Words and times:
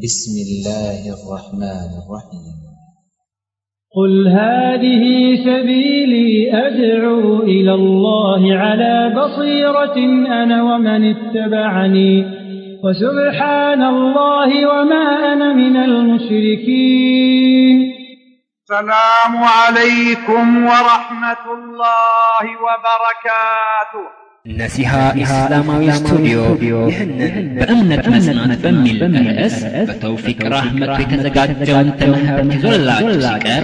بسم 0.00 0.32
الله 0.48 1.00
الرحمن 1.16 1.90
الرحيم. 2.00 2.56
قل 3.96 4.12
هذه 4.28 5.04
سبيلي 5.44 6.30
أدعو 6.66 7.42
إلى 7.42 7.74
الله 7.74 8.54
على 8.54 9.14
بصيرة 9.16 9.96
أنا 10.42 10.62
ومن 10.62 11.16
اتبعني 11.16 12.24
وسبحان 12.84 13.82
الله 13.82 14.66
وما 14.66 15.32
أنا 15.32 15.52
من 15.52 15.76
المشركين. 15.76 17.76
السلام 18.62 19.44
عليكم 19.44 20.64
ورحمة 20.64 21.44
الله 21.54 22.44
وبركاته. 22.64 24.21
ነሲሃ 24.55 24.91
ኢስላማዊ 25.21 25.85
ስቱዲዮ 25.97 26.37
ይህንን 26.89 27.17
በእምነት 27.57 28.05
መጽናት 28.13 28.51
በሚል 28.63 28.99
ርዕስ 29.29 29.55
በተውፊቅ 29.89 30.37
ራህመቱ 30.53 30.95
የተዘጋጀውን 31.03 31.89
ትምህርት 31.99 32.51
ይዞላችሁ 32.55 33.09
ሲቀር 33.25 33.63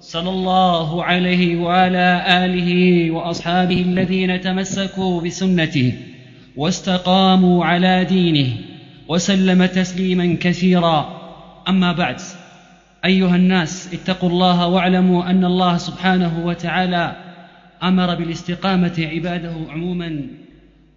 صلى 0.00 0.30
الله 0.30 1.04
عليه 1.04 1.56
وعلى 1.56 2.08
آله 2.44 2.70
وأصحابه 3.10 3.80
الذين 3.90 4.40
تمسكوا 4.40 5.20
بسنته 5.20 6.09
واستقاموا 6.55 7.65
على 7.65 8.05
دينه 8.05 8.57
وسلم 9.07 9.65
تسليما 9.65 10.37
كثيرا. 10.41 11.21
أما 11.69 11.91
بعد 11.91 12.21
أيها 13.05 13.35
الناس 13.35 13.93
اتقوا 13.93 14.29
الله 14.29 14.67
واعلموا 14.67 15.29
أن 15.29 15.45
الله 15.45 15.77
سبحانه 15.77 16.45
وتعالى 16.45 17.15
أمر 17.83 18.15
بالاستقامة 18.15 19.09
عباده 19.13 19.55
عموما 19.69 20.21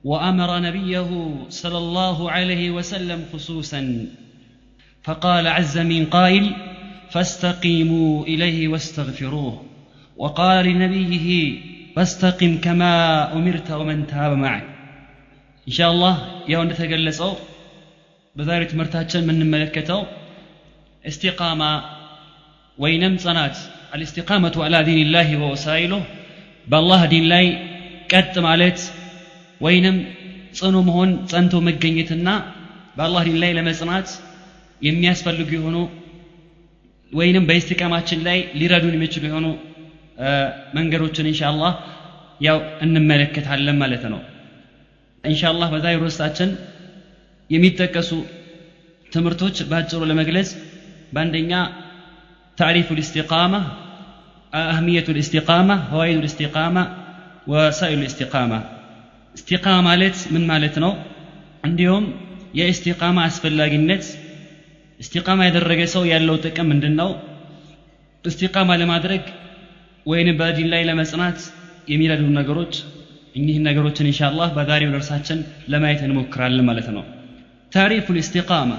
وأمر 0.05 0.61
نبيه 0.61 1.35
صلى 1.49 1.79
الله 1.79 2.31
عليه 2.31 2.71
وسلم 2.71 3.25
خصوصا. 3.33 4.07
فقال 5.03 5.47
عز 5.47 5.79
من 5.79 6.07
قائل 6.07 6.53
فاستقيموا 7.11 8.25
إليه 8.25 8.69
واستغفروه. 8.69 9.63
وقال 10.17 10.67
لنبيه 10.67 11.59
فاستقم 11.97 12.59
كما 12.59 13.33
أمرت 13.33 13.71
ومن 13.71 14.07
تاب 14.07 14.37
معك. 14.39 14.74
ኢንሻአላህ 15.68 16.16
ያው 16.52 16.62
እንደተገለጸው 16.66 17.32
በዛሬው 18.36 18.70
ትምህርታችን 18.72 19.24
የምንመለከተው 19.24 20.02
እስቲቃማ 21.04 21.62
ወይንም 22.78 23.14
ጽናት 23.24 23.56
አልእስቲቃመቱ 23.94 24.56
አላ 24.66 24.78
ዲንላህ 24.88 25.30
ወወሳይሉ 25.44 25.94
በአላህ 26.68 27.02
ዲን 27.12 27.26
ላይ 27.34 27.46
ቀጥ 28.14 28.34
ማለት 28.48 28.80
ወይንም 29.62 29.96
ጽኑ 30.60 30.76
መሆን 30.88 31.10
ጸንቶ 31.32 31.56
መገኘትና 31.68 32.30
በአላህ 32.98 33.24
ዲን 33.28 33.38
ላይ 33.44 33.52
ለመጽናት 33.58 34.10
የሚያስፈልጉ 34.82 35.50
የሆኑ 35.58 35.78
ወይንም 37.12 37.46
በኢስቲቃማችን 37.48 38.20
ላይ 38.28 38.40
ሊረዱን 38.60 38.96
የሚችሉ 38.98 39.24
የሆኑ 39.30 39.48
መንገዶችን 40.78 41.30
ኢንሻአላህ 41.32 41.74
ያው 42.42 42.58
እንመለከታለን 42.86 43.78
ማለት 43.84 44.04
ነው 44.14 44.22
ኢንሻአላህ 45.24 45.68
በዛሬው 45.74 46.02
ርዕሳችን 46.06 46.50
የሚጠቀሱ 47.50 48.12
ትምህርቶች 49.12 49.58
በአጭሩ 49.70 50.02
ለመግለጽ 50.10 50.50
በአንደኛ 51.14 51.52
ታሪፉ 52.58 52.88
ልእስቲቃማ 52.98 53.54
አህሚየቱ 54.54 55.08
ልእስቲቃማ 55.18 55.70
ፈዋይዱ 55.90 56.18
ልእስቲቃማ 56.26 56.78
ወሳኢሉ 57.52 58.00
ልእስቲቃማ 58.04 58.54
እስቲቃማ 59.36 59.78
ማለት 59.88 60.18
ምን 60.34 60.44
ማለት 60.52 60.76
ነው 60.84 60.94
እንዲሁም 61.64 62.06
የእስቲቃማ 62.60 63.18
አስፈላጊነት 63.30 64.06
እስቲቃማ 65.00 65.40
ያደረገ 65.48 65.82
ሰው 65.94 66.04
ያለው 66.12 66.38
ጥቅም 66.46 66.68
ምንድን 66.72 66.96
ነው 67.02 67.10
እስቲቃማ 68.24 68.70
ለማድረግ 68.82 69.24
ወይንም 70.06 70.38
በዲን 70.40 70.70
ላይ 70.74 70.82
ለመጽናት 70.90 71.40
የሚረዱ 71.88 72.24
ነገሮች 72.40 72.74
እኒህን 73.40 73.66
ነገሮችን 73.70 74.10
ኢንሻአላህ 74.12 74.50
በዛሬው 74.58 74.94
ደርሳችን 74.96 75.40
ለማየት 75.74 76.02
እንሞክራለን 76.08 76.66
ማለት 76.70 76.88
ነው 76.96 77.04
ታሪፉ 77.72 78.06
ልእስቲቃማ 78.18 78.72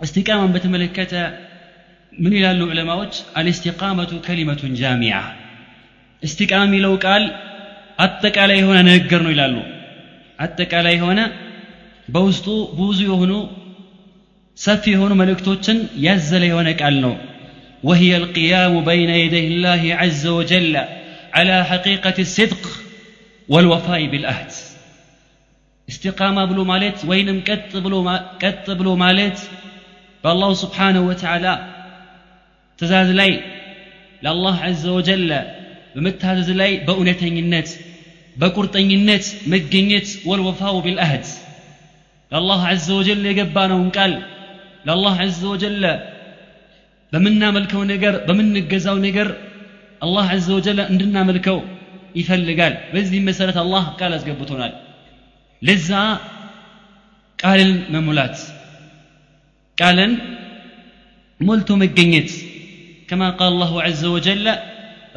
እስቲቃማን 0.00 0.52
በተመለከተ 0.54 1.14
ምን 2.12 2.32
ይላሉ 2.38 2.60
ዑለማዎች 2.72 3.14
አልእስቲቃመቱ 3.40 4.12
ከሊመቱን 4.26 4.72
ጃሚዓ 4.80 5.16
እስቲቃማ 6.22 6.62
የሚለው 6.68 6.94
ቃል 7.04 7.24
አጠቃላይ 8.04 8.58
የሆነ 8.60 8.78
ንግግር 8.88 9.20
ነው 9.26 9.32
ይላሉ 9.34 9.56
አጠቃላይ 10.38 10.94
የሆነ 10.98 11.20
በውስጡ 12.08 12.46
ብዙ 12.78 12.98
የሆኑ 13.08 13.32
ሰፊ 14.58 14.84
የሆኑ 14.94 15.12
መልእክቶችን 15.20 15.78
ያዘለ 16.06 16.44
የሆነ 16.50 16.70
ቃል 16.82 16.96
ነው 17.06 17.14
وهي 17.82 18.12
القيام 18.22 18.74
بين 18.84 19.10
يدي 19.24 19.44
الله 19.50 19.82
عز 20.00 20.24
وجل 20.38 20.74
على 21.36 21.56
حقيقة 21.70 22.16
الصدق 22.26 22.62
والوفاء 23.49 24.05
بالأهد 24.05 24.51
استقامة 25.89 26.45
بلو 26.45 26.63
مالت 26.63 27.05
وينم 27.05 27.39
كت 27.47 27.77
بلو 27.77 28.03
ما 28.03 28.15
كت 28.41 28.69
بلو 28.79 28.95
مالت 28.95 29.39
بالله 30.23 30.53
سبحانه 30.53 31.01
وتعالى 31.09 31.53
تزاد 32.77 33.09
لي 33.19 33.31
لله 34.23 34.55
عز 34.67 34.85
وجل 34.87 35.31
بمتهز 35.95 36.49
لي 36.51 36.71
بأونتين 36.87 37.37
النت 37.37 37.69
بكرتين 38.37 38.91
النت 38.91 39.25
مجنت 39.51 40.07
والوفاء 40.27 40.79
بالأهد 40.85 41.25
لله 42.33 42.61
عز 42.71 42.89
وجل 42.91 43.25
يقبانا 43.25 43.77
قال 43.97 44.13
لله 44.87 45.15
عز 45.23 45.43
وجل 45.51 45.83
بمنا 47.13 47.47
ملكو 47.55 47.83
نجر 47.91 48.13
بمن 48.27 48.57
الجزاو 48.61 48.97
نجر 49.05 49.29
الله 50.05 50.25
عز 50.33 50.49
وجل 50.55 50.79
عندنا 50.89 51.23
ملكو 51.29 51.59
ይፈልጋል። 52.19 52.73
በዚህም 52.93 53.25
መሰረት 53.29 53.57
አላህ 53.63 53.85
ቃል 53.99 54.13
አስገብቶናል። 54.17 54.73
ለዛ 55.61 55.89
ቃልን 57.39 57.71
መሙላት 57.95 58.37
ቃልን 59.77 60.13
ሞልቶ 61.39 61.69
መገኘት። 61.83 62.31
ከማ 63.09 63.23
ቃል 63.39 63.53
አላሁ 63.53 63.73
ዘ 64.01 64.03
ወጀለ 64.15 64.47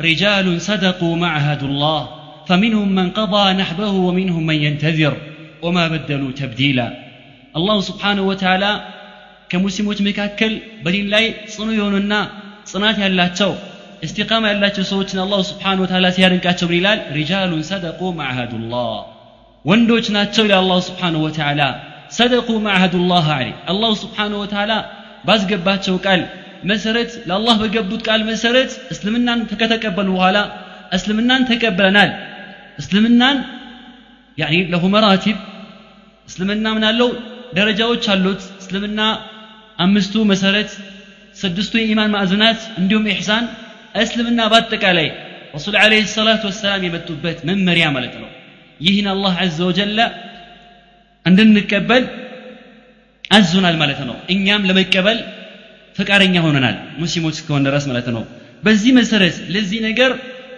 رجال 0.01 0.47
صدقوا 0.61 1.15
معهد 1.17 1.63
الله 1.63 2.01
فمنهم 2.49 2.89
من 2.89 3.11
قضى 3.11 3.53
نحبه 3.53 3.91
ومنهم 4.07 4.43
من 4.47 4.59
ينتذر 4.67 5.15
وما 5.63 5.85
بدلوا 5.89 6.33
تبديلا 6.33 6.87
الله 7.57 7.77
سبحانه 7.81 8.23
وتعالى 8.23 8.73
كمسلموت 9.51 9.99
مكاكل 10.03 10.53
بلين 10.85 11.07
لاي 11.09 11.25
صنو 11.49 11.73
يوننا 11.73 12.21
صنات 12.65 12.97
ያላቸው 12.99 13.51
استقامة 14.05 14.51
الله 14.53 14.73
صوتنا 14.93 15.23
الله 15.27 15.43
سبحانه 15.43 15.81
وتعالى 15.83 16.11
سيارن 16.11 16.39
كاتب 16.39 16.69
ريلال 16.71 16.99
رجال 17.19 17.65
صدقوا 17.65 18.13
معهد 18.13 18.53
الله. 18.55 18.95
وندوشنا 19.65 20.25
تولى 20.25 20.59
الله 20.59 20.79
سبحانه 20.81 21.19
وتعالى 21.27 21.69
صدقوا 22.11 22.61
معهد 22.61 22.95
الله 22.95 23.27
علي. 23.39 23.55
الله 23.73 23.95
سبحانه 23.95 24.37
وتعالى 24.43 24.79
بس 25.29 25.41
قبات 25.51 25.87
قال 26.07 26.21
مسرت 26.65 27.13
لله 27.27 27.57
بقبت 27.63 28.01
قال 28.09 28.21
مسرت 28.27 28.71
اسلمنا 28.93 29.35
فكتكبل 29.51 30.09
وهلا 30.09 30.43
اسلمنا 30.97 31.37
تكبلنا 31.51 32.05
اسلمنا 32.81 33.31
يعني 34.41 34.59
له 34.73 34.83
مراتب 34.89 35.37
اسلمنا 36.29 36.71
من 36.77 36.85
اللو 36.85 37.09
درجة 37.59 37.85
وشالوت 37.89 38.43
اسلمنا 38.63 39.07
أمستو 39.81 40.25
مسرت 40.25 40.71
سدستو 41.41 41.79
إيمان 41.79 42.11
مع 42.11 42.23
أزنات 42.23 42.61
عندهم 42.79 43.05
إحسان 43.15 43.45
እስልምና 44.01 44.41
በአጠቃላይ 44.53 45.09
ረሱል 45.55 45.77
ዓለይሂ 45.83 46.03
ሰላቱ 46.15 46.43
ወሰላም 46.51 46.83
የመጡበት 46.87 47.39
መመሪያ 47.49 47.85
ማለት 47.95 48.15
ነው። 48.23 48.29
ይህን 48.81 49.07
አላህ 49.13 49.35
ዐዘ 49.43 49.59
ወጀለ 49.69 49.99
እንድንቀበል 51.27 52.05
አዞናል 53.31 53.77
ማለት 53.83 54.01
ነው። 54.09 54.17
እኛም 54.35 54.67
ለመቀበል 54.69 55.19
ፈቃደኛ 55.97 56.37
ሆነናል 56.47 56.77
ሙስሊሞች 57.03 57.37
እስከሆነ 57.39 57.63
ድረስ 57.69 57.85
ማለት 57.91 58.09
ነው። 58.17 58.23
በዚህ 58.63 58.93
መሰረት 58.99 59.37
ለዚህ 59.55 59.81
ነገር 59.89 60.13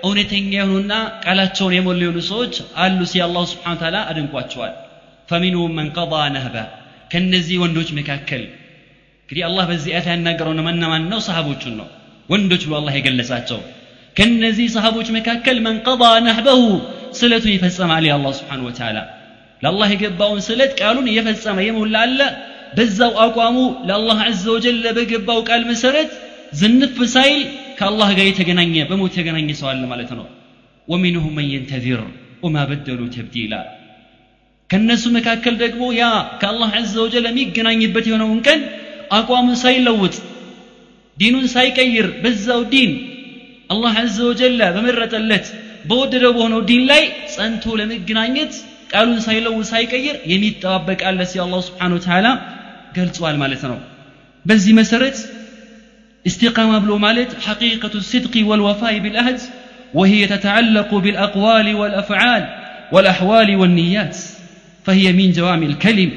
እውነተኛ 0.05 0.53
የሆኑና 0.55 0.93
ቃላቸውን 1.25 1.73
የሞሉ 1.77 2.01
የሆኑ 2.05 2.19
ሰዎች 2.31 2.55
አሉ 2.83 3.01
ሲ 3.11 3.23
አላሁ 3.27 3.43
ስብሓን 3.53 3.79
ታላ 3.83 3.97
አድንቋቸዋል። 4.11 4.75
ፈሚንሁም 5.29 5.75
መን 5.79 5.89
ቀضى 5.97 6.23
ነህበ 6.37 6.57
ከነዚህ 7.13 7.57
ወንዶች 7.63 7.89
መካከል 7.99 8.43
እንግዲህ 9.23 9.43
አላህ 9.49 9.65
በዚህ 9.71 9.91
አያት 9.93 10.07
ያናገረው 10.13 10.53
እነማን 10.55 11.05
ነው? 11.11 11.19
ሰሃቦቹን 11.27 11.75
ነው 11.81 11.89
ወንዶች 12.31 12.63
ብሎ 12.67 12.75
አላህ 12.81 12.95
የገለጻቸው። 12.97 13.61
ከነዚህ 14.17 14.67
ሰሃቦች 14.75 15.09
መካከል 15.17 15.57
መን 15.67 15.77
ቀضى 15.87 16.13
ነህበሁ 16.27 16.63
ስለቱን 17.19 17.53
ይፈጸማል 17.55 18.05
የአላህ 18.09 18.33
ስብሓን 18.39 18.63
ወተዓላ። 18.67 18.99
ለአላህ 19.63 19.89
የገባውን 19.95 20.41
ስለት 20.49 20.73
ቃሉን 20.81 21.07
እየፈጸመ 21.13 21.59
የሞላ 21.67 21.97
አለ። 22.07 22.21
በዛው 22.77 23.13
አቋሙ 23.25 23.57
ለአላህ 23.89 24.19
አዘ 24.27 24.45
ወጀል 24.55 24.85
በገባው 24.99 25.41
ቃል 25.49 25.63
መሰረት 25.71 26.11
ዝንፍ 26.53 26.97
ሳይል 27.15 27.41
ከአላህ 27.79 28.09
ጋር 28.19 28.27
የተገናኘ 28.29 28.75
በሞት 28.91 29.13
የተገናኘ 29.15 29.51
ሰው 29.61 29.69
አለ 29.73 29.83
ማለት 29.93 30.11
ነው። 30.19 30.27
ወሚንሁም 30.89 31.35
መን 31.39 31.47
የንተዚር 31.53 32.01
ወማ 32.45 32.57
በደሉ 32.71 33.01
ተብዲላ። 33.17 33.55
ከነሱ 34.71 35.05
መካከል 35.17 35.55
ደግሞ 35.63 35.83
ያ 35.99 36.05
ከአላህ 36.41 36.71
አዘ 36.81 36.95
ወጀል 37.05 37.25
የሚገናኝበት 37.29 38.05
የሆነውን 38.11 38.41
ቀን 38.49 38.61
አቋሙን 39.13 39.57
ሳይለውጥ 39.63 40.15
ዲኑን 41.18 41.46
ሳይቀይር 41.56 42.08
በዛው 42.24 42.62
ዲን 42.74 42.92
አላህ 43.74 43.94
አዘ 44.04 44.18
ወጀል 44.30 44.60
በመረጠለት 44.76 45.46
በወደደው 45.90 46.32
በሆነው 46.38 46.62
ዲን 46.70 46.84
ላይ 46.92 47.04
ጸንቶ 47.36 47.64
ለመገናኘት 47.80 48.54
ቃሉን 48.92 49.20
ሳይለውጥ 49.28 49.66
ሳይቀይር 49.74 50.18
የሚጠባበቅ 50.32 51.00
አለ 51.10 51.22
ሲ 51.32 51.42
አላሁ 51.46 51.62
ስብሓን 51.70 51.96
ወተዓላ 51.98 52.28
ገልጿል 52.98 53.38
ማለት 53.44 53.64
ነው 53.72 53.80
በዚህ 54.46 54.74
መሰረት 54.82 55.18
استقامة 56.26 56.78
بلو 56.78 56.98
مالت 56.98 57.32
حقيقة 57.48 57.94
الصدق 57.96 58.34
والوفاء 58.50 58.94
بالأهد 59.00 59.40
وهي 59.94 60.22
تتعلق 60.28 60.92
بالأقوال 60.96 61.68
والأفعال 61.76 62.44
والأحوال 62.94 63.50
والنيات 63.56 64.16
فهي 64.86 65.06
من 65.14 65.28
جوامع 65.32 65.68
الكلم 65.74 66.12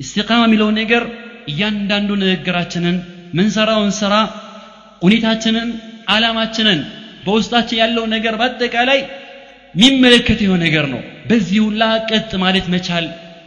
استقامة 0.00 0.46
بلو 0.52 0.68
نجر 0.80 1.04
እያንዳንዱ 1.50 2.10
ንግግራችንን 2.22 2.96
ምንሰራውን 3.33 3.91
ስራ 3.99 4.13
ሁኔታችንን 5.01 5.69
አላማችንን 6.09 6.79
በውስጣችን 7.25 7.79
ያለው 7.81 8.05
ነገር 8.13 8.33
በአጠቃላይ 8.39 8.99
የሚመለከት 9.75 10.39
የሆነ 10.43 10.61
ነገር 10.65 10.85
ነው። 10.93 10.99
በዚህ 11.29 11.59
ሁላ 11.65 11.83
ቀጥ 12.09 12.31
ማለት 12.43 12.65
መቻል 12.73 13.05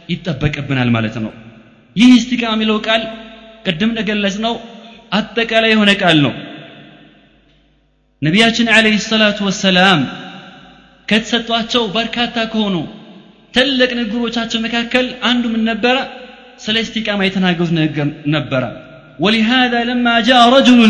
ይጠበቅብናል 0.09 0.89
ማለት 0.95 1.15
ነው። 1.25 1.31
ይህ 1.95 2.11
እስቲቃማ 2.17 2.53
የሚለው 2.55 2.77
ቃል 2.87 3.03
ቅድም 3.65 3.89
እንደገለጽ 3.91 4.35
ነው 4.45 4.55
አጠቃላይ 5.11 5.71
የሆነ 5.73 5.91
ቃል 6.01 6.17
ነው። 6.25 6.33
ነቢያችን 8.21 8.67
አለህ 8.75 8.95
ሰላቱ 9.07 9.39
ወሰላም 9.47 9.99
ከተሰጧቸው 11.07 11.83
በርካታ 11.95 12.37
ከሆኑ 12.53 12.75
ትልቅ 13.53 13.91
ንግግሮቻቸው 13.99 14.59
መካከል 14.65 15.05
አንዱ 15.29 15.43
ምን 15.53 15.63
ነበረ? 15.69 15.95
ስለ 16.59 16.75
እስቲቃማ 16.85 17.19
የተናገሩት 17.25 17.71
ንግግር 17.77 18.05
ነበረ 18.35 18.63
ولهذا 19.20 19.84
لما 19.84 20.20
جاء 20.20 20.42
رجل 20.48 20.80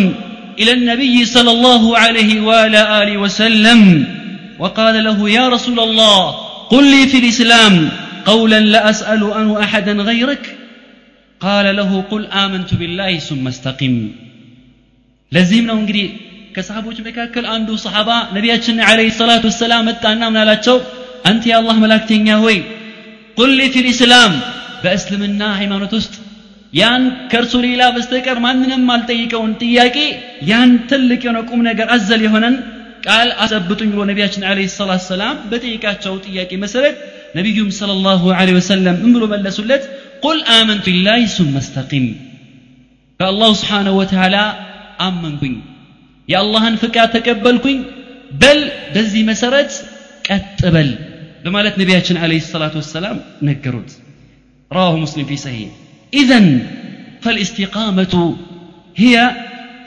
إلى 0.60 0.72
النبي 0.72 1.16
صلى 1.24 1.50
الله 1.50 1.82
عليه 1.98 2.40
وعلى 2.40 2.80
آله 3.02 3.16
وسلم 3.16 3.80
وقال 4.58 5.04
له 5.04 5.18
يا 5.30 5.44
رسول 5.48 5.78
الله 5.80 6.20
قل 6.72 6.84
لي 6.90 7.02
في 7.10 7.18
الإسلام 7.18 7.74
قولا 8.30 8.60
لا 8.74 8.80
أسأل 8.90 9.22
عنه 9.36 9.52
أحدا 9.64 9.92
غيرك 10.10 10.44
قال 11.40 11.66
له 11.78 11.90
قل 12.10 12.22
آمنت 12.44 12.70
بالله 12.80 13.12
ثم 13.28 13.44
استقم 13.54 13.94
ለዚህም 15.32 15.66
ነው 15.70 15.76
እንግዲህ 15.82 16.06
ከሰሃቦች 16.54 16.98
መካከል 17.08 17.44
አንዱ 17.54 17.68
ሰሃባ 17.84 18.10
ነቢያችን 18.36 18.76
አለይሂ 18.88 19.10
ሰላቱ 19.20 19.44
ወሰላም 19.50 19.86
መጣና 19.90 20.22
ምን 20.32 20.40
አላቸው 20.42 20.76
አንተ 21.28 21.42
የአላህ 21.50 21.76
መላእክተኛ 21.84 22.26
ሆይ 22.44 22.56
ቁል 23.38 23.50
ሊ 23.58 23.68
ፊል 23.74 23.86
ኢስላም 23.92 24.32
በእስልምና 24.82 25.40
ሃይማኖት 25.60 25.92
ውስጥ 25.98 26.14
ያን 26.76 27.02
ከእርሱ 27.30 27.54
ሌላ 27.64 27.82
በስተቀር 27.94 28.38
ማንንም 28.44 28.84
አልጠይቀውን 28.94 29.50
ጥያቄ 29.62 29.96
ያን 30.50 30.70
ትልቅ 30.90 31.20
የሆነ 31.24 31.40
ቁም 31.50 31.60
ነገር 31.68 31.88
አዘል 31.96 32.22
የሆነን 32.26 32.54
ቃል 33.06 33.28
አሰብጡኝ 33.44 33.88
ብሎ 33.94 34.02
ነቢያችን 34.10 34.42
አለይሂ 34.50 34.68
ሰላቱ 34.74 35.02
ሰላም 35.10 35.36
በጠይቃቸው 35.50 36.14
ጥያቄ 36.26 36.50
መሰረት 36.64 36.96
ነቢዩም 37.38 37.70
ሰለላሁ 37.80 38.22
ዐለይሂ 38.38 38.56
ወሰለም 38.60 38.96
ምን 39.02 39.12
ብሎ 39.16 39.24
መለሱለት 39.34 39.84
ቁል 40.24 40.38
አመንቱ 40.56 40.86
ቢላሂ 40.88 41.22
ሱመ 41.36 41.54
እስተቂም 41.62 42.06
በአላሁ 43.20 43.50
ስብሓነሁ 43.60 43.94
ወተዓላ 44.00 44.36
አመንኩኝ 45.06 45.54
የአላህን 46.28 46.76
ፍቃድ 46.82 47.10
ተቀበልኩኝ 47.16 47.78
በል 48.42 48.60
በዚህ 48.94 49.22
መሰረት 49.30 49.72
ቀጥ 50.28 50.60
በል 50.74 50.90
በማለት 51.44 51.74
ነቢያችን 51.82 52.20
አለይሂ 52.24 52.40
ሰላቱ 52.52 52.74
ወሰላም 52.82 53.18
ነገሩት 53.50 53.90
رواه 54.70 54.94
مسلم 54.96 55.24
في 55.24 55.36
صحيح 55.38 55.70
إذا 56.13 56.59
فالاستقامة 57.21 58.35
هي 58.95 59.31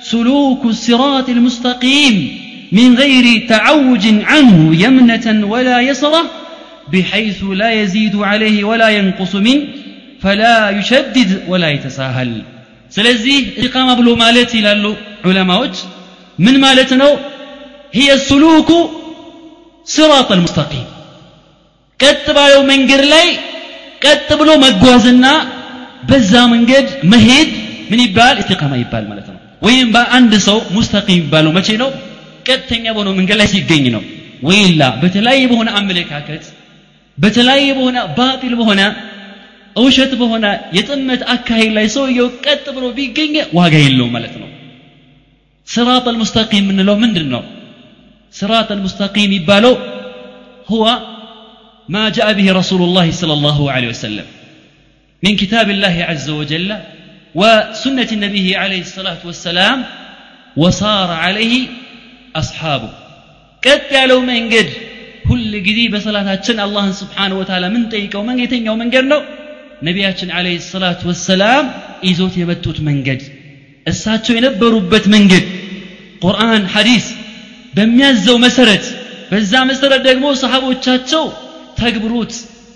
سلوك 0.03 0.65
الصراط 0.65 1.29
المستقيم 1.29 2.41
من 2.73 2.95
غير 2.95 3.47
تعوج 3.49 4.07
عنه 4.23 4.83
يمنة 4.85 5.47
ولا 5.47 5.81
يسرة 5.81 6.31
بحيث 6.93 7.45
لا 7.45 7.71
يزيد 7.73 8.17
عليه 8.17 8.65
ولا 8.65 8.89
ينقص 8.89 9.35
منه 9.35 9.67
فلا 10.23 10.71
يشدد 10.71 11.43
ولا 11.49 11.69
يتساهل. 11.71 12.43
سلزي 12.91 13.47
إقامة 13.59 13.95
بلو 13.95 14.17
مالتي 14.17 14.61
لالو 14.61 14.95
علماء 15.25 15.71
من 16.39 16.61
مالتنا 16.61 17.17
هي 17.93 18.13
السلوك 18.13 18.73
صراط 19.85 20.33
المستقيم። 20.33 20.85
كتب 21.99 22.37
يوم 22.55 22.67
من 22.67 22.91
قرلي 22.91 23.29
كتب 24.01 24.39
بلو 24.39 24.57
مقوازنا 24.57 25.60
በዛ 26.10 26.34
መንገድ 26.54 26.88
መሄድ 27.14 27.50
ምን 27.92 28.00
ይባል 28.06 28.36
ኢስቲቃማ 28.44 28.74
ይባል 28.84 29.06
ማለት 29.12 29.28
ነው 29.32 29.40
ወይም 29.66 29.88
በአንድ 29.96 30.34
ሰው 30.48 30.58
ሙስተቂም 30.76 31.16
የሚባለው 31.16 31.52
መቼ 31.58 31.70
ነው 31.84 31.90
ቀጥተኛ 32.48 32.86
በሆነው 32.96 33.14
መንገድ 33.20 33.38
ላይ 33.42 33.48
ሲገኝ 33.54 33.86
ነው 33.96 34.04
ወይላ 34.48 34.82
በተለያየ 35.02 35.44
በሆነ 35.52 35.70
አመለካከት 35.80 36.44
በተለያየ 37.18 37.68
በሆነ 37.78 37.98
ባጢል 38.18 38.54
በሆነ 38.62 38.82
ውሸት 39.76 40.12
በሆነ 40.20 40.46
የጥመት 40.78 41.22
አካሄድ 41.34 41.72
ላይ 41.78 41.88
ሰውየው 41.96 42.28
ቀጥ 42.46 42.66
ብሎ 42.76 42.86
ቢገኝ 42.98 43.34
ዋጋ 43.58 43.74
የለውም 43.86 44.14
ማለት 44.18 44.36
ነው 44.42 44.50
ስራጥ 45.68 46.06
አልሙስተቂም 46.12 46.64
የምንለው 46.64 46.96
ምንድን 47.04 47.28
ነው 47.36 47.44
ስራጥ 48.34 48.70
አልሙስተቂም 48.76 49.28
የሚባለው 49.28 49.76
هو 50.68 50.84
ما 51.90 52.04
جاء 52.10 52.28
به 52.34 52.48
رسول 52.52 52.82
الله 52.82 53.08
صلى 53.12 53.34
الله 53.34 53.60
عليه 53.74 53.90
وسلم 53.90 54.26
من 55.24 55.34
كتاب 55.36 55.68
الله 55.70 55.96
عز 56.10 56.28
وجل 56.40 56.70
وسنة 57.36 58.10
النبي 58.18 58.48
عليه 58.56 58.82
الصلاة 58.88 59.22
والسلام 59.30 59.78
وصار 60.58 61.10
عليه 61.24 61.56
أصحابه 62.42 62.92
قد 63.64 63.82
ያለው 63.96 64.20
መንገድ 64.32 64.70
ሁል 65.30 65.44
ጊዜ 65.68 65.80
በሰላታችን 65.94 66.58
አላህን 66.66 66.94
ስብሓን 67.02 67.32
ወተዓላ 67.40 67.66
ምን 67.76 67.84
ጠይቀው 67.94 68.22
መንገድ 68.30 68.46
የተኛው 68.48 68.76
መንገድ 68.82 69.06
ነው 69.14 69.22
ነቢያችን 69.88 70.30
አለይሂ 70.38 70.58
ሰላቱ 70.74 71.02
ወሰላም 71.12 71.66
ይዞት 72.10 72.36
የመጡት 72.42 72.78
መንገድ 72.90 73.22
እሳቸው 73.86 74.34
የነበሩበት 74.38 75.06
መንገድ 75.16 75.46
ቁርአን 76.26 76.64
ሐዲስ 76.76 77.06
በሚያዘው 77.78 78.38
መሰረት 78.46 78.86
በዛ 79.32 79.54
መሰረት 79.72 80.02
ደግሞ 80.10 80.26
ሰሃቦቻቸው 80.44 81.24
ተግብሩት 81.80 82.34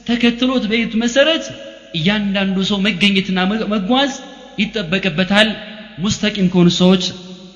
ተከትሎት 0.10 0.64
በይት 0.72 0.94
መሰረት 1.04 1.46
እያንዳንዱ 1.95 2.57
ሰው 2.71 2.79
መገኘትና 2.87 3.39
መጓዝ 3.75 4.13
ይጠበቅበታል። 4.59 5.49
ሙስተቂም 6.05 6.47
ከሆኑ 6.53 6.69
ሰዎች 6.81 7.05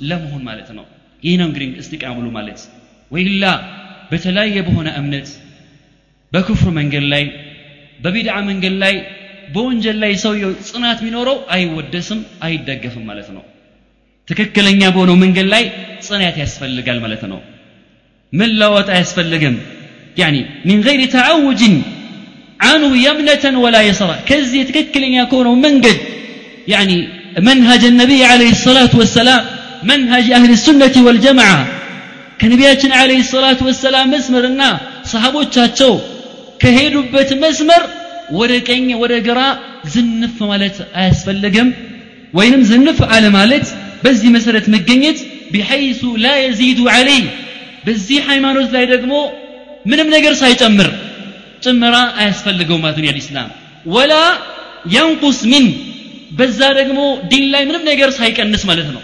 ለመሆን 0.09 0.43
ማለት 0.49 0.69
ነው። 0.77 0.85
ይህ 1.23 1.35
ነው 1.41 1.47
እንግዲህ 1.49 1.71
እስቲቃሙሉ 1.83 2.27
ማለት። 2.37 2.61
ወይላ 3.11 3.45
በተለያየ 4.11 4.57
በሆነ 4.67 4.89
እምነት 5.01 5.29
በክፍሩ 6.33 6.69
መንገድ 6.79 7.05
ላይ 7.13 7.25
በቢድዓ 8.01 8.35
መንገድ 8.49 8.75
ላይ 8.83 8.95
በወንጀል 9.55 9.97
ላይ 10.03 10.13
ሰውየው 10.23 10.51
ጽናት 10.69 10.99
ቢኖረው 11.05 11.39
አይወደስም 11.51 12.21
አይደገፍም 12.47 13.05
ማለት 13.11 13.29
ነው። 13.37 13.43
ትክክለኛ 14.29 14.81
በሆነው 14.95 15.17
መንገድ 15.25 15.47
ላይ 15.55 15.65
ጽናት 16.07 16.37
ያስፈልጋል 16.43 16.99
ማለት 17.05 17.23
ነው። 17.33 17.39
መለወጥ 18.33 18.89
አያስፈልግም? 18.95 19.55
ያኒ 20.17 20.37
ሚን 20.67 20.79
ገይሪ 20.87 21.03
ተዓውጅን 21.15 21.75
عنه 22.68 22.92
يمنة 23.08 23.44
ولا 23.64 23.82
يسرا 23.90 24.16
كزي 24.30 24.62
تككلين 24.68 25.14
يكونوا 25.22 25.56
منقد 25.66 25.98
يعني 26.74 26.98
منهج 27.48 27.84
النبي 27.92 28.20
عليه 28.32 28.52
الصلاة 28.58 28.94
والسلام 29.00 29.42
منهج 29.92 30.26
أهل 30.38 30.50
السنة 30.58 30.96
والجماعة 31.06 31.62
كنبياتنا 32.42 32.96
عليه 33.02 33.20
الصلاة 33.26 33.60
والسلام 33.68 34.06
مسمرنا 34.14 34.70
صحابوش 35.12 35.46
تشاتشو 35.52 35.94
كهيدو 36.62 37.00
بيت 37.14 37.32
مسمر 37.44 37.84
ወደ 38.40 38.52
ቀኝ 38.68 38.88
ወደ 39.04 39.14
ግራ 39.28 39.40
ዝንፍ 39.94 40.36
ማለት 40.52 40.78
አያስፈልግም 41.00 41.70
ወይንም 42.38 42.62
ዝንፍ 42.70 43.00
አለ 43.14 43.26
ማለት 43.38 43.66
በዚህ 44.04 44.30
መሰረት 44.36 44.66
መገኘት 44.76 45.20
ቢሐይሱ 45.54 46.02
ላ 46.24 46.28
የዚዱ 46.44 46.80
ዐለይህ 46.96 47.26
በዚህ 47.86 48.20
ሃይማኖት 48.30 48.70
ላይ 48.76 48.86
ደግሞ 48.94 49.14
ምንም 49.92 50.08
ነገር 50.16 50.34
ሳይጨምር 50.42 50.90
ጭመራ 51.66 51.96
አያስፈልገው 52.22 52.78
ማለት 52.84 52.98
ነው 53.02 53.08
የኢስላም 53.10 53.50
ወላ 53.96 54.14
የንቁስ 54.96 55.40
ሚን 55.52 55.66
በዛ 56.38 56.60
ደግሞ 56.80 57.00
ዲን 57.32 57.46
ላይ 57.54 57.64
ምንም 57.70 57.84
ነገር 57.92 58.12
ሳይቀንስ 58.20 58.64
ማለት 58.72 58.90
ነው 58.96 59.04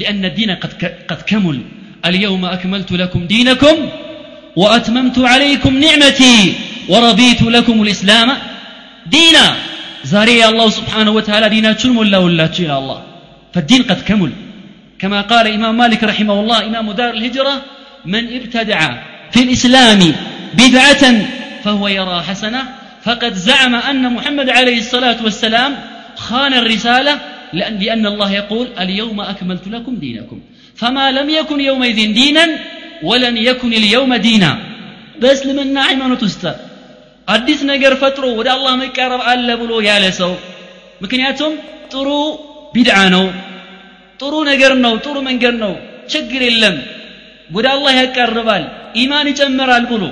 لأن 0.00 0.22
الدين 0.30 0.50
قد 0.62 0.72
قد 1.10 1.20
كمل 1.30 1.56
اليوم 2.08 2.42
أكملت 2.56 2.90
لكم 3.02 3.20
دينكم 3.34 3.76
وأتممت 4.60 5.18
عليكم 5.32 5.72
نعمتي 5.84 6.36
ورضيت 6.92 7.42
لكم 7.56 7.76
الإسلام 7.84 8.28
دينا 9.14 9.46
زاري 10.12 10.40
الله 10.50 10.68
سبحانه 10.78 11.12
وتعالى 11.18 11.46
دينا 11.54 11.70
تشلم 11.78 11.96
ولا 12.02 12.18
ولا 12.24 12.46
إلى 12.62 12.74
الله 12.80 12.98
فالدين 13.54 13.82
قد 13.90 14.00
كمل 14.08 14.32
كما 15.00 15.20
قال 15.30 15.44
إمام 15.56 15.74
مالك 15.82 16.00
رحمه 16.12 16.36
الله 16.42 16.58
إمام 16.68 16.86
دار 17.00 17.10
الهجرة 17.18 17.54
من 18.12 18.22
ابتدع 18.38 18.80
في 19.32 19.40
الإسلام 19.46 20.00
بدعة 20.60 21.02
فهو 21.64 21.84
يرى 21.88 22.18
حسنة 22.28 22.62
فقد 23.04 23.32
زعم 23.34 23.74
أن 23.90 24.02
محمد 24.12 24.48
عليه 24.50 24.78
الصلاة 24.78 25.18
والسلام 25.24 25.72
خان 26.16 26.52
الرسالة 26.54 27.14
لأن, 27.52 27.74
لأن 27.78 28.04
الله 28.06 28.30
يقول 28.32 28.66
اليوم 28.80 29.18
أكملت 29.20 29.64
لكم 29.68 29.94
دينكم 29.96 30.38
فما 30.76 31.06
لم 31.10 31.28
يكن 31.30 31.58
يومئذ 31.60 31.98
دينا 32.12 32.46
ولن 33.02 33.36
يكن 33.48 33.70
اليوم 33.72 34.10
دينا 34.28 34.52
بس 35.22 35.38
لمن 35.48 35.68
ሃይማኖት 35.88 36.22
ውስጥ 36.28 36.44
አዲስ 37.34 37.60
ነገር 37.72 37.92
ፈጥሮ 38.02 38.24
ወደ 38.38 38.48
አላህ 38.56 38.72
መቃረብ 38.82 39.20
አለ 39.30 39.48
ብሎ 39.62 39.72
ያለ 39.88 40.04
ሰው 40.20 40.32
ምክንያቱም 41.02 41.52
ጥሩ 41.92 42.08
ቢድዓ 42.74 42.98
ነው 43.14 43.24
ጥሩ 44.20 44.34
ነገር 44.50 44.72
ነው 44.84 44.94
ጥሩ 45.04 45.16
መንገድ 45.28 45.54
ነው 45.64 45.72
ችግር 46.12 46.40
የለም 46.48 46.76
ወደ 47.56 47.66
አላህ 47.74 47.92
ያቃርባል 48.00 48.64
ኢማን 49.02 49.28
ይጨምራል 49.32 49.84
ብሎ 49.92 50.04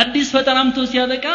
አዲስ 0.00 0.28
ፈጠራምቶ 0.34 0.78
ሲያበቃ 0.90 1.26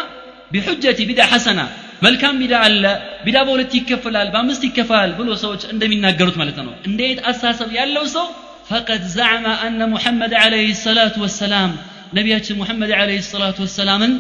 ቢሑጀቲ 0.53 0.99
ቢዳ 1.09 1.21
ሐሰና 1.31 1.59
መልካም 2.05 2.35
ቢዳ 2.41 2.53
አለ 2.65 2.83
ቢዳ 3.25 3.37
በሁለት 3.47 3.71
ይከፈላል 3.77 4.27
በአምስት 4.33 4.61
ይከፈላል 4.67 5.11
ብሎ 5.19 5.29
ሰዎች 5.43 5.61
እንደሚናገሩት 5.73 6.37
ማለት 6.41 6.57
ነው 6.61 6.73
እንዴት 6.89 7.19
አሳሰብ 7.31 7.69
ያለው 7.79 8.05
ሰው 8.15 8.27
ፈቀድ 8.69 9.03
ዘዐመ 9.15 9.45
አነ 9.65 9.79
ሙሐመድ 9.93 10.33
ዓለይሂ 10.41 10.67
ሰላቱ 10.85 11.15
ወሰላም 11.25 11.71
ነቢያችን 12.17 12.57
ሙሐመድ 12.61 12.91
ዓለይሂ 12.99 13.19
ሰላቱ 13.31 13.57
ወሰላምን 13.65 14.13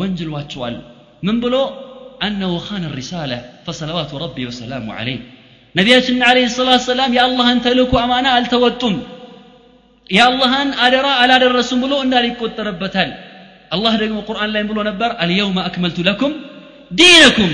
ወንጅሏቸዋል 0.00 0.76
ምን 1.22 1.36
ብሎ 1.44 1.56
አነሁ 2.26 2.52
ኻነ 2.66 2.84
ሪሳለ 2.98 3.32
ፈሰለዋቱ 3.66 4.12
ረቢ 4.24 4.36
ወሰላሙ 4.50 4.86
ዓለይህ 4.98 5.20
ነቢያችን 5.74 6.24
ዓለይሂ 6.28 6.46
ሰላቱ 6.56 6.80
ወሰላም 6.82 7.14
የአላህን 7.18 7.60
ተልእኮ 7.66 7.92
አማና 8.02 8.26
አልተወጡም 8.38 8.96
የአላህን 10.10 10.70
አደራ 10.84 11.06
አላደረሱም 11.22 11.80
ብሎ 11.84 11.94
እንዳል 12.04 12.24
ይቆጠርበታል 12.30 13.10
አላህ 13.70 13.92
ደግሞ 14.02 14.18
ቁርአን 14.28 14.50
ላይ 14.54 14.62
ብሎ 14.70 14.78
ነበር 14.88 15.10
አልየውመ 15.22 15.58
አክመልቱ 15.68 15.98
ለኩም 16.08 16.32
ዲነኩም 16.90 17.52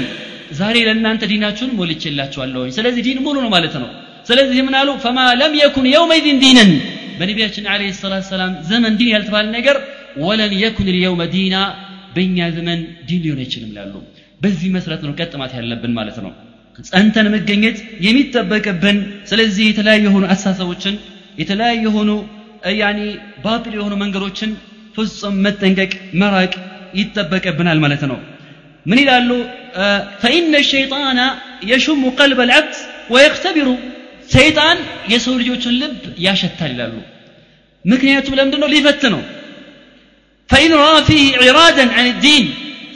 ዛሬ 0.59 0.77
ለእናንተ 0.87 1.25
ዲናችሁን 1.33 1.71
ሞልቼላችኋለሁኝ 1.79 2.71
ስለዚህ 2.77 3.03
ዲን 3.07 3.19
ሙሉ 3.27 3.37
ነው 3.45 3.51
ማለት 3.57 3.75
ነው 3.83 3.91
ስለዚህ 4.29 4.59
ምን 4.67 4.75
አሉ 4.81 4.91
ፈማ 5.05 5.19
ለም 5.41 5.53
የኩን 5.61 5.87
የውመይዚን 5.93 6.39
ዲነን 6.43 6.73
በነቢያችን 7.19 7.65
አለ 7.73 7.83
ሰላት 8.01 8.25
ሰላም 8.31 8.53
ዘመን 8.71 8.93
ዲን 8.99 9.11
ያልተባለ 9.15 9.47
ነገር 9.57 9.77
ወለን 10.25 10.53
የኩን 10.63 10.89
ልየውመ 10.95 11.23
ዲና 11.35 11.57
በእኛ 12.15 12.49
ዘመን 12.57 12.79
ዲን 13.09 13.21
ሊሆን 13.25 13.41
አይችልም 13.43 13.71
ላሉ 13.77 13.95
በዚህ 14.41 14.69
መሰረት 14.77 15.03
ነው 15.07 15.13
ቀጥማት 15.21 15.53
ያለብን 15.59 15.93
ማለት 15.99 16.19
ነው 16.25 16.33
ጸንተን 16.85 17.27
መገኘት 17.35 17.79
የሚጠበቅብን 18.07 18.99
ስለዚህ 19.31 19.65
የተለያዩ 19.71 20.05
የሆኑ 20.09 20.25
አስተሳሰቦችን 20.35 20.95
የተለያዩ 21.41 21.83
የሆኑ 21.89 22.11
ያኒ 22.81 23.01
ባጢል 23.45 23.75
የሆኑ 23.79 23.95
መንገዶችን 24.03 24.51
ፍጹም 24.97 25.35
መጠንቀቅ 25.45 25.93
መራቅ 26.21 26.53
ይጠበቅብናል 27.01 27.79
ማለት 27.85 28.03
ነው 28.11 28.19
ምን 28.87 28.99
ይላሉ 29.03 29.31
ፈኢነ 30.23 30.55
ሸይጣና 30.71 31.21
የሹሙ 31.71 32.03
ቀልበ 32.19 32.41
ልዓብድ 32.51 32.75
ወየክተቢሩ 33.15 33.69
ሰይጣን 34.31 34.79
የሰው 35.13 35.35
ልጆችን 35.41 35.77
ልብ 35.83 35.95
ያሸታል 36.27 36.71
ይላሉ 36.75 36.95
ምክንያቱም 37.85 38.35
ለምንድን 38.39 38.61
ነው 38.63 38.69
ሊፈት 38.75 39.03
ነው 39.15 39.23
ፈኢን 40.51 40.73
ራ 40.81 40.87
ፊህ 41.09 41.25
ዒራደን 41.45 41.91
አን 41.99 42.09
ዲን 42.25 42.47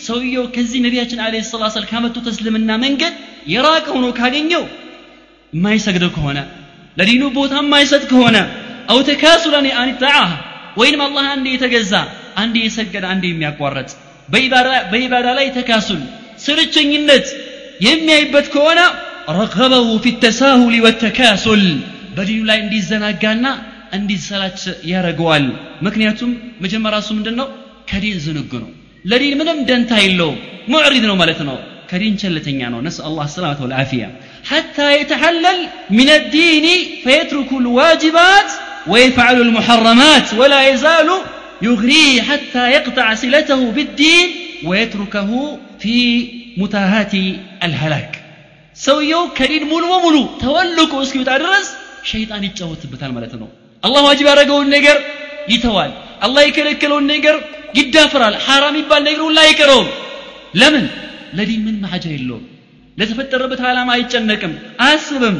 ሰውየው 0.07 0.45
ከዚህ 0.55 0.81
ነቢያችን 0.87 1.21
አለ 1.26 1.35
ሰላ 1.50 1.64
ሰል 1.75 1.85
ካመጡት 1.91 2.26
እስልምና 2.33 2.71
መንገድ 2.85 3.14
የራቀ 3.53 3.87
ሆኖ 3.97 4.07
ካገኘው 4.19 4.64
የማይሰግደው 5.53 6.11
ከሆነ 6.17 6.38
ለዲኑ 6.97 7.23
ቦታ 7.38 7.55
የማይሰጥ 7.62 8.03
ከሆነ 8.12 8.37
አው 8.93 8.99
ተካሱለን 9.09 9.67
አን 9.83 9.91
ጣዓህ 10.03 10.33
ወይንም 10.78 11.02
አላህ 11.06 11.26
አንዴ 11.34 11.48
የተገዛ 11.54 11.94
አንዴ 12.42 12.56
የሰገደ 12.66 13.06
አንዴ 13.14 13.26
የሚያቋረጥ 13.32 13.90
በኢባዳ 14.92 15.28
ላይ 15.40 15.48
ተካሱል 15.58 16.02
ስርቸኝነት 16.46 17.28
የሚያይበት 17.86 18.48
ከሆነ 18.54 18.80
ረገበሁ 19.40 19.88
ፊ 20.04 20.14
ተሳሁል 20.24 20.76
ወተካሱል 20.86 21.64
በዲኑ 22.18 22.42
ላይ 22.50 22.58
እንዲዘናጋና 22.64 23.46
እንዲሰላች 23.98 24.62
ያደረገዋል 24.92 25.46
ምክንያቱም 25.86 26.32
መጀመሪያ 26.64 27.00
እሱ 27.04 27.10
ምንድን 27.18 27.36
ነው 27.42 27.48
ከዲን 27.92 28.18
ዝንግ 28.26 28.52
ነው። 28.64 28.70
ለዲን 29.06 29.36
ምንም 29.40 29.60
ደንታ 29.70 29.92
የለውም። 30.04 30.38
ሙዕሪድ 30.74 31.06
ነው 31.10 31.16
ማለት 31.22 31.40
ነው። 31.50 31.58
ከዲን 31.92 32.16
ቸልተኛ 32.22 32.60
ነው። 32.74 32.80
ነስ 32.88 32.98
አላህ 33.08 33.26
ሰላመት 33.36 33.60
ወልአፊያ 33.64 34.04
ሐታ 34.50 34.78
የተሐለል 34.96 35.60
ሚን 35.98 36.10
ዲኒ 36.34 36.68
ፈየትሩኩ 37.06 37.52
ልዋጅባት 37.66 38.50
ويفعل 38.87 39.37
المحرمات 39.47 40.26
ولا 40.41 40.61
يزال 40.71 41.09
يغريه 41.62 42.14
حتى 42.23 42.64
يقطع 42.76 43.07
صلته 43.14 43.61
بالدين 43.76 44.26
ويتركه 44.69 45.31
في 45.83 45.97
متاهات 46.57 47.14
الهلاك 47.67 48.12
ሰውየው 48.76 49.23
ከዲን 49.38 49.64
ሙሉ 49.73 49.83
በሙሉ 49.93 50.17
ተወልቆ 50.43 50.93
እስኪወጣ 51.05 51.31
ድረስ 51.43 51.67
ሸይጣን 52.11 52.43
ይጫወትበታል 52.49 53.11
ማለት 53.17 53.35
ነው 53.41 53.49
አላህ 53.83 54.00
ዋጅብ 54.09 54.26
ያደረገውን 54.31 54.69
ነገር 54.76 54.97
ይተዋል 55.53 55.93
አላህ 56.26 56.43
የከለከለውን 56.47 57.07
ነገር 57.14 57.37
ይዳፍራል 57.79 58.35
ሐራም 58.47 58.76
ይባል 58.81 59.03
ነገር 59.09 59.23
ሁላ 59.29 59.38
አይቀረውም 59.47 59.88
ለምን 60.61 60.85
ለዲን 61.38 61.62
ምን 61.67 61.76
ማሐጃ 61.85 62.05
የለውም 62.17 62.45
ለተፈጠረበት 62.99 63.61
ዓላማ 63.71 63.91
አይጨነቅም 63.97 64.53
አያስብም 64.87 65.37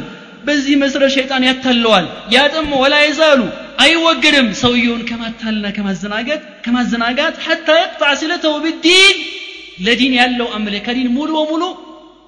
በዚህ 0.47 0.75
መሰረት 0.83 1.11
ሸይጣን 1.15 1.43
ያታለዋል 1.49 2.05
ያጥም 2.35 2.67
ወላ 2.81 2.95
ይዛሉ 3.05 3.41
አይወገድም 3.83 4.47
ሰውየውን 4.61 5.01
ከማታልና 5.09 5.65
ከማዘናጋት 5.77 6.43
ከማዘናጋት 6.65 7.35
ሐታ 7.45 7.67
የቅጣዕ 7.81 8.11
ሲለተው 8.21 8.53
ብዲን 8.65 9.17
ለዲን 9.85 10.13
ያለው 10.19 10.47
አምለ 10.57 10.75
ከዲን 10.87 11.09
ሙሉ 11.17 11.31
በሙሉ 11.39 11.63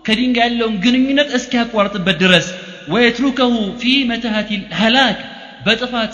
ከዲን 0.06 0.32
ጋር 0.38 0.48
ያለውን 0.50 0.76
ግንኙነት 0.86 1.30
እስኪያቋርጥበት 1.38 2.18
ድረስ 2.24 2.48
ወየትሩከሁ 2.94 3.54
ፊ 3.82 3.94
መትሃት 4.12 4.50
ሀላክ 4.82 5.20
በጥፋት 5.66 6.14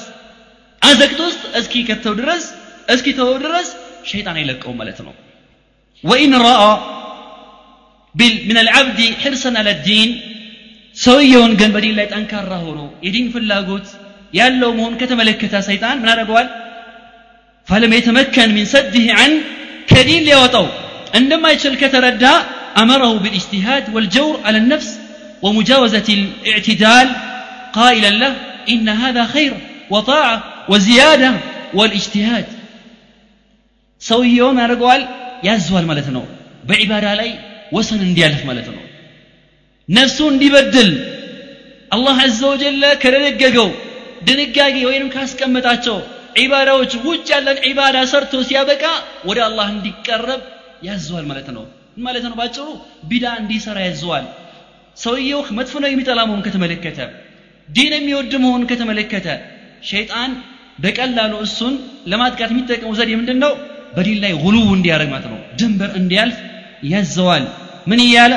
አዘቅት 0.81 1.19
ውስጥ 1.27 1.43
እስኪ 1.59 1.83
ከተው 1.89 2.13
ድረስ 2.21 2.45
እስኪ 2.95 3.07
ተወው 3.19 3.37
ድረስ 3.45 3.67
ሸይጣን 4.11 4.37
አይለቀውም 4.39 4.77
ማለት 4.81 4.99
ነው 5.07 5.13
ወኢን 6.03 6.35
ረአ 6.45 6.63
من 8.49 8.57
العبد 8.57 8.99
حرصا 9.21 9.51
على 9.57 9.71
الدين 9.71 10.09
ሰውየውን 10.97 11.53
ግን 11.59 11.69
በዲን 11.75 11.95
ላይ 11.99 12.07
ጠንካራ 12.13 12.51
ሆኖ 12.65 12.79
የዲን 13.05 13.27
ፍላጎት 13.33 13.87
ያለው 14.39 14.71
መሆን 14.77 14.93
ከተመለከተ 15.01 15.55
ሰይጣን 15.69 15.97
ምን 16.01 16.09
አደርገዋል 16.13 16.47
ፈለም 17.67 17.91
የተመከን 17.97 18.49
ሚን 18.55 18.67
ሰድህ 18.73 19.05
አን 19.21 19.33
ከዲን 19.91 20.23
ሊያወጣው 20.27 20.67
እንደማይችል 21.19 21.73
ከተረዳ 21.81 22.25
أمره 22.83 23.13
بالاجتهاد 23.17 23.83
والجور 23.95 24.33
على 24.45 24.57
النفس 24.57 24.89
ومجاوزة 25.43 26.07
الاعتدال 26.17 27.07
قائلا 27.73 28.11
له 28.21 28.33
إن 28.69 28.89
هذا 29.01 29.23
خير 29.25 29.53
وطاعة 29.89 30.35
وزيادة 30.71 31.31
والاجتهاد 31.73 32.47
ሰውየውን 34.01 34.57
ያደርገዋል 34.61 35.01
ያዘዋል 35.47 35.85
ማለት 35.89 36.07
ነው 36.15 36.23
በዒባዳ 36.69 37.05
ላይ 37.19 37.29
ወሰን 37.75 38.01
እንዲያልፍ 38.07 38.41
ማለት 38.49 38.67
ነው 38.73 38.81
ነፍሱ 39.88 40.18
እንዲበድል 40.32 40.90
አላህ 41.90 42.16
አዘ 42.24 42.40
ወጀለ 42.50 42.82
ከደነገገው 43.02 43.68
ድንጋጌ 44.26 44.76
ወይንም 44.88 45.08
ካስቀመጣቸው 45.14 45.98
ዒባዳዎች 46.38 46.92
ውጭ 47.04 47.28
ያለን 47.34 47.58
ዒባዳ 47.66 47.96
ሰርቶ 48.10 48.32
ሲያበቃ 48.48 48.82
ወደ 49.28 49.38
አላህ 49.46 49.66
እንዲቀረብ 49.74 50.42
ያዘዋል 50.88 51.24
ማለት 51.30 51.48
ነው። 51.56 51.64
ማለት 52.06 52.24
ነው 52.26 52.34
ባጭሩ? 52.40 52.66
ቢዳ 53.10 53.26
እንዲሰራ 53.40 53.78
ያዘዋል። 53.86 54.26
ሰውየው 54.96 55.40
መጥፎ 55.58 55.74
ነው 55.82 55.88
የሚጠላ 55.92 56.20
መሆን 56.28 56.42
ከተመለከተ 56.46 56.98
ዲን 57.68 57.92
የሚወድ 57.96 58.32
መሆን 58.44 58.62
ከተመለከተ 58.70 59.26
ሸይጣን 59.88 60.30
በቀላሉ 60.78 61.32
እሱን 61.46 61.74
ለማጥቃት 62.12 62.50
የሚጠቀሙ 62.54 62.90
ዘዴ 62.98 63.10
ምንድን 63.20 63.38
ነው 63.44 63.52
በዲን 63.96 64.18
ላይ 64.24 64.32
ጉሉው 64.42 64.68
እንዲያደርግ 64.76 65.10
ማለት 65.14 65.26
ነው። 65.32 65.40
ድንበር 65.60 65.90
እንዲያልፍ 66.00 66.38
ያዘዋል። 66.92 67.44
ምን 67.90 68.00
እያለ 68.06 68.32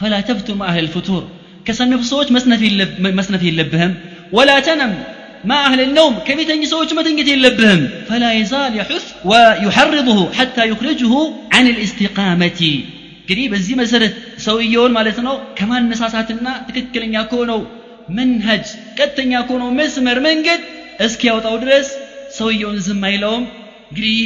ፈላ 0.00 0.14
ተፍቱር 0.28 0.56
ማአህል 0.62 0.88
ፍቱር 0.94 1.22
ከሰነፉ 1.66 2.02
ሰዎች 2.12 2.28
መስነፍ 3.18 3.42
የለብህም 3.48 3.92
ወላ 4.38 4.50
ተነም 4.66 4.94
ما 5.44 5.58
أهل 5.66 5.80
النوم 5.80 6.14
كيف 6.26 6.40
سوج 6.64 6.90
ما 6.94 7.02
تنجت 7.02 7.28
يلبهم 7.28 7.80
فلا 8.08 8.30
يزال 8.32 8.72
يحث 8.80 9.04
ويحرضه 9.24 10.18
حتى 10.32 10.62
يخرجه 10.70 11.12
عن 11.54 11.64
الاستقامة 11.74 12.60
እንግዲህ 13.20 13.46
በዚህ 13.52 13.74
መሰረት 13.80 14.12
ሰውየውን 14.44 14.92
ማለት 14.96 15.16
ነው 15.26 15.34
ከማነሳሳትና 15.58 16.48
ትክክለኛ 16.66 17.14
ከሆነው 17.30 17.60
መንሀጅ 18.16 18.66
ቀጥተኛ 18.98 19.32
ከሆነው 19.48 19.70
መስመር 19.78 20.18
መንገድ 20.26 20.60
እስኪያወጣው 21.06 21.56
ድረስ 21.64 21.88
ሰውየውን 22.36 22.78
ዝም 22.86 23.02
አይለውም 23.08 23.44
እንግዲህ 23.88 24.20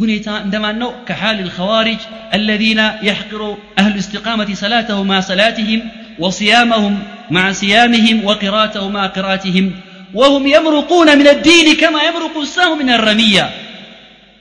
ሁኔታ 0.00 0.28
እንደማን 0.44 0.76
ነው 0.82 0.90
ከሓል 1.08 1.38
الخوارج 1.46 2.00
الذين 2.38 2.80
يحقر 3.08 3.42
أهل 3.80 3.90
الاستقامة 3.94 4.48
صلاته 4.64 4.98
مع 5.10 5.18
صلاتهم 5.30 5.80
وصيامهم 6.22 6.94
مع 7.36 7.44
صيامهم 7.62 8.16
وقراءته 8.28 8.84
مع 8.96 9.02
قراءتهم 9.16 9.66
وهم 10.14 10.44
يمرقون 10.56 11.08
من 11.20 11.26
الدين 11.34 11.66
كما 11.82 12.00
يمرق 12.08 12.34
السهم 12.46 12.76
من 12.82 12.90
الرمية 12.98 13.44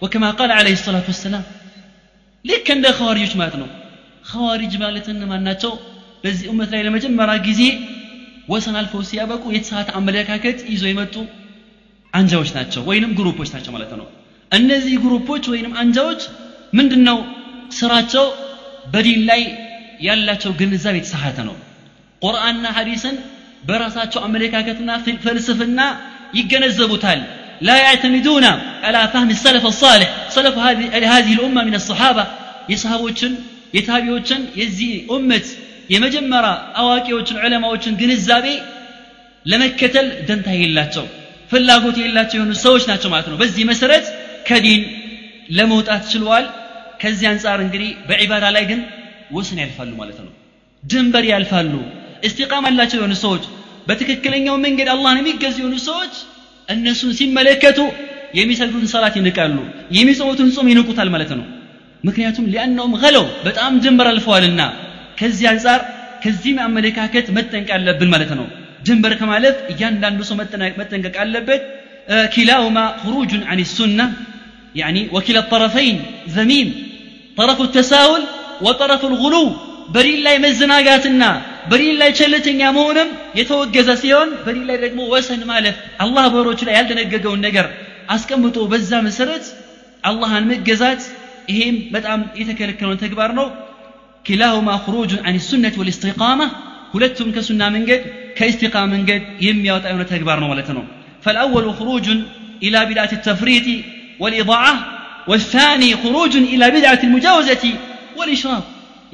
وكما 0.02 0.30
قال 0.40 0.50
عليه 0.60 0.76
الصلاة 0.80 1.06
والسلام 1.12 1.44
ልክ 2.46 2.68
እንደ 2.76 2.86
ኸዋሪጆች 3.00 3.34
ማለት 3.42 3.56
ነው 3.62 3.68
ኸዋሪጅ 4.32 4.74
ማለት 4.84 5.06
እነማን 5.14 5.44
ናቸው 5.48 5.72
በዚህ 6.24 6.46
እመት 6.54 6.70
ላይ 6.74 6.82
ለመጀመሪያ 6.88 7.36
ጊዜ 7.48 7.62
ወሰን 8.52 8.76
አልፈው 8.80 9.02
ሲያበቁ 9.10 9.44
የተሳተ 9.56 9.90
አመለካከት 10.00 10.58
ይዞ 10.74 10.84
የመጡ 10.92 11.16
አንጃዎች 12.14 12.50
ናቸው 12.58 12.82
ወይንም 12.90 13.12
ግሩፖች 13.20 13.50
ናቸው 13.56 13.72
ማለት 13.76 13.92
ነው 14.00 14.08
እነዚህ 14.52 14.96
ግሩፖች 15.04 15.44
ወይንም 15.54 15.74
አንጃዎች 15.82 16.22
ምንድነው 16.78 17.20
ስራቸው 17.80 18.26
በዲን 18.94 19.22
ላይ 19.30 19.42
ያላቸው 20.08 20.52
ግንዛቤ 20.60 20.96
የተሳሳተ 21.00 21.38
ነው 21.50 21.56
ቁርአንና 22.22 22.66
ሐዲስን 22.78 23.16
በራሳቸው 23.68 24.22
አመለካከትና 24.28 24.90
ፍልስፍና 25.26 25.80
ይገነዘቡታል 26.40 27.22
لا 27.70 27.78
يعتمدون 27.78 28.46
على 28.86 29.02
فهم 29.14 29.30
السلف 29.38 29.64
الصالح 29.66 30.10
سلف 30.38 30.56
هذه 31.14 31.32
الأمة 31.38 31.62
من 31.70 31.76
الصحابة 31.82 32.24
የሰሃቦችን 32.72 33.32
የታቢዎችን 33.78 34.42
የዚህ 34.62 34.92
ኡመት 35.16 35.46
የመጀመሪያ 35.94 36.50
አዋቂዎችን 36.82 37.38
ዑለማዎችን 37.44 37.94
ግንዛቤ 38.02 38.46
ለመከተል 39.46 40.08
ደንታ 40.28 40.48
የላቸው 40.62 41.06
ፍላጎት 41.52 41.96
የሌላቸው 42.02 42.38
የሆኑ 42.40 42.52
ሰዎች 42.66 42.84
ናቸው 42.92 43.10
ማለት 43.14 43.28
ነው 43.32 43.38
በዚህ 43.42 43.64
መሰረት 43.72 44.06
ከዲን 44.47 44.83
ለመውጣት 45.57 46.03
ችለዋል 46.13 46.47
ከዚህ 47.03 47.27
አንጻር 47.33 47.59
እንግዲህ 47.67 47.91
በዒባዳ 48.09 48.45
ላይ 48.57 48.65
ግን 48.71 48.81
ወስን 49.37 49.59
ያልፋሉ 49.63 49.93
ማለት 50.01 50.19
ነው 50.25 50.33
ድንበር 50.83 51.25
ያልፋሉ 51.33 51.73
እስቲቃማ 52.29 52.65
ያላቸው 52.71 52.99
የሆኑ 53.01 53.15
ሰዎች 53.25 53.45
በትክክለኛው 53.89 54.57
መንገድ 54.65 54.89
አላህን 54.95 55.19
የሚገዙ 55.23 55.57
የሆኑ 55.63 55.77
ሰዎች 55.89 56.15
እነሱን 56.69 57.13
ሲመለከቱ 57.19 57.81
የሚሰግዱትን 58.39 58.91
ሰላት 58.95 59.15
ይንቃሉ 59.19 59.57
የሚጾሙትን 59.97 60.49
ጾም 60.55 60.69
ይንቁታል 60.73 61.09
ማለት 61.15 61.31
ነው 61.39 61.45
ምክንያቱም 62.05 62.47
ሊአነውም 62.53 62.95
ገለው 63.03 63.25
በጣም 63.47 63.73
ድንበር 63.85 64.09
አልፈዋልና 64.13 64.63
ከዚህ 65.21 65.47
አንጻር 65.53 65.81
ከዚህም 66.25 66.59
አመለካከት 66.67 67.27
መጠንቅ 67.37 67.69
አለብን 67.77 68.11
ማለት 68.15 68.33
ነው 68.39 68.47
ድንበር 68.87 69.13
ከማለት 69.21 69.57
እያንዳንዱ 69.73 70.21
ሰው 70.29 70.37
መጠንቀቅ 70.81 71.15
አለበት 71.25 71.63
ኪላውማ 72.35 72.79
ሁሩጁን 73.05 73.43
አን 73.53 73.61
ሱና 73.77 74.01
يعني 74.76 75.02
وكلا 75.14 75.40
الطرفين 75.40 75.96
ذميم 76.30 76.68
طرف 77.40 77.58
التساهل 77.62 78.22
وطرف 78.66 79.02
الغلو 79.12 79.46
በዲን 79.94 80.20
ላይ 80.26 80.36
መዘናጋትና 80.44 81.24
በዲን 81.70 81.96
ላይ 82.02 82.10
ቸልተኛ 82.20 82.62
መሆንም 82.76 83.10
የተወገዘ 83.40 83.90
ሲሆን 84.02 84.30
በዲን 84.46 84.66
ላይ 84.70 84.78
ደግሞ 84.84 85.00
ወሰን 85.14 85.42
ማለፍ 85.50 85.76
አላህ 86.04 86.26
በሮቹ 86.34 86.60
ላይ 86.68 86.76
ያልደነገገውን 86.78 87.42
ነገር 87.48 87.66
አስቀምጦ 88.16 88.58
በዛ 88.72 88.92
መሰረት 89.08 89.46
አላህን 90.10 90.46
መገዛት 90.52 91.02
ይሄም 91.52 91.78
በጣም 91.96 92.20
የተከለከለውን 92.42 93.02
ተግባር 93.04 93.32
ነው 93.40 93.48
ኪላሁማ 94.26 94.70
خروج 94.86 95.12
عن 95.26 95.34
السنة 95.42 95.76
والاستقامة 95.80 96.48
ሁለቱም 96.94 97.30
ከሱና 97.36 97.62
መንገድ 97.76 98.02
ከኢስቲቃማ 98.38 98.84
መንገድ 98.96 99.22
የሚያወጣ 99.48 99.86
የሆነ 99.92 100.04
ተግባር 100.14 100.38
ነው 100.44 100.50
ማለት 100.54 100.70
ነው 100.78 100.84
فالأول 101.24 101.66
خروج 101.80 102.06
إلى 102.66 102.80
بدعة 102.90 103.12
التفريط 103.20 103.68
والإضاعة 104.20 104.74
والثاني 105.28 105.90
خروج 105.96 106.34
إلى 106.54 106.66
بدعة 106.72 107.02
المجاوزة 107.04 107.64
والإشراف 108.18 108.64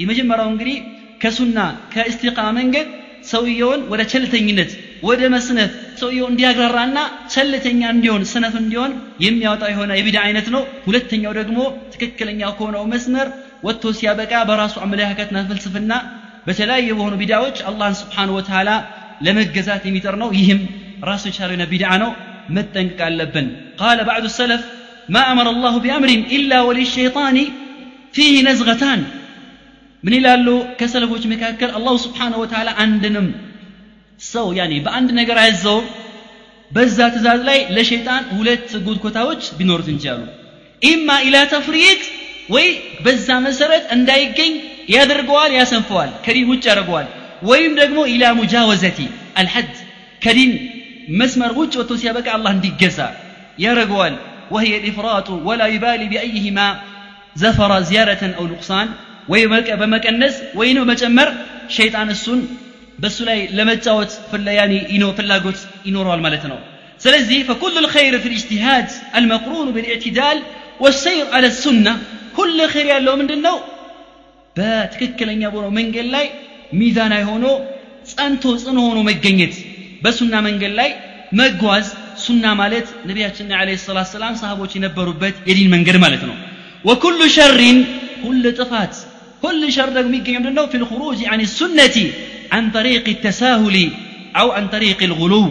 የመጀመሪያው 0.01 0.47
እንግዲህ 0.53 0.75
ከሱና 1.21 1.57
ከእስቲቃማ 1.93 2.47
መንገድ 2.57 2.87
ሰውየውን 3.31 3.81
ወደ 3.91 4.01
ቸልተኝነት 4.11 4.71
ወደ 5.07 5.21
መስነፍ 5.33 5.71
ሰውየው 6.01 6.27
እንዲያግራራና 6.31 6.97
ቸልተኛ 7.33 7.81
እንዲሆን 7.95 8.23
ሰነፍ 8.33 8.53
እንዲሆን 8.61 8.91
የሚያወጣ 9.25 9.63
የሆነ 9.71 9.91
የቢዳ 9.99 10.17
አይነት 10.27 10.47
ነው 10.55 10.63
ሁለተኛው 10.87 11.33
ደግሞ 11.39 11.57
ትክክለኛ 11.93 12.41
ከሆነው 12.57 12.83
መስመር 12.93 13.27
ወጥቶ 13.67 13.93
ሲያበቃ 13.99 14.33
በራሱ 14.49 14.75
አመለካከትና 14.85 15.37
ፍልስፍና 15.49 15.93
በተለያየ 16.47 16.89
በሆኑ 16.97 17.13
ቢዳዎች 17.21 17.57
አላህን 17.69 17.97
ስብሓን 18.01 18.29
ወተዓላ 18.37 18.69
ለመገዛት 19.27 19.83
የሚጠር 19.89 20.15
ነው 20.23 20.29
ይህም 20.39 20.61
ራሱ 21.09 21.23
የቻለው 21.29 21.55
የሆነ 21.55 21.65
ቢድዓ 21.73 21.91
ነው 22.03 22.11
መጠንቀቅ 22.55 22.99
አለብን 23.09 23.47
ቃለ 23.81 23.99
ባዕዱ 24.09 24.27
ሰለፍ 24.39 24.61
ما 25.09 25.21
أمر 25.31 25.47
الله 25.49 25.73
بأمر 25.79 26.09
إلا 26.37 26.57
وللشيطان 26.67 27.37
فيه 28.15 28.35
نزغتان 28.47 28.99
ምን 30.03 30.13
ይላሉ 30.17 30.47
ከሰለፎች 30.79 31.23
መካከል 31.33 31.69
አላሁ 31.77 31.95
ስብሓንሁ 32.05 32.37
ወተዓላ 32.43 32.69
አንድንም 32.83 33.27
ሰው 34.19 34.47
ያኔ 34.59 34.73
በአንድ 34.85 35.09
ነገር 35.19 35.37
አያዘውም 35.43 35.85
በዛ 36.71 36.97
ትእዛዝ 37.13 37.41
ላይ 37.49 37.59
ለሸይጣን 37.75 38.23
ሁለት 38.37 38.69
ጉድኮታዎች 38.85 39.41
ቢኖሩት 39.57 39.87
እንጂ 39.93 40.03
አሉ 40.13 40.21
ኢማ 40.81 41.09
ኢላ 41.27 41.37
ተፍሪጥ 41.53 42.01
ወይ 42.55 42.67
በዛ 43.05 43.27
መሰረት 43.47 43.83
እንዳይገኝ 43.95 44.53
ያደርገዋል 44.95 45.51
ያሰንፈዋል 45.59 46.11
ከዲን 46.25 46.47
ውጭ 46.53 46.63
ያደርገዋል 46.71 47.07
ወይም 47.49 47.73
ደግሞ 47.81 47.99
ኢላ 48.13 48.23
ሙጃወዘቲ 48.39 48.99
አልሐድ 49.41 49.73
ከዲን 50.21 50.53
መስመር 51.21 51.51
ውጭ 51.61 51.73
ወጥቶ 51.81 51.93
ሲያበቃ 52.03 52.27
አላህ 52.37 52.51
እንዲገዛ 52.57 52.99
ያደርገዋል 53.65 54.15
وهي 54.53 54.73
الإفراط 54.81 55.27
ولا 55.47 55.67
يبالي 55.75 56.05
بأيهما 56.11 56.67
زفر 57.43 57.71
زيارة 57.89 58.23
أو 58.39 58.43
نقصان 58.53 58.87
ወይ 59.31 59.41
በመቀነስ 59.81 60.35
ወይ 60.59 60.69
ነው 60.77 60.83
መጨመር 60.91 61.29
ሸይጣን 61.75 62.09
እሱን 62.15 62.39
በሱ 63.01 63.17
ላይ 63.29 63.39
ለመጫወት 63.57 64.11
ፍላያኒ 64.29 64.73
ኢኖ 64.95 65.03
ፍላጎት 65.17 65.59
ይኖረዋል 65.87 66.21
ማለት 66.25 66.43
ነው 66.51 66.59
ስለዚህ 67.03 67.39
فكل 67.49 67.75
الخير 67.83 68.13
في 68.21 68.27
الاجتهاد 68.31 68.87
المقرون 69.19 69.67
بالاعتدال 69.75 70.37
والسير 70.83 71.25
على 71.35 71.47
السنة 71.53 71.93
كل 72.37 72.57
خير 72.73 72.85
ያለው 72.93 73.13
ምንድነው 73.21 73.57
በትክክለኛ 74.57 75.41
በሆነው 75.53 75.71
መንገድ 75.79 76.07
ላይ 76.15 76.25
ሚዛናዊ 76.79 77.23
ሆኖ 77.31 77.45
ጸንቶ 78.11 78.43
ጽኑ 78.63 78.77
ሆኖ 78.87 78.99
መገኘት 79.09 79.55
በሱና 80.03 80.33
መንገድ 80.47 80.73
ላይ 80.79 80.89
መጓዝ 81.39 81.85
سنة 82.26 82.50
مالت 82.60 82.88
نبي 83.08 83.22
عليه 83.60 83.76
الصلاة 83.80 84.04
والسلام 84.04 84.34
صحابه 84.42 84.68
ينبروا 84.78 85.16
بيت 85.22 85.36
يدين 85.50 85.68
من 85.72 85.80
غير 85.86 85.98
مالتنا 86.04 86.34
وكل 86.88 87.20
شر 87.36 87.60
كل 88.24 88.44
طفات 88.60 88.94
كل 89.44 89.62
شر 89.76 89.96
في 90.70 90.76
الخروج 90.80 91.18
عن 91.32 91.40
السنة 91.48 91.96
عن 92.54 92.64
طريق 92.78 93.04
التساهل 93.14 93.76
أو 94.40 94.46
عن 94.56 94.64
طريق 94.74 94.98
الغلو 95.08 95.44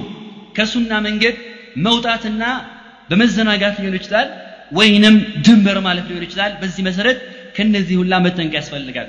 كسنة 0.56 0.98
من 1.06 1.14
غير 1.22 1.36
موتاتنا 1.86 2.50
بمزنا 3.10 3.54
قافل 3.62 3.84
يلوشتال 3.88 4.28
وينم 4.78 5.16
دمر 5.46 5.78
مالت 5.88 6.06
يلوشتال 6.12 6.52
بزي 6.62 6.82
مسرد 6.88 7.18
كنزي 7.56 7.96
هلا 8.02 8.18
متن 8.26 8.48
كاسفل 8.54 8.84
لقال 8.88 9.08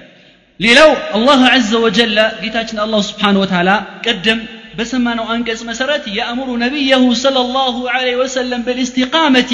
ليلو 0.65 0.91
الله 1.17 1.41
عز 1.55 1.73
وجل 1.85 2.19
قتاتنا 2.43 2.81
الله 2.87 3.01
سبحانه 3.11 3.39
وتعالى 3.45 3.77
قدم 4.07 4.39
በሰማነው 4.78 5.26
አንቀጽ 5.34 5.62
መሰረት 5.70 6.04
የአእምሩ 6.18 6.50
ነቢየሁ 6.66 7.04
ሰለላሁ 7.26 7.76
ዐለይሂ 7.96 8.18
ወሰለም 8.24 8.62
ብልእስቲቃመቲ 8.68 9.52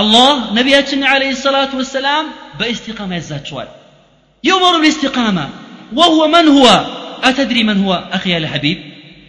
አላህ 0.00 0.34
ነቢያችን 0.58 1.00
ዐለይሂ 1.12 1.32
ሰላቱ 1.46 1.72
ወሰላም 1.82 2.26
باستقامة 2.58 3.16
يزاتشوال 3.16 3.68
يؤمر 4.44 4.74
بالاستقامة 4.82 5.44
وهو 5.98 6.28
من 6.28 6.46
هو 6.56 6.66
أتدري 7.24 7.62
من 7.64 7.84
هو 7.84 7.92
أخي 8.12 8.36
الحبيب 8.36 8.78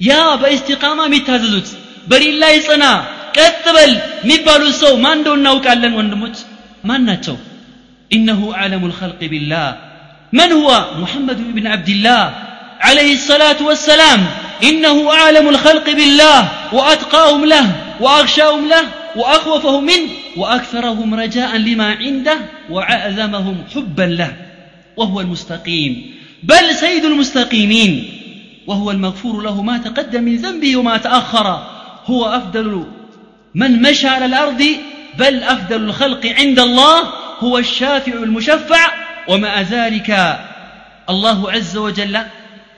يا 0.02 0.36
باستقامة 0.42 1.04
متاززوت 1.08 1.68
بري 2.10 2.30
الله 2.30 2.50
يصنع 2.58 2.94
كتبل 3.38 3.92
مبالو 4.30 4.68
السو 4.68 4.94
ما 5.06 5.12
ندون 5.16 5.40
نوك 5.44 5.66
ألن 5.68 5.94
وندموت 5.98 6.38
ما 6.88 6.98
ناتشو 6.98 7.38
إنه 8.16 8.40
عالم 8.60 8.84
الخلق 8.90 9.22
بالله 9.32 9.68
من 10.40 10.50
هو 10.60 10.70
محمد 11.02 11.40
بن 11.58 11.66
عبد 11.74 11.90
الله 11.96 12.24
عليه 12.88 13.12
الصلاة 13.20 13.60
والسلام 13.70 14.20
إنه 14.63 15.13
عالم 15.13 15.49
الخلق 15.49 15.91
بالله 15.91 16.49
وأتقاهم 16.73 17.45
له 17.45 17.77
وأغشاهم 18.01 18.69
له 18.69 18.83
وأخوفهم 19.17 19.85
منه 19.85 20.09
وأكثرهم 20.37 21.15
رجاء 21.15 21.57
لما 21.57 21.95
عنده 21.95 22.39
وأعظمهم 22.71 23.65
حبا 23.75 24.03
له 24.03 24.33
وهو 24.97 25.21
المستقيم. 25.21 26.15
بل 26.43 26.75
سيد 26.75 27.05
المستقيمين 27.05 28.19
وهو 28.67 28.91
المغفور 28.91 29.43
له 29.43 29.63
ما 29.63 29.79
تقدم 29.79 30.23
من 30.23 30.37
ذنبه 30.37 30.77
وما 30.77 30.97
تأخر 30.97 31.67
هو 32.07 32.25
أفضل 32.25 32.87
من 33.55 33.83
مشى 33.83 34.09
على 34.09 34.27
الأرض 34.27 34.65
بل 35.19 35.43
أفضل 35.43 35.77
الخلق 35.77 36.27
عند 36.27 36.59
الله 36.59 37.01
هو 37.41 37.59
الشافع 37.59 38.13
المشفع. 38.13 38.93
ومع 39.29 39.61
ذلك 39.61 40.39
الله 41.11 41.53
عز 41.53 41.77
وجل 41.77 42.19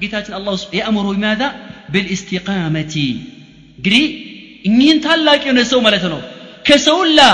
قتات 0.02 0.30
الله 0.30 0.58
يأمر 0.72 1.12
بماذا؟ 1.12 1.54
بالاستقامة 1.93 2.95
قري 3.85 4.03
إنين 4.67 4.97
تلاك 5.05 5.43
ينسو 5.49 5.79
ملتنو 5.85 6.19
كسولا 6.67 7.29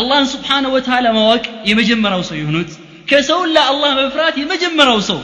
الله 0.00 0.20
سبحانه 0.34 0.70
وتعالى 0.76 1.08
مواك 1.18 1.44
يمجمر 1.70 2.12
أو 2.16 2.22
يهنوت 2.42 2.70
كسولا 3.10 3.62
الله 3.72 3.90
مفرات 4.00 4.36
يمجمر 4.42 4.88
أو 4.94 5.00
سو 5.08 5.18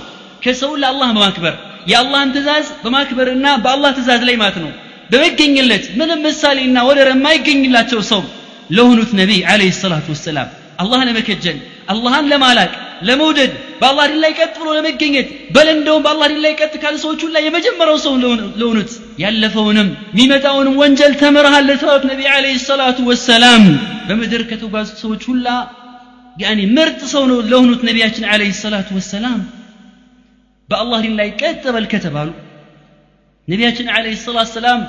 كسولا 0.44 0.86
الله 0.92 1.08
مواكبر 1.18 1.54
يا 1.92 1.98
الله 2.02 2.20
انتزاز 2.26 2.66
بماكبر 2.84 3.26
النا 3.34 3.52
بالله 3.64 3.90
تزاز 3.98 4.22
لي 4.28 4.36
ماتنو 4.44 4.70
በመገኝለት 5.12 5.84
ምንም 6.00 6.20
ምሳሌና 6.26 6.78
ወደር 6.88 7.08
የማይገኝላቸው 7.12 8.00
ሰው 8.10 8.20
ለሆኑት 8.76 9.10
ነቢይ 9.20 9.40
አለይሂ 9.52 9.70
ሰላቱ 9.82 10.06
ወሰላም 10.14 10.48
አላህን 10.82 11.08
ለመከጀል 11.10 11.58
አላህን 11.92 12.28
ለማላቅ 12.32 12.72
ለመውደድ 13.08 13.52
በአላህ 13.80 14.04
ዲን 14.10 14.20
ላይ 14.24 14.32
ቀጥ 14.38 14.54
ብሎ 14.60 14.68
ለመገኘት 14.76 15.28
በል 15.54 15.68
እንደውም 15.74 16.02
በአላህ 16.06 16.26
ዲን 16.32 16.40
ላይ 16.44 16.52
ቀጥ 16.60 16.72
ካሉ 16.82 16.94
ሰዎች 17.04 17.20
ሁላ 17.26 17.36
የመጀመሪያው 17.44 17.98
ሰው 18.04 18.14
ለሆኑት 18.60 18.90
ያለፈውንም 19.22 19.88
የሚመጣውንም 20.12 20.74
ወንጀል 20.82 21.12
ተምረሃል 21.22 21.64
ለተባሉት 21.70 22.04
ነቢይ 22.10 22.28
አለይሂ 22.34 22.56
ሰላቱ 22.68 22.98
ወሰላም 23.10 23.64
በምድር 24.08 24.44
ከተጓዙ 24.50 24.90
ሰዎች 25.02 25.24
ሁላ 25.30 25.48
ያኒ 26.36 26.60
ምርጥ 26.76 27.00
ሰው 27.14 27.24
ነው 27.30 27.38
ለሆኑት 27.50 27.80
ነቢያችን 27.88 28.26
አለይሂ 28.32 28.52
ሰላቱ 28.64 28.88
ወሰላም 28.98 29.40
በአላህ 30.68 30.98
ዲን 31.04 31.14
ላይ 31.20 31.30
ቀጥ 31.40 31.62
በል 31.76 31.86
ከተባሉ 31.92 32.28
ነቢያችን 33.48 33.88
አለይሂ 33.96 34.16
ሰላቱ 34.26 34.48
ሰላም 34.58 34.80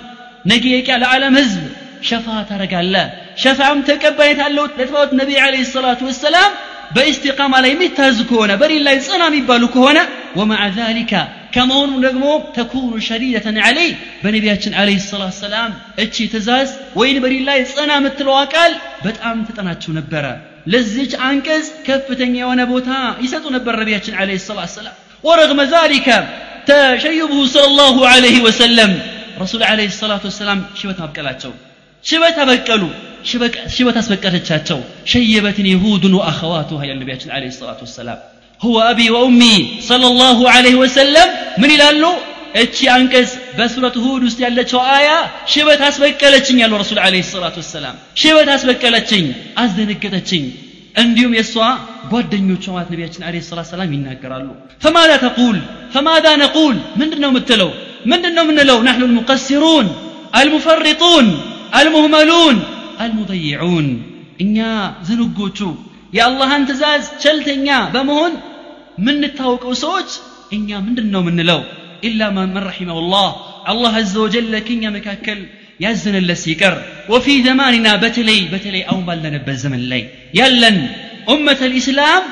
ነገ 0.46 0.64
የቂያ 0.74 0.96
ለዓለም 1.02 1.34
ህዝብ 1.40 1.64
ሸፋ 2.10 2.28
ታረጋለ 2.50 2.96
ሸፋም 3.42 3.80
ተቀባይነት 3.88 4.40
አለው 4.46 4.66
ለተባሉት 4.72 5.12
ነቢይ 5.20 5.40
አለይሂ 5.46 5.64
ሰላቱ 5.74 6.02
ወሰላም 6.10 6.52
በኢስቲቃማ 6.96 7.54
ላይ 7.64 7.72
የሚታዙ 7.74 8.18
ከሆነ 8.30 8.52
በዲን 8.62 8.82
ላይ 8.88 8.96
ጽና 9.06 9.22
የሚባሉ 9.30 9.64
ከሆነ 9.76 10.00
ወማዓ 10.40 10.64
ዛሊካ 10.78 11.14
ከመሆኑ 11.56 11.92
ደግሞ 12.06 12.26
ተኩኑ 12.56 12.92
ሸዲደተን 13.08 13.58
አለይ 13.68 13.90
በነቢያችን 14.24 14.74
አለይሂ 14.82 14.98
ሰላቱ 15.06 15.36
ሰላም 15.46 15.72
እቺ 16.04 16.16
ትእዛዝ 16.34 16.70
ወይን 17.00 17.18
በዲን 17.24 17.44
ላይ 17.50 17.60
ጽና 17.74 17.92
የምትለዋ 18.00 18.40
ቃል 18.54 18.74
በጣም 19.08 19.38
ትጠናቸው 19.48 19.94
ነበረ 20.00 20.26
ለዚች 20.74 21.14
አንቀጽ 21.30 21.68
ከፍተኛ 21.88 22.36
የሆነ 22.44 22.62
ቦታ 22.74 22.90
ይሰጡ 23.26 23.46
ነበር 23.58 23.76
ነቢያችን 23.84 24.18
አለይሂ 24.24 24.42
ሰላቱ 24.50 24.72
ሰላም 24.80 24.98
ورغم 25.24 25.60
ذلك 25.78 26.08
تشيبه 26.68 27.40
صلى 27.46 27.68
الله 27.72 27.96
عليه 28.08 28.38
وسلم 28.42 28.92
رسول 29.44 29.62
عليه 29.64 29.90
الصلاة 29.94 30.24
والسلام 30.28 30.60
شبت 30.80 31.00
أبكالاتشو 31.00 31.52
شبت 32.06 32.38
أبكالو 32.46 32.90
شبت 33.76 33.96
أسبكالاتشاتشو 34.02 34.80
شيبت 35.12 35.58
يهود 35.74 36.04
وأخواتها 36.18 36.84
يا 36.90 36.94
النبي 36.96 37.12
عليه 37.36 37.50
الصلاة 37.56 37.80
والسلام 37.86 38.20
هو 38.62 38.76
أبي 38.92 39.08
وأمي 39.16 39.56
صلى 39.90 40.08
الله 40.12 40.40
عليه 40.56 40.76
وسلم 40.84 41.28
من 41.62 41.70
يلالو 41.76 42.14
እቺ 42.62 42.78
አንቀጽ 42.96 43.32
በሱረቱ 43.58 43.96
ሁድ 44.06 44.24
ውስጥ 44.28 44.40
ያለችው 44.46 44.80
አያ 44.96 45.10
ሽበት 45.52 45.82
አስበቀለችኝ 45.88 46.58
ያለው 46.64 46.78
ረሱል 46.82 46.98
አለይሂ 47.06 47.22
ሰላቱ 47.36 47.56
ወሰላም 47.64 47.96
ሽበት 48.22 48.50
አስበቀለችኝ 48.56 49.26
አስደነገጠችኝ 49.64 50.44
እንዲሁም 51.04 51.34
የእሷ 51.38 51.56
ጓደኞቿ 52.12 52.64
ማለት 52.76 52.90
ነቢያችን 52.94 53.22
አለ 53.28 53.36
ሰላት 53.50 53.68
ሰላም 53.74 53.94
ይናገራሉ 53.96 54.48
ፈማዛ 54.86 55.12
ተቁል 55.26 55.58
ፈማዛ 55.94 56.26
ነቁል 56.44 56.76
ምንድን 57.02 57.22
ነው 57.24 57.30
የምትለው 57.34 57.70
ምንድን 58.12 58.34
ነው 58.38 58.44
የምንለው 58.46 58.78
ናሕኑ 58.88 59.04
ልሙቀሲሩን 59.12 59.88
አልሙፈሪጡን 60.40 61.28
المهملون 61.81 62.57
المضيعون. 63.01 63.87
إنيا 64.41 64.95
زنقوتو. 65.09 65.75
يا 66.13 66.27
الله 66.29 66.57
أنت 66.57 66.73
زاز 66.73 67.11
شلت 67.25 67.49
إنيا 67.49 67.79
بمهن؟ 67.95 68.33
من 68.99 69.25
التوق 69.25 69.67
وسوج 69.67 70.09
إنيا 70.53 70.79
من 70.79 70.99
النوم 70.99 71.27
من 71.27 71.41
لو 71.41 71.63
إلا 72.05 72.31
ما 72.31 72.47
من 72.47 72.59
رحمه 72.59 72.99
الله. 72.99 73.37
الله 73.69 73.97
عز 73.97 74.17
وجل 74.17 74.59
كنيا 74.59 74.91
مكاكل. 74.91 75.41
يزن 75.81 76.15
اللسيكر. 76.15 76.83
وفي 77.09 77.43
زماننا 77.43 77.97
بتلي 77.97 78.41
بتلي 78.53 78.83
أو 78.83 79.01
بلنا 79.01 79.39
بالزمن 79.47 79.83
لي. 79.89 80.09
يلن 80.35 80.89
أمة 81.29 81.61
الإسلام 81.63 82.23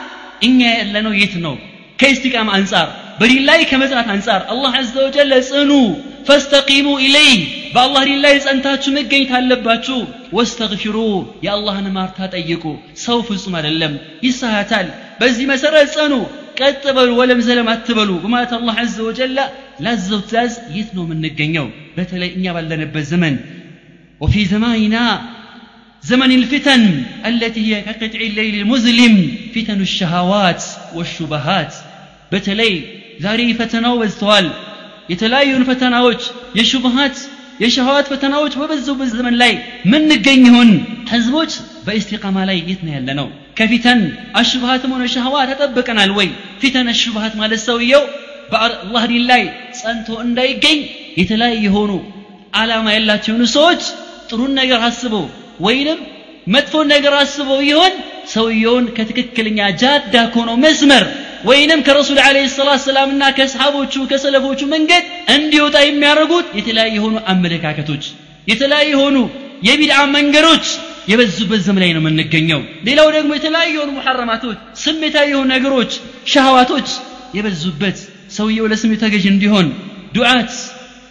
إنيا 0.44 0.78
يلنو 0.78 1.12
يتنو. 1.12 1.56
كيستك 1.98 2.36
أم 2.36 2.50
أنصار. 2.50 2.88
بل 3.20 3.30
الله 3.38 3.62
كمزرعة 3.62 4.08
أنصار. 4.16 4.40
الله 4.52 4.76
عز 4.76 4.98
وجل 4.98 5.44
سنو 5.44 5.96
فاستقيموا 6.26 7.00
إليه. 7.00 7.63
በአላህ 7.73 8.01
ዲን 8.09 8.19
ላይ 8.25 8.35
ጸንታችሁ 8.45 8.91
መገኘት 8.97 9.31
አለባችሁ 9.39 9.97
ወስተግፊሩ 10.37 10.97
የአላህን 11.45 11.87
ማርታ 11.97 12.27
ጠይቁ 12.35 12.63
ሰው 13.05 13.19
ፍጹም 13.29 13.55
አይደለም 13.59 13.93
ይሳሃታል 14.27 14.87
በዚህ 15.21 15.45
መሰረት 15.53 15.89
ጸኑ 15.95 16.13
ቀጥ 16.61 16.83
በሉ 16.97 17.09
ወለም 17.19 17.41
ዘለም 17.47 17.67
አትበሉ 17.73 18.11
በማለት 18.23 18.51
አላህ 18.57 18.75
አዘ 18.83 18.95
ወጀል 19.09 19.37
ላዘው 19.85 20.21
ትእዛዝ 20.29 20.53
የት 20.77 20.89
ነው 20.97 21.03
የምንገኘው 21.07 21.67
በተለይ 21.97 22.31
እኛ 22.37 22.45
ባለንበት 22.57 23.07
ዘመን 23.13 23.35
وفي 24.21 24.41
زماننا 24.45 25.05
زمن 26.03 26.31
الفتن 26.31 26.83
التي 27.25 27.61
هي 27.67 27.73
كقطع 27.81 28.21
الليل 28.21 28.55
المظلم 28.61 29.13
فتن 29.55 29.79
الشهوات 29.87 30.61
والشبهات 30.95 31.71
በተለይ 32.31 32.73
ዛሬ 33.25 33.39
ፈተናው 33.59 33.93
በዝተዋል 34.01 34.47
የተለያዩን 35.11 35.63
ፈተናዎች 35.69 36.21
የሹብሃት 36.59 37.17
የሸህዋት 37.60 38.06
ፈተናዎች 38.12 38.54
በበዙበት 38.60 39.08
ዘመን 39.14 39.34
ላይ 39.42 39.52
ምንገኝ 39.90 40.42
ይሆን? 40.48 40.70
ህዝቦች 41.12 41.52
በኢስቲቃማ 41.86 42.36
ላይ 42.48 42.58
የት 42.68 42.80
ነው 42.86 42.92
ያለ 42.96 43.08
ነው 43.20 43.26
ከፊተን 43.58 44.00
አሽብሃትም 44.40 44.92
ሆነ 44.94 45.04
ሸህዋ 45.14 45.34
ተጠብቀናል 45.50 46.10
ወይ? 46.18 46.28
ፊተን 46.62 46.88
አሽብሃት 46.94 47.34
ማለት 47.40 47.60
ሰውየው 47.68 48.04
በአላህ 48.50 49.02
ዲን 49.10 49.24
ላይ 49.30 49.42
ጸንቶ 49.78 50.08
እንዳይገኝ 50.26 50.78
የተለያዩ 51.20 51.60
የሆኑ 51.66 51.92
ዓላማ 52.52 52.86
ያላቸው 52.96 53.30
የሆኑ 53.32 53.44
ሰዎች 53.56 53.82
ጥሩን 54.30 54.52
ነገር 54.60 54.80
አስበው 54.88 55.24
ወይንም 55.66 56.00
መጥፎን 56.54 56.86
ነገር 56.94 57.14
አስበው 57.20 57.60
ይሆን 57.68 57.92
ሰውየውን 58.34 58.86
ከትክክለኛ 58.96 59.58
ጃዳ 59.82 60.14
ከሆነው 60.32 60.56
መስመር 60.64 61.04
ወይንም 61.49 61.79
ከረሱል 61.87 62.19
ዓለይሂ 62.25 62.45
ሰላቱ 62.55 62.79
ሰላምና 62.87 63.23
ከሰሃቦቹ 63.37 63.93
ከሰለፎቹ 64.11 64.61
መንገድ 64.75 65.03
እንዲወጣ 65.35 65.77
የሚያደርጉት 65.85 66.47
የተለያዩ 66.59 66.93
የሆኑ 66.99 67.15
አመለካከቶች 67.33 68.05
የተለያዩ 68.47 68.89
የሆኑ 68.95 69.17
የቢድዓ 69.67 69.99
መንገዶች 70.17 70.65
የበዙበት 71.11 71.61
ዘመን 71.67 71.81
ላይ 71.83 71.91
ነው 71.95 72.01
የምንገኘው 72.03 72.59
ሌላው 72.87 73.07
ደግሞ 73.17 73.31
የተለያዩ 73.37 73.71
የሆኑ 73.75 73.91
ሙሐረማቶች 73.99 74.57
ስሜታዊ 74.83 75.27
የሆኑ 75.33 75.47
ነገሮች 75.55 75.91
ሸሃዋቶች 76.33 76.89
የበዙበት 77.37 77.97
ሰውየው 78.37 78.67
ለስሜቱ 78.73 79.01
ተገዥ 79.05 79.25
እንዲሆን 79.35 79.69
ዱዓት 80.17 80.51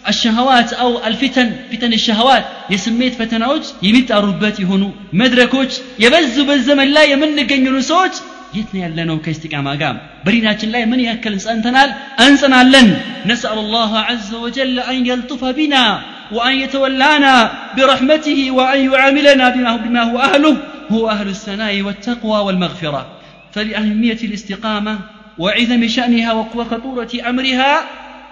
الشهوات 0.05 0.69
أو 0.75 0.91
الفتن 1.09 1.47
فتن 1.71 1.91
الشهوات 1.93 2.43
የስሜት 2.73 3.13
ፈተናዎች 3.19 3.65
የሚጣሩበት 3.87 4.55
የሆኑ 4.63 4.83
መድረኮች 5.21 5.71
የበዙ 6.03 6.35
በዘመን 6.49 6.89
ላይ 6.97 7.05
የምንገኙ 7.11 7.65
ሰዎች 7.91 8.15
የት 8.57 8.69
ነው 8.73 8.81
ያለነው 8.85 9.17
ከእስቲቃማ 9.25 9.67
ጋር 9.81 9.95
በዲናችን 10.25 10.69
ላይ 10.75 10.83
ምን 10.91 11.01
ያክል 11.07 11.35
ጸንተናል 11.45 11.89
እንጽናለን 12.25 12.87
ነስአል 13.31 13.59
ላህ 13.75 13.91
عز 14.09 14.31
وجل 14.43 14.77
أن 14.91 14.97
يلطف 15.11 15.41
بنا 15.59 15.85
وأن 16.31 16.55
يتولانا 16.63 17.33
برحمته 17.75 18.39
وأن 18.51 18.79
يعاملنا 18.89 19.49
بما 19.49 19.69
هو, 19.69 19.77
بما 19.77 20.01
هو 20.03 20.17
أهله 20.19 20.57
هو 20.91 21.09
أهل 21.09 21.27
الثناء 21.27 21.81
والتقوى 21.81 22.39
والمغفرة 22.39 23.01
فلأهمية 23.53 24.21
الاستقامة 24.23 24.99
وعظم 25.37 25.87
شأنها 25.87 26.31
وخطورة 26.33 27.11
أمرها 27.29 27.81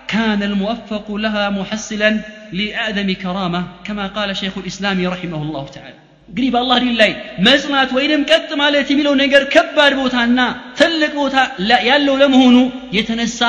كان 0.07 0.43
الموفق 0.43 1.15
لها 1.15 1.49
محصلا 1.49 2.19
لأعظم 2.53 3.13
كرامة 3.13 3.61
كما 3.83 4.07
قال 4.07 4.37
شيخ 4.37 4.57
الإسلام 4.57 5.07
رحمه 5.07 5.41
الله 5.41 5.65
تعالى 5.67 6.00
እንግዲህ 6.29 6.49
በአላህ 6.53 6.77
ዲን 6.83 6.95
ላይ 7.01 7.11
መጽናት 7.47 7.89
ወይንም 7.97 8.21
ቀጥ 8.29 8.49
ማለት 8.61 8.87
የሚለው 8.91 9.13
ነገር 9.21 9.43
ከባድ 9.53 9.93
ቦታና 9.99 10.39
ትልቅ 10.79 11.11
ቦታ 11.19 11.35
ያለው 11.89 12.15
ለመሆኑ 12.21 12.57
የተነሳ 12.97 13.41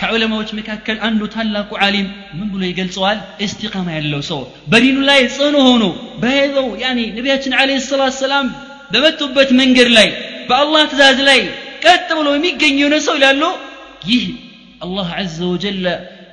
ከዑለማዎች 0.00 0.50
መካከል 0.58 0.96
አንዱ 1.08 1.22
ታላቁ 1.34 1.70
ዓሊም 1.84 2.08
ምን 2.38 2.48
ብሎ 2.54 2.62
ይገልጸዋል 2.70 3.18
እስቲቃማ 3.46 3.88
ያለው 3.98 4.22
ሰው 4.30 4.40
በዲኑ 4.72 4.98
ላይ 5.10 5.20
ጽኑ 5.36 5.54
ሆኖ 5.68 5.84
በሄደው 6.22 6.68
ያኒ 6.84 7.00
ነቢያችን 7.18 7.54
አለይሂ 7.60 7.80
ሰላቱ 7.86 8.16
ሰላም 8.24 8.48
በመጡበት 8.92 9.50
መንገድ 9.60 9.90
ላይ 9.98 10.08
በአላህ 10.48 10.82
ትእዛዝ 10.90 11.20
ላይ 11.30 11.40
ቀጥ 11.86 12.08
ብሎ 12.18 12.28
የሚገኝ 12.36 12.76
የሆነ 12.82 12.96
ሰው 13.06 13.16
ይላሉ 13.20 13.42
ይህ 14.10 14.24
አላህ 14.80 15.08
አዘ 15.20 15.38
ወጀለ 15.52 15.86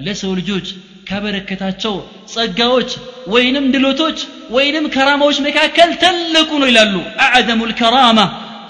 ለሰው 0.05 0.31
ልጆች 0.39 0.67
ካበረከታቸው 1.06 1.94
ጸጋዎች 2.32 2.90
ወይንም 3.34 3.64
ድሎቶች 3.74 4.18
ወይንም 4.56 4.84
ከራማዎች 4.94 5.38
መካከል 5.46 5.90
ትልቁ 6.02 6.50
ነው 6.62 6.68
ይላሉ። 6.70 6.94
አዕደሙ 7.26 7.60
ልከራማ 7.70 8.18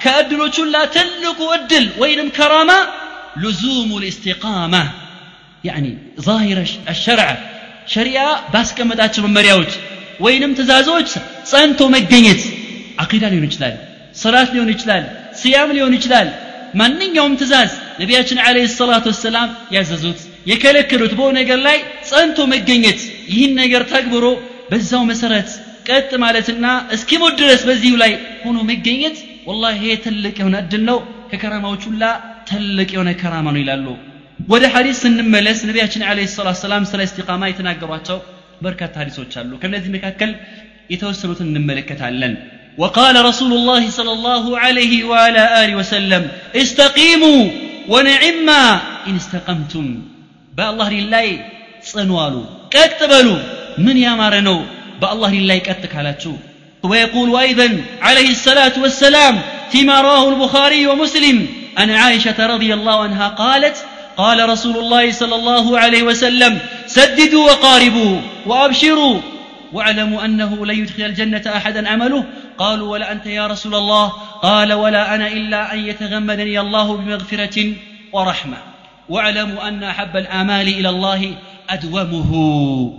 ከእድሎች 0.03 0.55
ሁላ 0.63 0.77
ትልቁ 0.97 1.41
እድል 1.57 1.87
ወይንም 2.03 2.29
ከራማ 2.39 2.71
ሉዙሙ 3.43 3.91
ልእስቲቃማ 4.03 4.75
ያኒ 5.65 5.87
ዛሂረ 6.27 6.59
አሸርዕ 6.93 7.31
ሸሪዓ 7.93 8.21
ባስቀመጣቸው 8.53 9.23
መመሪያዎች 9.27 9.73
ወይንም 10.21 10.53
ትእዛዞች 10.59 11.11
ጸንቶ 11.51 11.81
መገኘት 11.95 12.43
አቂዳ 13.03 13.25
ሊሆን 13.33 13.47
ይችላል 13.49 13.75
ሰላት 14.21 14.49
ሊሆን 14.55 14.71
ይችላል 14.75 15.05
ሲያም 15.41 15.71
ሊሆን 15.77 15.95
ይችላል። 15.99 16.29
ማንኛውም 16.81 17.35
ትእዛዝ 17.41 17.71
ነቢያችን 18.01 18.39
አለ 18.47 18.57
ሰላቱ 18.75 19.07
ወሰላም 19.13 19.51
ያዘዙት 19.77 20.21
የከለከሉት 20.52 21.14
በሆነ 21.18 21.36
ነገር 21.42 21.60
ላይ 21.68 21.78
ጸንቶ 22.10 22.40
መገኘት 22.54 23.02
ይህን 23.34 23.54
ነገር 23.62 23.84
ተግብሮ 23.94 24.26
በዛው 24.72 25.04
መሰረት 25.12 25.50
ቀጥ 25.90 26.12
ማለትና 26.24 26.66
እስኪሞት 26.96 27.34
ድረስ 27.42 27.62
በዚሁ 27.70 27.94
ላይ 28.04 28.12
ሆኖ 28.46 28.58
መገኘት 28.72 29.18
ወላሂ 29.50 29.78
ይሄ 29.84 29.94
ትልቅ 30.06 30.36
የሆነ 30.42 30.56
እድል 30.64 30.84
ነው 30.90 30.98
ከከራማዎች 31.32 31.84
ሁላ 31.90 32.04
ትልቅ 32.50 32.90
የሆነ 32.96 33.10
ከራማ 33.22 33.48
ነው 33.56 33.62
ይላሉ 33.64 33.88
ወደ 34.54 34.64
ሐዲስ 34.76 35.00
ስንመለስ 35.04 35.60
ነቢያችን 35.70 36.04
አለ 36.12 36.20
ሰላት 36.36 36.58
ሰላም 36.66 36.86
ስለ 36.92 37.02
እስቲቃማ 37.08 37.50
የተናገሯቸው 37.50 38.18
በርካታ 38.66 38.94
ሐዲሶች 39.02 39.34
አሉ 39.42 39.52
ከነዚህ 39.62 39.92
መካከል 39.98 40.32
የተወሰኑትን 40.96 41.50
እንመለከታለን 41.52 42.36
وقال 42.78 43.16
رسول 43.30 43.52
الله 43.60 43.84
صلى 43.98 44.12
الله 44.18 44.46
عليه 44.64 44.94
وعلى 45.12 45.42
آله 45.62 45.74
وسلم 45.82 46.24
استقيموا 46.64 47.42
ونعما 47.94 48.64
إن 49.08 49.14
استقمتم 49.22 49.86
بالله 50.57 50.91
لله 50.91 51.29
صنوالو 51.83 52.45
كتبلوا 52.71 53.39
من 53.79 53.97
يا 53.97 54.15
مارنو 54.15 54.63
بالله 55.01 55.35
لله 55.35 55.59
كتك 55.59 55.97
على 55.97 56.15
ويقول 56.83 57.37
أيضا 57.37 57.69
عليه 58.03 58.31
الصلاة 58.31 58.73
والسلام 58.83 59.41
فيما 59.73 60.01
رواه 60.01 60.29
البخاري 60.29 60.87
ومسلم 60.87 61.47
أن 61.79 61.91
عائشة 61.91 62.47
رضي 62.47 62.75
الله 62.75 63.03
عنها 63.03 63.29
قالت 63.29 63.77
قال 64.17 64.49
رسول 64.49 64.77
الله 64.77 65.13
صلى 65.13 65.35
الله 65.35 65.79
عليه 65.79 66.03
وسلم 66.03 66.59
سددوا 66.87 67.45
وقاربوا 67.51 68.21
وأبشروا 68.47 69.21
واعلموا 69.73 70.25
أنه 70.25 70.67
لن 70.67 70.79
يدخل 70.79 71.03
الجنة 71.03 71.43
أحدا 71.57 71.89
عمله 71.89 72.25
قالوا 72.59 72.93
ولا 72.93 73.13
أنت 73.13 73.27
يا 73.27 73.47
رسول 73.47 73.75
الله 73.75 74.09
قال 74.43 74.73
ولا 74.73 75.15
أنا 75.15 75.29
إلا 75.29 75.75
أن 75.75 75.79
يتغمدني 75.79 76.61
الله 76.61 76.97
بمغفرة 76.97 77.73
ورحمة 78.13 78.76
واعلموا 79.10 79.68
أن 79.68 79.84
أحب 79.84 80.14
الآمال 80.18 80.68
إلى 80.80 80.90
الله 80.90 81.22
أدومه 81.70 82.32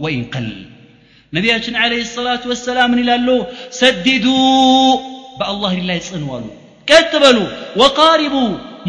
وإن 0.03 0.23
قل 0.35 0.49
ነቢያችን 1.33 1.75
አለይሂ 1.83 2.03
ሰላቱ 2.17 2.43
ወሰላም 2.53 2.89
ምን 2.93 2.99
ይላሉ 3.03 3.29
ሰድዱ 3.79 4.27
በአላህ 5.39 5.73
ላይ 5.91 5.99
ጽንዋሉ 6.09 6.45
ቀጥ 6.89 7.13
በሉ 7.23 7.39
ወቃሪቡ 7.83 8.35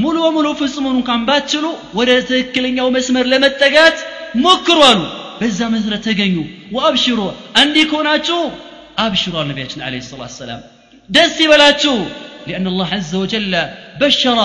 ሙሉ 0.03 0.15
በሙሉ 0.25 0.47
ፍጹሙን 0.61 0.95
እንኳን 0.99 1.21
ባትችሉ 1.29 1.65
ወደ 1.99 2.09
ትክክለኛው 2.29 2.87
መስመር 2.95 3.25
ለመጠጋት 3.33 3.97
ሞክሩ 4.45 4.77
አሉ 4.89 4.99
በዛ 5.39 5.59
መሰረት 5.75 6.03
ተገኙ 6.09 6.35
ወአብሽሩ 6.75 7.19
እንዲህ 7.61 7.85
ከሆናችሁ 7.91 8.39
አብሽሩ 9.05 9.33
አሉ 9.41 9.47
ነቢያችን 9.53 9.83
አለይሂ 9.87 10.01
ሰላቱ 10.09 10.29
ወሰላም 10.33 10.61
ደስ 11.09 11.35
ይበላችሁ 11.45 11.95
لأن 12.49 12.65
الله 12.71 12.89
عز 12.97 13.13
وجل 13.23 13.53
بشر 14.03 14.37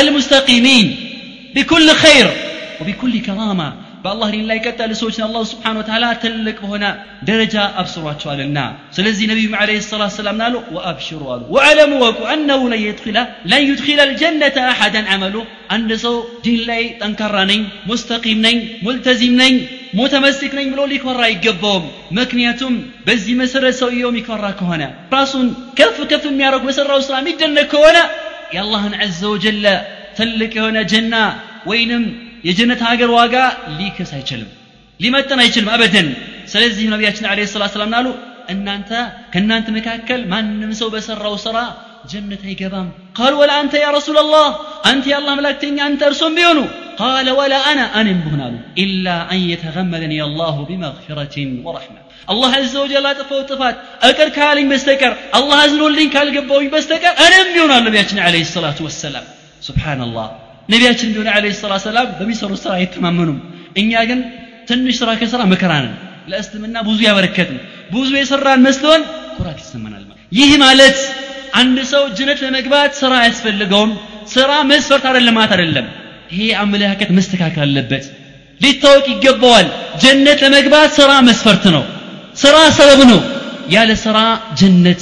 المستقيمين 0.00 0.86
بكل 1.56 1.88
خير 2.02 2.26
وبكل 2.80 3.14
كرامة 3.20 3.68
በአላህ 4.04 4.28
ዲን 4.34 4.46
ላይ 4.50 4.58
ቀጥ 4.66 4.78
ያሉ 4.82 4.92
ሰዎችን 5.00 5.24
አላሁ 5.26 5.42
ስብሓን 5.50 5.76
ወተላ 5.80 6.04
ትልቅ 6.22 6.54
በሆነ 6.62 6.84
ደረጃ 7.28 7.56
አብስሯቸዋልና 7.80 8.58
ስለዚህ 8.96 9.24
ነቢዩ 9.30 9.48
ለ 9.68 9.76
ሰላት 9.86 10.12
ሰላም 10.16 10.36
ናሉ 10.42 10.54
ወአብሽሩ 10.76 11.20
አሉ 11.34 11.42
ወዕለሙ 11.56 11.92
ወቁ 12.04 12.18
አነሁ 12.32 12.62
ለን 12.72 12.80
የድኪለ 12.84 13.18
ለን 13.50 13.62
ዩድኪለ 13.68 14.00
ልጀነተ 14.10 14.56
አሐደን 14.70 15.06
አመሉ 15.14 15.36
አንድ 15.76 15.90
ሰው 16.04 16.16
ዲን 16.46 16.58
ላይ 16.70 16.82
ጠንካራ 17.02 17.36
ነኝ 17.52 17.62
ሙስተቂም 17.90 18.40
ነኝ 18.46 18.58
ሙልተዚም 18.86 19.36
ነኝ 19.42 19.54
ሙተመሲክ 20.00 20.52
ነኝ 20.58 20.66
ብሎ 20.74 20.82
ሊኮራ 20.94 21.22
አይገባውም 21.28 21.86
ምክንያቱም 22.18 22.74
በዚህ 23.06 23.34
መሰረት 23.42 23.78
ሰውየው 23.82 24.12
የሚኮራ 24.12 24.44
ከሆነ 24.60 24.82
ራሱን 25.16 25.46
ከፍ 25.78 25.96
ከፍ 26.12 26.26
የሚያደርግ 26.30 26.64
በሰራው 26.70 27.00
ስራ 27.08 27.16
የሚደነቅ 27.22 27.66
ከሆነ 27.74 27.98
የአላህን 28.56 28.94
ዐዘ 29.02 29.20
ወጀለ 29.34 29.66
ትልቅ 30.18 30.52
የሆነ 30.60 30.78
ጀና 30.92 31.14
ወይንም 31.70 32.04
የጀነት 32.48 32.80
ሀገር 32.88 33.10
ዋጋ 33.18 33.36
ሊክስ 33.78 34.10
አይችልም 34.16 34.50
ሊመጠን 35.00 35.40
አይችልም 35.44 35.70
አበደን 35.74 36.08
ስለዚህ 36.52 36.84
ነቢያችን 36.92 37.26
አለ 37.30 37.40
ሰላት 37.52 37.72
ሰላም 37.76 37.90
ናሉ 37.94 38.08
እናንተ 38.52 38.90
ከእናንተ 39.32 39.68
መካከል 39.76 40.20
ማንም 40.32 40.70
ሰው 40.80 40.88
በሰራው 40.94 41.34
ስራ 41.44 41.58
ጀነት 42.12 42.42
አይገባም 42.48 42.86
ቃል 43.18 43.34
ወላ 43.40 43.52
አንተ 43.62 43.74
ያ 43.82 43.88
ረሱላ 43.96 44.20
ላህ 44.32 44.48
አንተ 44.90 45.04
የአላህ 45.10 45.34
መላክተኛ 45.38 45.78
አንተ 45.88 46.02
እርሶም 46.10 46.32
ቢሆኑ 46.38 46.60
ቃለ 47.00 47.28
ወላ 47.38 47.54
አና 47.70 47.80
እኔም 48.00 48.18
ብሆን 48.24 48.40
አሉ 48.46 48.54
ኢላ 48.84 49.06
አን 49.32 49.42
የተገመደኒ 49.50 50.14
አላሁ 50.26 50.56
ቢመግፊረትን 50.70 51.52
ወረሕማ 51.66 51.96
አላህ 52.28 52.52
አዘ 52.58 52.72
ወጀል 52.82 53.06
አጥፈው 53.10 53.40
ጥፋት 53.50 53.76
እቅር 54.08 54.28
ካለኝ 54.36 54.66
በስተቀር 54.72 55.14
አላህ 55.38 55.56
አዝኖልኝ 55.64 56.08
ካልገባውኝ 56.14 56.68
በስተቀር 56.74 57.14
እኔም 57.26 57.48
ቢሆናል 57.54 57.82
ነቢያችን 57.88 58.20
አለ 58.26 58.44
ሰላቱ 58.52 58.80
ወሰላም 58.88 59.26
ሱብሓነላህ 59.62 60.28
ነቢያችን 60.69 61.11
ቢሆን 61.13 61.29
አለ 61.33 61.45
ሰላት 61.59 61.81
ሰላም 61.85 62.07
በሚሰሩት 62.17 62.59
ስራ 62.63 62.71
አይተማመኑም። 62.77 63.39
እኛ 63.75 63.91
ግን 64.09 64.19
ትንሽ 64.69 64.95
ስራ 65.01 65.09
ከስራ 65.19 65.41
መከራ 65.51 65.73
ነን። 65.83 65.95
ለእስልምና 66.31 66.77
ብዙ 66.87 66.99
ያበረከትን 67.07 67.57
ብዙ 67.93 68.09
የሰራን 68.17 68.61
መስሎን 68.67 69.01
ኩራት 69.37 69.59
ይሰማናል 69.63 70.03
ይህ 70.31 70.51
ማለት 70.63 70.97
አንድ 71.53 71.77
ሰው 71.91 72.03
ጅነት 72.17 72.39
ለመግባት 72.45 72.91
ስራ 73.01 73.11
አያስፈልገውም። 73.21 73.91
ስራ 74.33 74.51
መስፈርት 74.71 75.05
አይደለም 75.09 75.35
ማለት 75.39 75.51
አይደለም። 75.55 75.85
ይሄ 76.31 76.47
አመለካከት 76.63 77.09
መስተካከል 77.17 77.63
አለበት። 77.65 78.05
ሊታወቅ 78.61 79.05
ይገባዋል። 79.13 79.67
ጀነት 80.03 80.39
ለመግባት 80.45 80.89
ስራ 80.99 81.11
መስፈርት 81.27 81.65
ነው 81.75 81.83
ስራ 82.35 82.57
ሰበብ 82.77 83.01
ነው። 83.11 83.19
ያለ 83.69 83.91
ስራ 84.03 84.17
ጀነት 84.59 85.01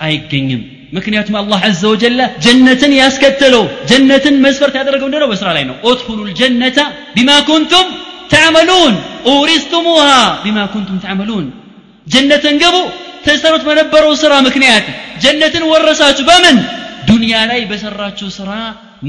አይገኝም 0.00 0.62
ምክንያቱም 0.95 1.35
አላህ 1.41 1.59
አዘ 1.67 1.81
ወጀለ 1.91 2.21
ጀነትን 2.45 2.93
ያስከተለው 2.99 3.63
ጀነትን 3.89 4.35
መስፈርት 4.45 4.75
ያደረገው 4.79 5.07
እንደነው 5.09 5.29
በስራ 5.31 5.49
ላይ 5.57 5.63
ነው 5.69 5.75
ኦድኹሉ 5.89 6.19
ልጀነተ 6.29 6.79
ቢማ 7.15 7.31
ኩንቱም 7.49 7.87
ተዕመሉን 8.33 8.93
ኡሪስቱሙሃ 9.33 10.07
ቢማ 10.43 10.59
ኩንቱም 10.73 10.99
ተዕመሉን 11.05 11.47
ጀነትን 12.07 12.55
ግቡ 12.61 12.75
ተሰሩት 13.25 13.63
በነበረው 13.67 14.13
ስራ 14.21 14.33
ምክንያት 14.47 14.85
ጀነትን 15.23 15.63
ወረሳችሁ 15.71 16.23
በምን 16.29 16.57
ዱንያ 17.09 17.35
ላይ 17.51 17.61
በሰራችሁ 17.69 18.29
ስራ 18.37 18.51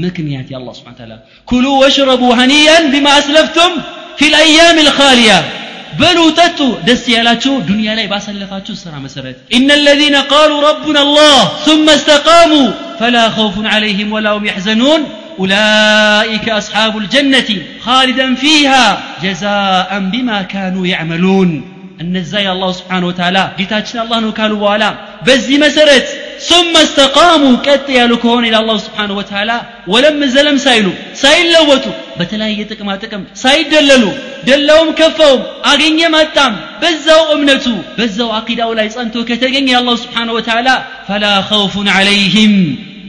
ምክንያት 0.03 0.47
የአላህ 0.51 0.73
ስብሓን 0.77 0.95
ተዓላ 0.99 1.13
ኩሉ 1.47 1.65
ወሽረቡ 1.81 2.23
ሀኒያን 2.39 2.85
ቢማ 2.93 3.07
አስለፍቱም 3.19 3.73
ፊ 4.19 4.29
ልአያም 4.33 4.77
ልካሊያ 4.87 5.33
በሉ 5.99 6.19
ጠጡ 6.39 6.59
ደስ 6.87 7.03
ያላችሁ 7.15 7.53
ዱንያ 7.69 7.89
ላይ 7.97 8.05
ባሳለፋችሁ 8.13 8.75
ስራ 8.83 8.93
መሰረት 9.05 9.37
ኢነ 9.57 9.69
الذين 9.81 10.15
قالوا 10.33 10.59
ربنا 10.69 11.01
الله 11.07 11.39
ثم 11.67 11.85
استقاموا 11.99 12.67
فلا 12.99 13.25
خوف 13.37 13.55
عليهم 13.73 14.07
ولا 14.15 14.31
هم 14.35 14.43
يحزنون 14.51 15.01
أولئك 15.39 16.45
أصحاب 16.61 16.93
الجنة 16.97 17.49
خالدا 17.85 18.27
فيها 18.35 18.85
جزاء 19.23 19.89
بما 20.13 20.37
كانوا 20.53 20.83
يعملون 20.93 21.49
እነዛ 22.03 22.31
የአላሁ 22.43 22.69
ስብሓን 22.79 23.03
ወተላ 23.09 23.37
ጌታችን 23.57 23.97
አላህ 24.03 24.17
ነው 24.25 24.31
ካሉ 24.37 24.53
በኋላ 24.63 24.83
በዚህ 25.27 25.57
መሰረት 25.65 26.07
ثم 26.49 26.73
استقاموا 26.85 27.53
ቀጥ 27.65 27.85
ያሉ 27.99 28.11
ከሆነ 28.23 28.43
ኢላ 28.49 28.57
አላሁ 28.61 28.77
ስብሓን 28.85 29.11
ወተላ 29.19 29.51
ወለም 29.93 30.19
ዘለም 30.33 30.57
ሳይሉ 30.65 30.87
ሳይለወጡ 31.21 31.85
በተለያየ 32.17 32.59
ጥቅማ 32.71 32.89
ጥቅም 33.03 33.21
ሳይደለሉ 33.43 34.03
ደላውም 34.47 34.89
ከፋውም 34.99 35.41
አገኘም 35.71 36.15
አጣም 36.21 36.53
በዛው 36.81 37.21
እምነቱ 37.35 37.65
በዛው 37.97 38.29
አቂዳው 38.39 38.71
ላይ 38.79 38.87
ጸንቶ 38.95 39.15
ከተገኘ 39.29 39.67
የአላሁ 39.73 39.95
ስብሓን 40.03 40.29
ወተላ 40.37 40.67
ፈላ 41.09 41.25
ኸውፉን 41.49 41.87
ዐለይህም 41.97 42.55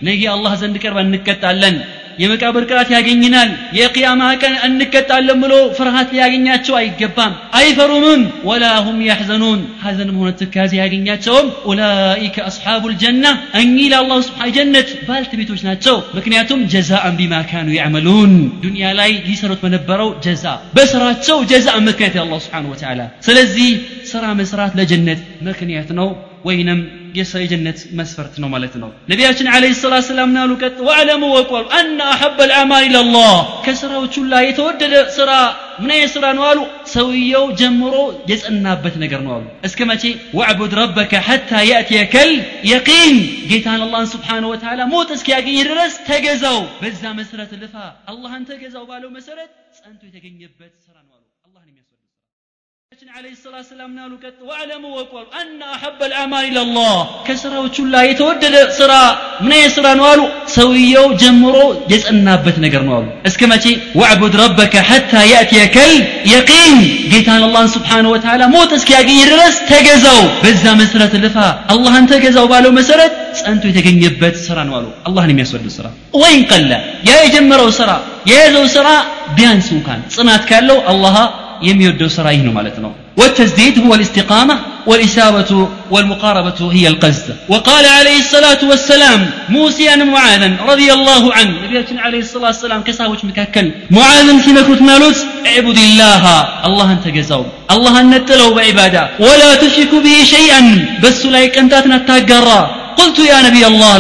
ነገ 0.09 0.23
አላህ 0.37 0.53
ዘንድ 0.63 0.77
ቀርበን 0.85 1.09
እንቀጣለን 1.11 1.77
የመቃብር 2.19 2.65
ቅጣት 2.69 2.89
ያገኝናል 2.95 3.49
የቅያማ 3.77 4.23
ቀን 4.43 4.53
እንቀጣለን 4.67 5.39
ብሎ 5.43 5.55
ፍርሃት 5.79 6.09
ሊያገኛቸው 6.15 6.75
አይገባም 6.81 7.33
አይፈሩምም 7.59 8.21
ወላ 8.49 8.65
ሁም 8.85 8.99
ያሕዘኑን 9.09 9.61
ሐዘንም 9.85 10.19
ሆነ 10.21 10.31
ትካዜ 10.41 10.73
ያገኛቸውም 10.81 11.49
ኡላኢከ 11.71 12.37
አስሓቡ 12.49 12.83
ልጀና 12.93 13.25
እኚህ 13.61 13.89
ለአላሁ 13.93 14.19
ስብሓ 14.29 14.47
ጀነት 14.57 14.91
ባልተቤቶች 15.09 15.63
ናቸው 15.69 15.97
ምክንያቱም 16.19 16.63
ጀዛአን 16.75 17.17
ቢማ 17.21 17.41
ካኑ 17.51 17.69
ያዕመሉን 17.79 18.33
ዱንያ 18.65 18.93
ላይ 19.01 19.13
ሊሰሩት 19.29 19.63
በነበረው 19.65 20.13
ጀዛ 20.27 20.47
በስራቸው 20.77 21.41
ጀዛ 21.53 21.67
ምክንያት 21.89 22.15
የአላሁ 22.19 22.39
ስብሓን 22.47 22.69
ወተዓላ 22.73 23.01
ስለዚህ 23.29 23.73
ስራ 24.13 24.25
መስራት 24.41 24.73
ለጀነት 24.81 25.21
ምክንያት 25.49 25.91
ነው 25.99 26.09
ወይንም 26.49 26.81
የሰው 27.19 27.41
የጀነት 27.43 27.79
መስፈርት 27.99 28.35
ነው 28.43 28.49
ማለት 28.55 28.75
ነው 28.81 28.89
ነቢያችን 29.11 29.47
አለይሂ 29.53 29.75
ሰላቱ 29.81 30.05
ሰላም 30.09 30.31
ናሉ 30.37 30.53
ቀጥ 30.63 30.79
ወዕለሙ 30.89 31.23
ወቁ 31.35 31.51
አነ 31.79 31.99
አሐበ 32.13 32.39
ልአማል 32.51 32.85
ኢለላህ 32.89 33.31
ከስራዎች 33.67 34.15
ሁላ 34.21 34.41
የተወደደ 34.47 34.95
ስራ 35.19 35.31
ምን 35.83 35.91
አይነት 35.95 36.11
ስራ 36.17 36.25
ነው 36.39 36.45
አሉ 36.49 36.59
ሰውየው 36.95 37.47
ጀምሮ 37.61 37.95
የጸናበት 38.31 38.97
ነገር 39.05 39.21
ነው 39.27 39.33
አሉ 39.37 39.47
እስከ 39.69 39.87
መቼ 39.91 40.05
ወዕቡድ 40.39 40.75
ረበከ 40.81 41.23
ሐታ 41.29 41.63
የእትየከል 41.71 42.33
የቂን 42.73 43.17
ጌታን 43.53 43.83
አላህን 43.87 44.11
ስብሓን 44.15 44.47
ወተዓላ 44.53 44.83
ሞት 44.93 45.11
እስኪያገኝ 45.17 45.59
ድረስ 45.71 45.97
ተገዛው 46.11 46.61
በዛ 46.83 47.03
መሰረት 47.21 47.53
ልፋ 47.63 47.77
አላህን 48.13 48.45
ተገዛው 48.51 48.87
ባለው 48.91 49.13
መሰረት 49.19 49.51
ጸንቶ 49.79 50.03
የተገኘበት 50.11 50.73
ስራ 50.87 50.97
ነው 51.01 51.15
አሉ 51.15 51.18
አላህን 51.18 51.18
የሚያስወድድ 51.18 51.18
ነቢያችን 52.99 53.11
ዓለይሂ 53.19 53.35
ሰላቱ 53.43 53.65
ሰላም 53.71 53.91
ናሉ 53.97 54.13
ቀጥ 54.23 54.37
ወዕለሙ 54.49 54.83
ወቁሉ 54.97 55.23
አነ 55.41 55.61
አሐበ 55.75 55.99
ልአዕማል 56.11 56.45
ኢለላህ 56.49 56.93
ከስራዎች 57.27 57.77
ሁላ 57.83 57.95
የተወደደ 58.09 58.57
ስራ 58.79 58.93
ምን 59.43 59.53
አይነት 59.57 59.73
ስራ 59.77 59.87
ነው 60.01 60.07
አሉ 60.11 60.21
ሰውየው 60.55 61.07
ጀምሮ 61.23 61.57
የጸናበት 61.93 62.57
ነገር 62.65 62.83
ነው 62.89 62.95
አሉ 62.99 63.07
እስከ 63.31 63.49
መቼ 63.53 63.65
ወዕቡድ 64.01 64.35
ረበከ 64.43 64.75
ሐታ 64.91 65.13
የእትየከል 65.31 65.93
የቂን 66.33 66.77
ጌታን 67.13 67.45
አላህን 67.49 67.71
ስብሓን 67.77 68.09
ወተዓላ 68.13 68.43
ሞት 68.55 68.73
እስኪያገኝ 68.79 69.21
ድረስ 69.33 69.57
ተገዛው 69.71 70.21
በዛ 70.45 70.65
መሰረት 70.83 71.15
ልፋ 71.25 71.39
አላህን 71.75 72.09
ተገዛው 72.13 72.49
ባለው 72.53 72.75
መሰረት 72.81 73.15
ጸንቶ 73.41 73.65
የተገኘበት 73.73 74.37
ስራ 74.47 74.59
ነው 74.69 74.77
አሉ 74.81 74.89
አላህን 75.09 75.33
የሚያስወድድ 75.35 75.73
ስራ 75.79 75.87
ወይን 76.23 76.45
ቀለ 76.53 76.71
ያ 77.09 77.23
የጀመረው 77.23 77.71
ስራ 77.81 77.91
የያዘው 78.31 78.67
ስራ 78.77 78.89
ቢያንስ 79.37 79.67
እንኳን 79.77 80.01
ጽናት 80.15 80.45
ካለው 80.51 80.79
አላህ 80.93 81.17
የሚወደው 81.69 82.09
ስራ 82.19 82.27
ይህ 82.37 82.45
ነው 82.49 82.55
ማለት 82.61 82.79
ነው 82.85 82.93
والتسديد 83.21 83.75
هو 83.87 83.95
الاستقامة 83.95 84.57
والإسابة 84.87 85.69
والمقاربة 85.91 86.73
هي 86.77 86.89
القصد 86.89 87.37
وقال 87.49 87.85
عليه 87.99 88.19
الصلاة 88.19 88.59
والسلام 88.71 89.31
موسيا 89.49 89.97
معاذا 89.97 90.49
رضي 90.71 90.93
الله 90.93 91.35
عنه 91.37 91.55
نبينا 91.65 92.01
عليه 92.07 92.19
الصلاة 92.19 92.47
والسلام 92.47 92.83
كساوش 92.83 93.25
مكاكل 93.25 93.67
معاذ 93.91 94.29
في 94.45 94.51
مكروت 94.59 94.81
مالوت 94.83 95.19
اعبد 95.51 95.79
الله 95.79 96.25
الله 96.69 96.93
انت 96.97 97.07
جزاو 97.17 97.43
الله 97.75 97.95
نتلو 98.03 98.49
بعبادة 98.55 99.03
ولا 99.25 99.51
تشرك 99.63 99.93
به 100.05 100.17
شيئا 100.35 100.61
بس 101.03 101.27
لايك 101.35 101.59
انت 101.63 101.75
تنتاقرا 101.85 102.61
قلت 102.99 103.19
يا 103.31 103.39
نبي 103.47 103.63
الله 103.71 103.93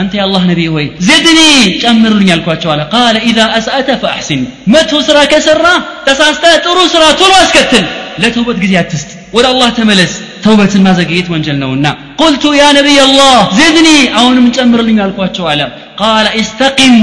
أنت 0.00 0.12
يا 0.14 0.24
الله 0.28 0.42
نبي 0.52 0.68
هوي 0.68 0.86
زدني. 1.08 1.52
أمر 1.90 2.12
لني 2.20 2.34
الكواتش 2.34 2.66
على. 2.66 2.84
قال 2.96 3.16
إذا 3.30 3.44
أسأت 3.58 3.88
فأحسن. 4.02 4.40
ما 4.72 4.80
تسرى 4.90 5.26
كسرى 5.32 5.74
تساستا 6.06 6.50
ترسرى 6.64 7.08
ترس 7.20 7.40
اسكتل 7.44 7.84
لا 8.18 8.28
توبة 8.28 8.52
قزيات 8.62 8.92
تست 8.92 9.10
ولا 9.32 9.50
الله 9.52 9.68
تملس 9.78 10.12
توبة 10.44 10.72
ما 10.84 10.92
زقيت 10.98 11.30
وانجلنا 11.30 11.66
ونا 11.66 11.92
قلت 12.22 12.44
يا 12.44 12.68
نبي 12.78 12.98
الله 13.08 13.38
زدني 13.60 13.98
أون 14.18 14.36
من 14.44 14.52
أمر 14.64 14.80
لني 14.86 15.04
الكواتشو 15.04 15.44
على 15.46 15.66
قال 16.02 16.26
استقم 16.40 16.96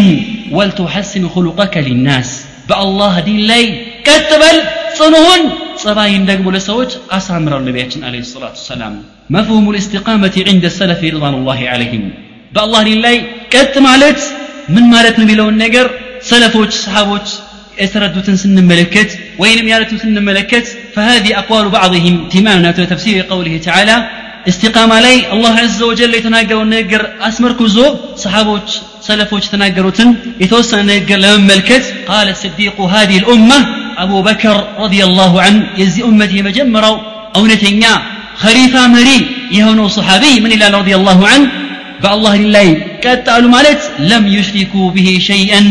ولتحسن 0.51 1.23
خلقك 1.36 1.75
للناس 1.88 2.29
بالله 2.69 3.13
دين 3.27 3.41
لي 3.49 3.65
كتبل 4.08 4.58
صنهن 5.01 5.43
ጸባይ 5.84 6.12
ደግሞ 6.32 6.45
ለሰዎች 6.56 6.91
أسامر 7.17 7.53
ነቢያችን 7.67 8.01
عليه 8.08 8.21
الصلاة 8.27 8.53
والسلام 8.58 8.93
مفهوم 9.36 9.65
الاستقامة 9.73 10.36
عند 10.49 10.63
السلف 10.71 10.99
رضوان 11.13 11.34
الله 11.39 11.60
عليهم 11.73 12.03
በአላህ 12.56 12.82
ዲን 12.88 13.00
ላይ 13.06 13.16
ቀጥ 13.56 13.74
ማለት 13.89 14.20
ምን 14.76 14.86
ማለት 14.94 15.16
ነው 15.20 15.26
የሚለውን 15.28 15.58
ነገር 15.66 15.88
ሰለፎች 16.30 16.72
ሰሃቦች 16.86 17.28
የተረዱትን 17.82 18.36
ስንመለከት 18.42 19.12
ወይንም 19.42 19.68
سن 19.70 20.00
ስንመለከት 20.04 20.66
فهذه 20.96 21.30
أقوال 21.42 21.66
بعضهم 21.78 22.16
تماما 22.34 22.72
تفسير 22.94 23.16
قوله 23.32 23.54
تعالى 23.68 23.96
استقامة 24.52 24.98
لي 25.06 25.16
الله 25.34 25.54
عز 25.63 25.80
وجل 25.89 26.13
يتناقر 26.20 26.58
ونقر 26.62 27.02
أسمر 27.28 27.52
كوزو 27.60 27.88
صحابوش 28.24 28.70
سلفوش 29.08 29.46
تناقروتن 29.54 30.10
يتوسن 30.44 30.80
نجر 30.89 31.18
لمن 31.24 31.44
ملكت 31.52 31.86
قال 32.10 32.28
الصديق 32.36 32.78
هذه 32.96 33.18
الأمة 33.24 33.60
أبو 34.04 34.18
بكر 34.30 34.56
رضي 34.84 35.02
الله 35.08 35.34
عنه 35.46 35.62
يزي 35.82 36.02
أمتي 36.10 36.39
مجمرة 36.48 36.92
أو 37.36 37.42
نتنيا 37.52 37.94
خليفة 38.44 38.82
مري 38.96 39.18
يهونو 39.58 39.86
صحابي 39.98 40.34
من 40.44 40.52
إلى 40.56 40.68
رضي 40.80 40.94
الله 41.00 41.20
عنه 41.32 41.46
በአላህ 42.03 42.35
ላይ 42.55 42.68
ቀጥ 43.05 43.27
አሉ 43.35 43.44
ማለት 43.55 43.81
ለም 44.11 44.24
ዩሽሪኩ 44.37 44.74
ብሂ 44.94 45.07
ሸይአን 45.29 45.66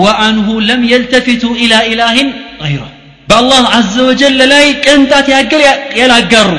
ወአንሁ 0.00 0.48
ለም 0.68 0.82
የልተፊቱ 0.90 1.42
ኢላ 1.64 1.74
ኢላህን 1.90 2.28
ገይረ 2.62 2.82
በአላህ 3.28 3.64
አዘ 3.78 3.94
ወጀል 4.08 4.38
ላይ 4.52 4.66
ቅንጣት 4.84 5.26
ያገል 5.34 5.62
ያላጋሩ 6.00 6.50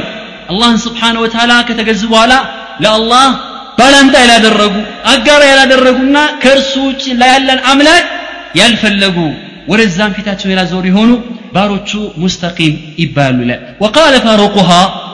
አላህን 0.52 0.78
ስብሓን 0.86 1.16
ወተዓላ 1.24 1.54
ከተገዙ 1.68 2.04
በኋላ 2.14 2.34
ለአላህ 2.84 3.26
ባላንጣ 3.80 4.16
ያላደረጉ 4.24 4.76
አጋራ 5.14 5.42
ያላደረጉና 5.52 6.18
ከእርሱ 6.44 6.74
ውጭ 6.90 7.04
ላይ 7.22 7.30
ያለን 7.34 7.60
አምላክ 7.72 8.06
ያልፈለጉ 8.60 9.18
ወደዛም 9.72 10.14
ፊታቸው 10.16 10.50
ያላዞሩ 10.52 10.84
የሆኑ 10.90 11.12
ባሮቹ 11.56 11.92
ሙስተቂም 12.22 12.74
ይባሉ 13.02 13.38
ይላል 13.44 13.62
ወቃለ 13.84 14.16
ፋሩቁሃ 14.26 14.70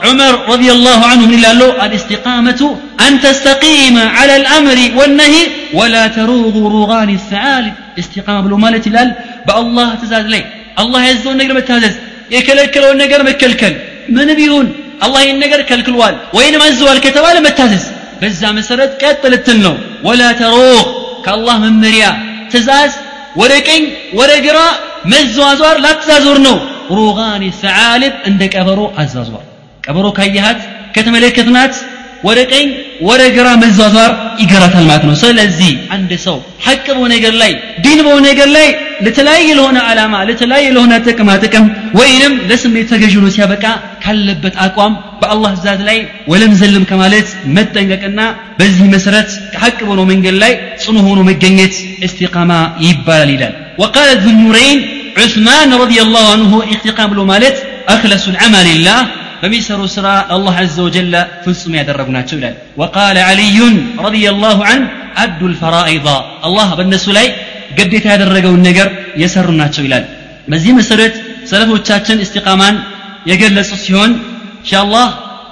ዑመር 0.09 0.35
ረዲየላሁ 0.51 0.99
አንሁ 1.09 1.25
ምን 1.25 1.35
ይላሉ 1.38 1.62
አልእስቲቃመቱ 1.85 2.62
አን 3.05 3.15
ተስተቂመ 3.23 3.97
ዐላ 4.15 4.29
አልአምሪ 4.39 4.79
ወነሂ 4.99 5.33
ወላ 5.79 5.95
ተሩጉ 6.15 6.55
ሩጋን 6.75 7.12
ሰዓሊብ 7.29 7.75
እስቲቃማ 8.01 8.38
ብሎ 8.45 8.53
ማለት 8.65 8.85
ይላል 8.89 9.09
በአላህ 9.47 9.89
ትእዛዝ 10.01 10.25
ላይ 10.33 10.43
አላህ 10.83 11.01
ያዘውን 11.09 11.38
ነገር 11.41 11.55
መታዘዝ 11.59 11.95
የከለከለውን 12.35 12.99
ነገር 13.03 13.21
መከልከል 13.29 13.75
ምንም 14.17 14.39
ይሁን 14.45 14.67
አላህ 15.05 15.21
ይህን 15.25 15.38
ነገር 15.43 15.62
ከልክሏል 15.69 16.15
ወይንም 16.38 16.63
አዘዋል 16.67 16.97
ከተባለ 17.05 17.38
መታዘዝ 17.47 17.83
በዛ 18.21 18.41
መሰረት 18.57 18.91
ቀጥ 19.01 19.21
ልትል 19.33 19.59
ነው 19.65 19.75
ወላ 20.07 20.23
ተሩግ 20.39 20.88
ከአላህ 21.25 21.55
መመሪያ 21.65 22.05
ትእዛዝ 22.51 22.91
ወደ 23.41 23.53
ቀኝ 23.67 23.83
ወደ 24.19 24.31
ግራ 24.45 24.59
መዟዟር 25.12 25.75
ላትዛዞር 25.85 26.38
ነው 26.47 26.57
ሩጋን 26.97 27.43
ሰዓሊብ 27.63 28.13
እንደ 28.29 28.41
ቀበሮ 28.53 28.79
አዛዟር 29.01 29.43
ቀበሮ 29.83 30.07
ካየሃት 30.17 30.62
ከተመለከትናት 30.95 31.73
ወደ 32.27 32.39
ቀኝ 32.51 32.67
ወደ 33.07 33.21
ግራ 33.35 33.47
መዟዟር 33.62 34.09
ይገራታል 34.41 34.85
ማለት 34.89 35.03
ነው 35.09 35.13
ስለዚህ 35.21 35.69
አንድ 35.95 36.12
ሰው 36.25 36.38
ሐቅ 36.65 36.85
በሆነ 36.95 37.12
ነገር 37.15 37.33
ላይ 37.41 37.51
ዲን 37.83 37.99
በሆነ 38.05 38.23
ነገር 38.31 38.49
ላይ 38.55 38.67
ለተለያየ 39.05 39.47
ለሆነ 39.59 39.77
ዓላማ 39.89 40.15
ለተለያየ 40.29 40.67
ለሆነ 40.75 40.93
ጥቅማ 41.07 41.29
ጥቅም 41.43 41.65
ወይንም 41.99 42.33
ለስሜት 42.49 42.89
ተገዥ 42.93 43.13
ሆኖ 43.19 43.27
ሲያበቃ 43.35 43.65
ካለበት 44.03 44.57
አቋም 44.65 44.93
በአላህ 45.21 45.51
ትእዛዝ 45.55 45.81
ላይ 45.89 45.99
ወለም 46.31 46.53
ዘልም 46.62 46.83
ከማለት 46.91 47.29
መጠንቀቅና 47.57 48.19
በዚህ 48.59 48.85
መሰረት 48.95 49.31
ሐቅ 49.63 49.77
በሆነው 49.88 50.07
መንገድ 50.12 50.38
ላይ 50.43 50.53
ጽኑ 50.83 50.97
ሆኖ 51.07 51.19
መገኘት 51.31 51.75
እስቲቃማ 52.07 52.51
ይባላል 52.88 53.31
ይላል 53.38 53.55
وقال 53.81 54.09
ذو 54.23 54.29
النورين 54.35 54.79
عثمان 55.17 55.69
رضي 55.83 55.99
الله 56.05 56.25
عنه 56.33 56.51
استقام 56.73 57.12
له 57.17 57.23
مالت 57.31 57.57
أخلص 57.95 58.23
العمل 58.33 58.65
لله 58.71 58.99
በሚሰሩ 59.41 59.81
ስራ 59.95 60.07
አላህ 60.35 60.55
አዘ 60.63 60.77
ወጀለ 60.88 61.13
ፍጹም 61.43 61.73
ያደረጉ 61.79 62.07
ናቸው 62.17 62.35
ይላል 62.39 62.55
ወቃለ 62.81 63.17
ዓልዩን 63.27 63.75
ረዲየላሁ 64.05 64.59
አን 64.71 64.81
አዱ 65.23 65.39
ልፈራኢዳ 65.53 66.07
አላህ 66.47 66.69
በእነሱ 66.79 67.05
ላይ 67.17 67.27
ግዴታ 67.77 68.05
ያደረገውን 68.13 68.62
ነገር 68.69 68.88
የሰሩ 69.21 69.49
ናቸው 69.62 69.83
ይላል 69.88 70.05
በዚህ 70.51 70.73
መሰረት 70.79 71.15
ሰለፎቻችን 71.51 72.21
እስቲቃማን 72.25 72.75
የገለጹ 73.29 73.71
ሲሆን 73.85 74.12
ኢንሻአላህ 74.62 75.07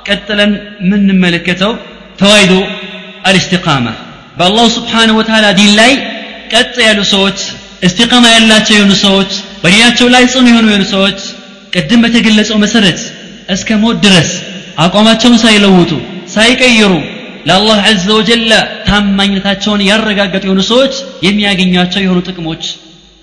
ቀጥለን 0.10 0.52
የምንመለከተው 0.84 1.72
ፈዋይዶ 2.22 2.54
አልእስቲቃማ 3.30 3.88
በአላሁ 4.40 4.66
ስብሓንሁ 4.78 5.16
ወተዓላ 5.20 5.46
ዲን 5.60 5.72
ላይ 5.80 5.92
ቀጥ 6.54 6.76
ያሉ 6.88 7.00
ሰዎች 7.14 7.40
እስቲቃማ 7.88 8.26
ያላቸው 8.36 8.76
የሆኑ 8.78 8.94
ሰዎች 9.06 9.32
በዲናቸው 9.64 10.08
ላይ 10.16 10.24
ጽኑ 10.34 10.46
የሆኑ 10.52 10.68
የሆኑ 10.72 10.86
ሰዎች 10.94 11.20
ቅድም 11.74 12.02
በተገለጸው 12.06 12.58
መሰረት 12.64 13.00
እስከ 13.51 13.79
ሞት 13.83 13.97
ድረስ 14.07 14.31
አቋማቸውን 14.85 15.39
ሳይለውጡ 15.45 15.93
ሳይቀይሩ 16.35 16.93
ለአላህ 17.49 17.79
ዘ 18.03 18.09
ወጀላ 18.19 18.53
ታማኝነታቸውን 18.89 19.81
ያረጋገጡ 19.89 20.43
የሆኑ 20.49 20.61
ሰዎች 20.71 20.95
የሚያገኟቸው 21.27 22.03
የሆኑ 22.05 22.19
ጥቅሞች 22.29 22.65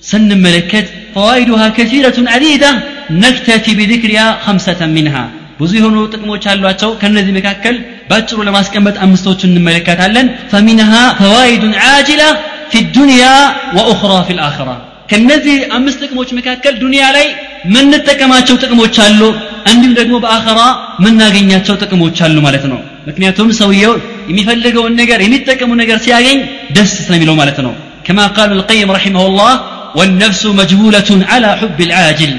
ስንመለከት 0.04 0.86
ፈዋይዱሃ 1.16 1.62
ከሲረቱን 1.78 2.28
አዲዳ 2.36 2.66
ነክተቲ 3.24 3.66
ቢዚክሪያ 3.80 4.22
ከምሰተ 4.44 4.82
ሚንሃ 4.96 5.16
ብዙ 5.62 5.72
የሆኑ 5.78 5.98
ጥቅሞች 6.14 6.44
አሏቸው 6.52 6.92
ከነዚህ 7.02 7.34
መካከል 7.38 7.76
በአጭሩ 8.10 8.38
ለማስቀመጥ 8.48 8.96
አምስቶቹን 9.06 9.52
እንመለከታለን 9.52 10.28
ፈሚንሃ 10.52 10.92
ፈዋይዱን 11.20 11.74
አጅላ 11.90 12.22
ፊ 12.72 12.84
ዱንያ 12.98 13.24
ወኡኽራ 13.78 14.14
ፊ 14.28 14.38
ልአኽራ 14.40 14.70
ከነዚህ 15.12 15.60
አምስት 15.78 16.00
ጥቅሞች 16.06 16.30
መካከል 16.40 16.74
ዱንያ 16.84 17.04
ላይ 17.16 17.28
ምንጠቀማቸው 17.74 18.56
ጥቅሞች 18.64 18.96
አሉ 19.06 19.22
እንዲሁም 19.71 19.95
ደግሞ 20.01 20.15
በአኸራ 20.25 20.61
ምናገኛቸው 21.05 21.75
ጥቅሞች 21.83 22.19
አሉ 22.27 22.37
ማለት 22.47 22.65
ነው 22.73 22.79
ምክንያቱም 23.09 23.49
ሰውየው 23.61 23.95
የሚፈልገውን 24.31 24.95
ነገር 25.01 25.19
የሚጠቀሙ 25.25 25.71
ነገር 25.83 25.99
ሲያገኝ 26.07 26.39
ደስ 26.79 26.93
ስለሚለው 27.07 27.37
ማለት 27.43 27.61
ነው 27.67 27.75
كما 28.09 28.27
قال 28.37 28.51
القيم 28.59 28.89
رحمه 28.99 29.23
الله 29.29 29.53
والنفس 29.99 30.43
مجبولة 30.61 31.11
على 31.31 31.49
حب 31.61 31.79
العاجل 31.89 32.33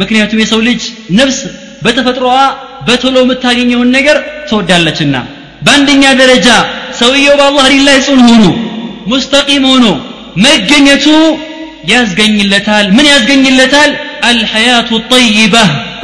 ምክንያቱም 0.00 0.38
የሰው 0.42 0.60
ልጅ 0.68 0.80
ነፍስ 1.18 1.38
በተፈጥሮዋ 1.84 2.36
በቶሎ 2.86 3.16
የምታገኘውን 3.22 3.88
ነገር 3.96 4.16
ትወዳለችና 4.48 5.14
በአንደኛ 5.66 6.04
ደረጃ 6.22 6.48
ሰውየው 7.00 7.34
በአላህ 7.40 7.66
ዲን 7.72 7.82
ላይ 7.88 7.98
ጽኑ 8.06 8.20
ሆኖ 8.30 8.44
ሙስተቂም 9.12 9.64
ሆኖ 9.70 9.86
መገኘቱ 10.46 11.06
ያስገኝለታል 11.92 12.86
ምን 12.96 13.06
ያስገኝለታል 13.12 13.90
አልሐያቱ 14.30 14.90
ጠይባ 15.12 15.54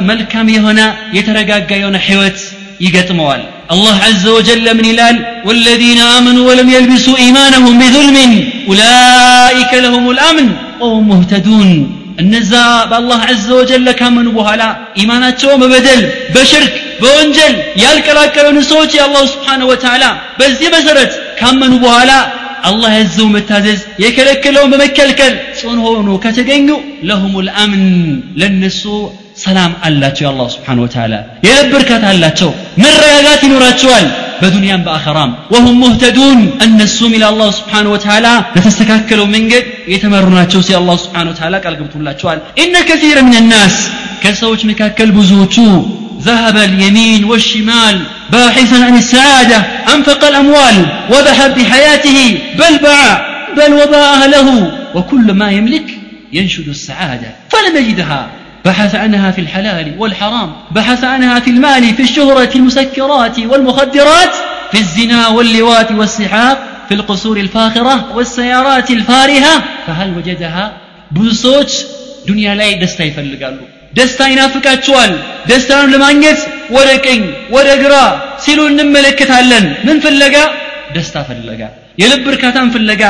መልካም 0.09 0.47
የሆነ 0.55 0.79
የተረጋጋ 1.17 1.69
የሆነ 1.81 1.97
ህይወት 2.07 2.39
ይገጥመዋል 2.85 3.41
الله 3.71 3.95
عز 4.07 4.25
وجل 4.27 4.67
من 4.77 4.85
ይላል 4.85 5.17
والذين 5.47 5.99
آمنوا 6.17 6.43
ولم 6.49 6.69
يلبسوا 6.69 7.17
إيمانهم 7.17 7.73
بظلم 7.81 8.17
أولئك 8.67 9.71
لهم 9.75 10.05
الأمن 10.09 10.47
وهم 10.81 11.03
مهتدون 11.09 11.71
እነዛ 12.23 12.53
በአላህ 12.89 13.19
አዘ 13.31 13.45
ወጀል 13.59 13.85
ካመኑ 13.99 14.27
በኋላ 14.37 14.63
ኢማናቸው 15.01 15.51
በበደል 15.61 16.01
በሽርክ 16.33 16.73
በወንጀል 17.01 17.53
ያልቀላቀሉን 17.83 18.57
ሰዎች 18.71 18.91
የአላሁ 18.97 19.23
ስብሓንሁ 19.33 19.67
ወተዓላ 19.71 20.03
በዚህ 20.39 20.67
መሰረት 20.75 21.11
ካመኑ 21.39 21.73
በኋላ 21.85 22.11
አላህ 22.69 22.91
ያዘው 22.99 23.27
መታዘዝ 23.35 23.79
የከለከለውን 24.03 24.71
በመከልከል 24.73 25.33
ጽኑ 25.59 25.77
ሆኖ 25.87 26.09
ከተገኙ 26.25 26.69
ለሁም 27.09 27.33
ልአምን 27.47 27.85
ለነሱ 28.41 28.83
ሰላም 29.43 29.71
አላቸው 29.87 30.23
የአላህ 30.25 30.47
ስብሓን 30.55 30.79
ወተዓላ 30.83 31.13
የልብ 31.47 31.73
እርካታ 31.79 32.03
አላቸው 32.13 32.49
መረጋጋት 32.83 33.41
ይኖራቸዋል 33.47 34.07
በዱንያም 34.41 34.83
በአኸራም 34.87 35.31
ወሁም 35.53 35.77
ሙህተዱን 35.83 36.39
እነሱም 36.65 37.13
ኢላ 37.17 37.25
አላህ 37.33 37.49
ስብሓን 37.59 37.87
ወተዓላ 37.93 38.27
ለተስተካከለው 38.55 39.27
መንገድ 39.35 39.65
የተመሩ 39.93 40.27
ናቸው 40.39 40.61
ሲ 40.67 40.75
አላህ 40.79 40.97
ስብሓን 41.05 41.29
ወተዓላ 41.31 41.55
ቃል 41.65 41.75
ገብቶላቸዋል 41.79 42.41
ኢነ 42.63 42.75
ከሲረ 42.89 43.19
ምን 43.31 43.47
ናስ 43.53 43.77
ከሰዎች 44.25 44.63
መካከል 44.71 45.09
ብዙዎቹ 45.19 45.57
ذهب 46.29 46.57
اليمين 46.69 47.21
والشمال 47.31 47.97
باحثا 48.31 48.77
عن 48.87 48.95
السعادة 48.97 49.59
أنفق 49.95 50.21
الأموال 50.25 50.77
وبحث 51.13 51.49
بحياته 51.57 52.17
بل 52.59 52.73
باع 52.85 53.07
بل 53.57 53.71
وباع 53.73 54.07
أهله 54.15 54.49
وكل 54.95 55.27
ما 55.31 55.47
يملك 55.57 55.87
ينشد 56.33 56.67
السعادة 56.77 57.29
فلم 57.51 57.73
يجدها 57.77 58.21
بحث 58.64 58.94
عنها 58.94 59.28
في 59.30 59.40
الحلال 59.40 59.86
والحرام 60.00 60.50
بحث 60.70 61.04
عنها 61.04 61.36
في 61.40 61.50
المال 61.50 61.84
في 61.96 62.02
الشهرة 62.02 62.46
في 62.46 62.56
المسكرات 62.60 63.36
والمخدرات 63.50 64.34
في 64.72 64.78
الزنا 64.84 65.20
واللوات 65.28 65.90
والسحاق 65.92 66.58
في 66.88 66.94
القصور 66.94 67.36
الفاخرة 67.36 67.94
والسيارات 68.16 68.88
الفارهة. 68.98 69.54
فهل 69.86 70.08
وجدها؟ 70.18 70.64
ብዙ 71.16 71.28
ሰዎች 71.44 71.70
ዱንያ 72.28 72.46
ላይ 72.60 72.70
ደስታ 72.82 73.00
ይፈልጋሉ። 73.08 73.58
ደስታ 73.98 74.20
ይናፍቃቸዋል። 74.32 75.12
ደስታን 75.50 75.86
ለማግኘት 75.94 76.40
ወደ 76.76 76.88
ቀኝ 77.06 77.20
ወደ 77.56 77.68
ግራ 77.82 77.94
ሲሉ 78.44 78.60
እንመለከታለን። 78.72 79.64
ምን 79.86 79.96
ፍለጋ? 80.04 80.36
ደስታ 80.96 81.16
ፍለጋ 81.28 81.60
የልብ 82.02 82.24
እርካታን 82.32 82.68
ፍለጋ። 82.74 83.02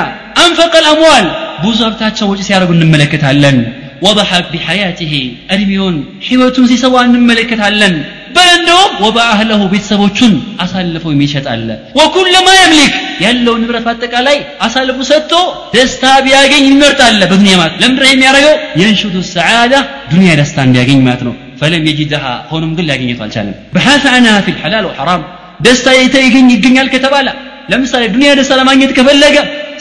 አንፈቀል 0.45 0.87
አምዋል 0.93 1.27
ብዙ 1.65 1.79
سيارة 2.01 2.19
ወጪ 2.31 2.41
ሲያደርጉ 2.49 2.71
እንመለከታለን። 2.77 3.59
وضح 4.03 4.29
بحياته. 4.53 5.15
أرميون 5.53 5.95
حيوتون 6.29 6.67
سي 6.67 6.77
سواء 6.77 7.07
من 7.07 7.23
ملكة 7.27 7.63
علن. 7.65 8.05
بل 8.35 8.47
عندهم 8.55 8.91
وضع 9.07 9.25
أهله 9.33 9.61
بيتسابوشون 9.73 10.57
أسألفو 10.61 11.11
يميشت 11.11 11.47
ألا 11.55 11.77
وكل 11.99 12.35
ما 12.47 12.55
يملك. 12.63 12.95
يلو 13.21 13.57
نبرة 13.63 13.81
فاتك 13.87 14.15
علي 14.15 14.39
أسألفو 14.67 15.03
ستو. 15.03 15.43
تستابي 15.73 16.35
أغين 16.35 16.65
ينمرت 16.69 17.01
ألا 17.01 17.27
بدنيا 17.31 17.57
مات 17.61 17.73
لم 17.83 17.95
رأي 18.03 18.17
ميارايو 18.21 18.53
ينشد 18.81 19.17
السعادة. 19.25 19.81
دنيا 20.13 20.35
دستان 20.41 20.69
بأغين 20.75 21.01
ماتنو 21.05 21.33
فلم 21.61 21.83
يجدها. 21.87 22.33
هونم 22.51 22.77
قل 22.77 22.87
لأغين 22.87 23.09
يطال 23.13 23.31
شالم 23.35 23.55
بحث 23.75 24.03
عنها 24.15 24.41
في 24.45 24.51
الحلال 24.55 24.85
والحرام 24.87 25.23
دستايتا 25.67 26.19
يغني 26.27 26.55
يغني 26.55 26.81
الكتاب 26.81 27.15
على 27.15 27.33
لم 27.73 27.83
يصلي 27.83 28.07
الدنيا 28.11 28.35
دستا 28.39 28.55
لما 28.55 28.73
يتكفل 28.73 29.21
لك 29.21 29.37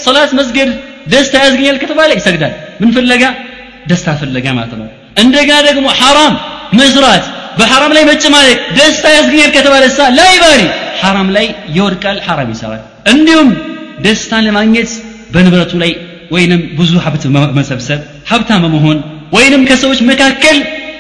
صلاة 0.06 0.30
مسجد. 0.40 0.70
دستا 1.14 1.40
يغني 1.46 1.70
الكتاب 1.74 2.00
على 2.00 2.14
يسجدان. 2.20 2.54
من 2.82 2.92
فلقة 2.96 3.30
ደስታ 3.90 4.10
ፍለጋ 4.20 4.46
ማለት 4.58 4.74
ነው። 4.80 4.88
እንደገና 5.24 5.58
ደግሞ 5.70 5.88
ሐራም 6.00 6.34
መስራት 6.80 7.26
በሐራም 7.58 7.92
ላይ 7.98 8.04
መጨማለቅ 8.12 8.58
ደስታ 8.78 9.06
ያስገኛል 9.18 9.52
ከተባለ 9.56 9.84
ሳ 9.98 10.08
ላይ 10.20 10.34
ባሪ 10.44 10.62
ሐራም 11.02 11.28
ላይ 11.36 11.46
ይወድቃል 11.76 12.18
ሐራም 12.28 12.50
ይሰራል። 12.54 12.82
እንዲሁም 13.14 13.50
ደስታን 14.06 14.46
ለማግኘት 14.48 14.92
በንብረቱ 15.34 15.74
ላይ 15.84 15.92
ወይንም 16.32 16.62
ብዙ 16.78 16.92
ሀብት 17.06 17.24
መሰብሰብ 17.60 18.00
ሀብታም 18.30 18.62
በመሆን 18.66 18.98
ወይንም 19.36 19.62
ከሰዎች 19.70 20.00
መካከል 20.10 20.58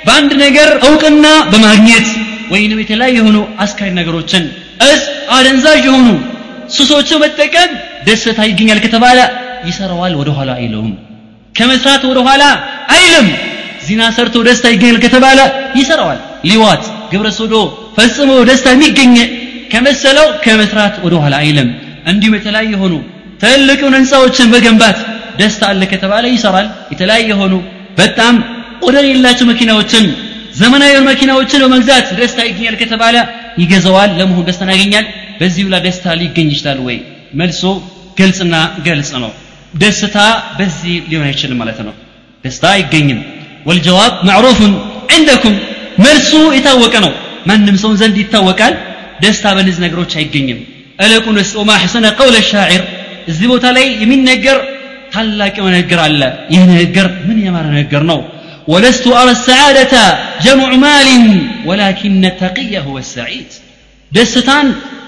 በአንድ 0.07 0.31
ነገር 0.43 0.69
እውቅና 0.87 1.25
በማግኘት 1.51 2.07
ወይንም 2.53 2.79
የተለያዩ 2.81 3.15
የሆኑ 3.19 3.37
አስካሪ 3.63 3.89
ነገሮችን 3.99 4.43
እስ 4.87 5.01
አደንዛዥ 5.35 5.81
የሆኑ 5.87 6.07
ሱሶችን 6.75 7.21
መጠቀም 7.23 7.71
ደስታ 8.07 8.39
ይገኛል 8.49 8.79
ከተባለ 8.85 9.19
ይሰራዋል 9.69 10.13
ወደኋላ 10.21 10.51
አይለውም 10.59 10.91
ከመስራት 11.55 12.03
ወደኋላ 12.09 12.43
አይልም። 12.95 13.27
ዚና 13.87 14.01
ሰርቶ 14.17 14.35
ደስታ 14.47 14.65
ይገኛል 14.73 14.97
ከተባለ 15.05 15.39
ይሰራዋል። 15.79 16.19
ሊዋት 16.49 16.83
ግብረ 17.11 17.27
ሶዶ 17.39 17.55
ፈጽሞ 17.97 18.29
ደስታ 18.49 18.67
የሚገኝ 18.75 19.15
ከመሰለው 19.73 20.27
ከመስራት 20.45 20.95
ወደኋላ 21.05 21.33
አይልም። 21.43 21.69
እንዲሁም 22.11 22.35
የተለያየ 22.37 22.71
የሆኑ 22.75 22.93
ትልቅ 23.43 23.79
ህንፃዎችን 23.89 24.51
መገንባት 24.55 24.97
ደስታ 25.39 25.61
አለ 25.71 25.81
ከተባለ 25.93 26.25
ይሰራል። 26.35 26.67
የተለያየ 26.93 27.27
የሆኑ 27.31 27.53
በጣም 27.99 28.35
ወደር 28.87 29.05
የሌላቸው 29.07 29.45
መኪናዎችን 29.51 30.05
ዘመናዊ 30.59 30.95
መኪናዎችን 31.09 31.61
በመግዛት 31.63 32.07
ደስታ 32.19 32.39
ይገኛል 32.49 32.75
ከተባለ 32.81 33.15
ይገዛዋል። 33.61 34.11
ለመሆን 34.19 34.45
ደስታን 34.49 34.71
ያገኛል። 34.75 35.05
በዚህ 35.39 35.63
ብላ 35.67 35.75
ደስታ 35.85 36.05
ሊገኝ 36.19 36.49
ይችላል 36.55 36.79
ወይ? 36.87 36.97
መልሶ 37.33 37.61
ግልጽና 38.19 38.55
ገልጽ 38.87 39.11
ነው 39.23 39.31
ደስታ 39.82 40.18
በዚህ 40.58 40.94
ሊሆን 41.10 41.26
አይችልም 41.30 41.58
ማለት 41.62 41.80
ነው 41.86 41.94
ደስታ 42.44 42.64
አይገኝም 42.76 43.20
ወልጀዋብ 43.68 44.12
ማዕሩፉን 44.28 44.72
ዕንደኩም 45.16 45.56
መልሱ 46.04 46.32
የታወቀ 46.56 46.94
ነው 47.06 47.12
ማንም 47.48 47.76
ሰውን 47.82 47.96
ዘንድ 48.02 48.16
ይታወቃል 48.22 48.74
ደስታ 49.24 49.44
በእነዚህ 49.56 49.82
ነገሮች 49.86 50.12
አይገኝም 50.20 50.60
እለቁንስ 51.04 51.50
ወማ 51.60 51.70
ሐሰነ 51.84 52.06
ቀውለ 52.18 52.36
ሻዒር 52.50 52.82
እዚህ 53.30 53.46
ቦታ 53.52 53.66
ላይ 53.76 53.86
የሚነገር 54.02 54.58
ታላቅ 55.14 55.54
የሆነ 55.60 55.74
ንግግር 55.80 56.00
አለ 56.06 56.22
ይህ 56.54 56.62
ንግግር 56.72 57.06
ምን 57.28 57.38
የማረ 57.46 57.66
ንግግር 57.78 58.04
ነው 58.12 58.20
ولست 58.72 59.06
أرى 59.20 59.32
السعادة 59.38 59.94
جمع 60.46 60.70
مال 60.84 61.08
ولكن 61.68 62.22
التقي 62.32 62.72
هو 62.86 62.94
السعيد 63.04 63.50
ደስታን 64.12 64.66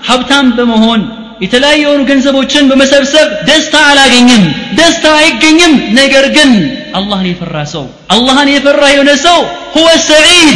ሀብታም 0.09 0.47
በመሆን 0.57 1.01
የተለያዩ 1.45 1.81
የሆኑ 1.85 2.01
ገንዘቦችን 2.11 2.69
በመሰብሰብ 2.71 3.29
ደስታ 3.49 3.77
አላገኝም 3.91 4.45
ደስታ 4.81 5.07
አይገኝም 5.23 5.75
ነገር 6.01 6.27
ግን 6.37 6.51
አላህን 6.99 7.29
የፈራ 7.31 7.57
ሰው 7.75 7.85
አላህን 8.15 8.51
የፈራ 8.57 8.83
የሆነ 8.95 9.13
ሰው 9.27 9.41
ሁወ 9.77 9.89
ሰዒድ 10.11 10.51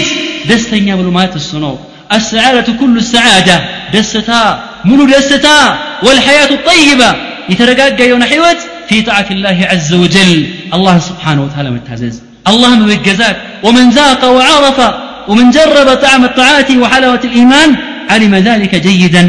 ደስተኛ 0.52 0.88
ብሎ 1.00 1.08
ማለት 1.18 1.36
እሱ 1.42 1.52
ነው 1.66 1.74
السعادة 2.12 2.68
كل 2.80 2.94
السعادة 3.04 3.56
دستا 3.94 4.42
منو 4.88 5.04
دستا 5.14 5.58
والحياة 6.04 6.50
الطيبة 6.58 7.10
يترقاق 7.52 8.00
يوم 8.00 8.22
حيوت 8.30 8.60
في 8.88 8.96
طاعة 9.08 9.28
الله 9.30 9.58
عز 9.70 9.90
وجل 10.02 10.32
الله 10.76 10.96
سبحانه 10.98 11.42
وتعالى 11.46 11.70
متعزز 11.76 12.16
الله 12.50 12.70
مبجزات 12.82 13.36
ومن 13.66 13.84
ذاق 13.98 14.22
وعرف 14.36 14.78
ومن 15.30 15.46
جرب 15.56 15.88
طعم 16.04 16.22
الطاعات 16.24 16.70
وحلاوة 16.82 17.22
الإيمان 17.30 17.70
علم 18.12 18.34
ذلك 18.48 18.72
جيدا 18.86 19.22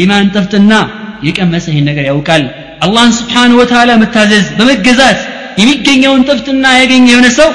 إيمان 0.00 0.32
تفتنا 0.32 0.80
يكمسه 1.28 1.74
النقر 1.82 2.04
يوكال 2.12 2.42
الله 2.86 3.06
سبحانه 3.20 3.54
وتعالى 3.60 3.92
متعزز 4.02 4.46
بمجزات 4.58 5.20
የሚገኘውን 5.60 6.22
ጥፍትና 6.28 6.64
ያገኘ 6.80 7.04
የሆነ 7.12 7.26
ሰው 7.38 7.48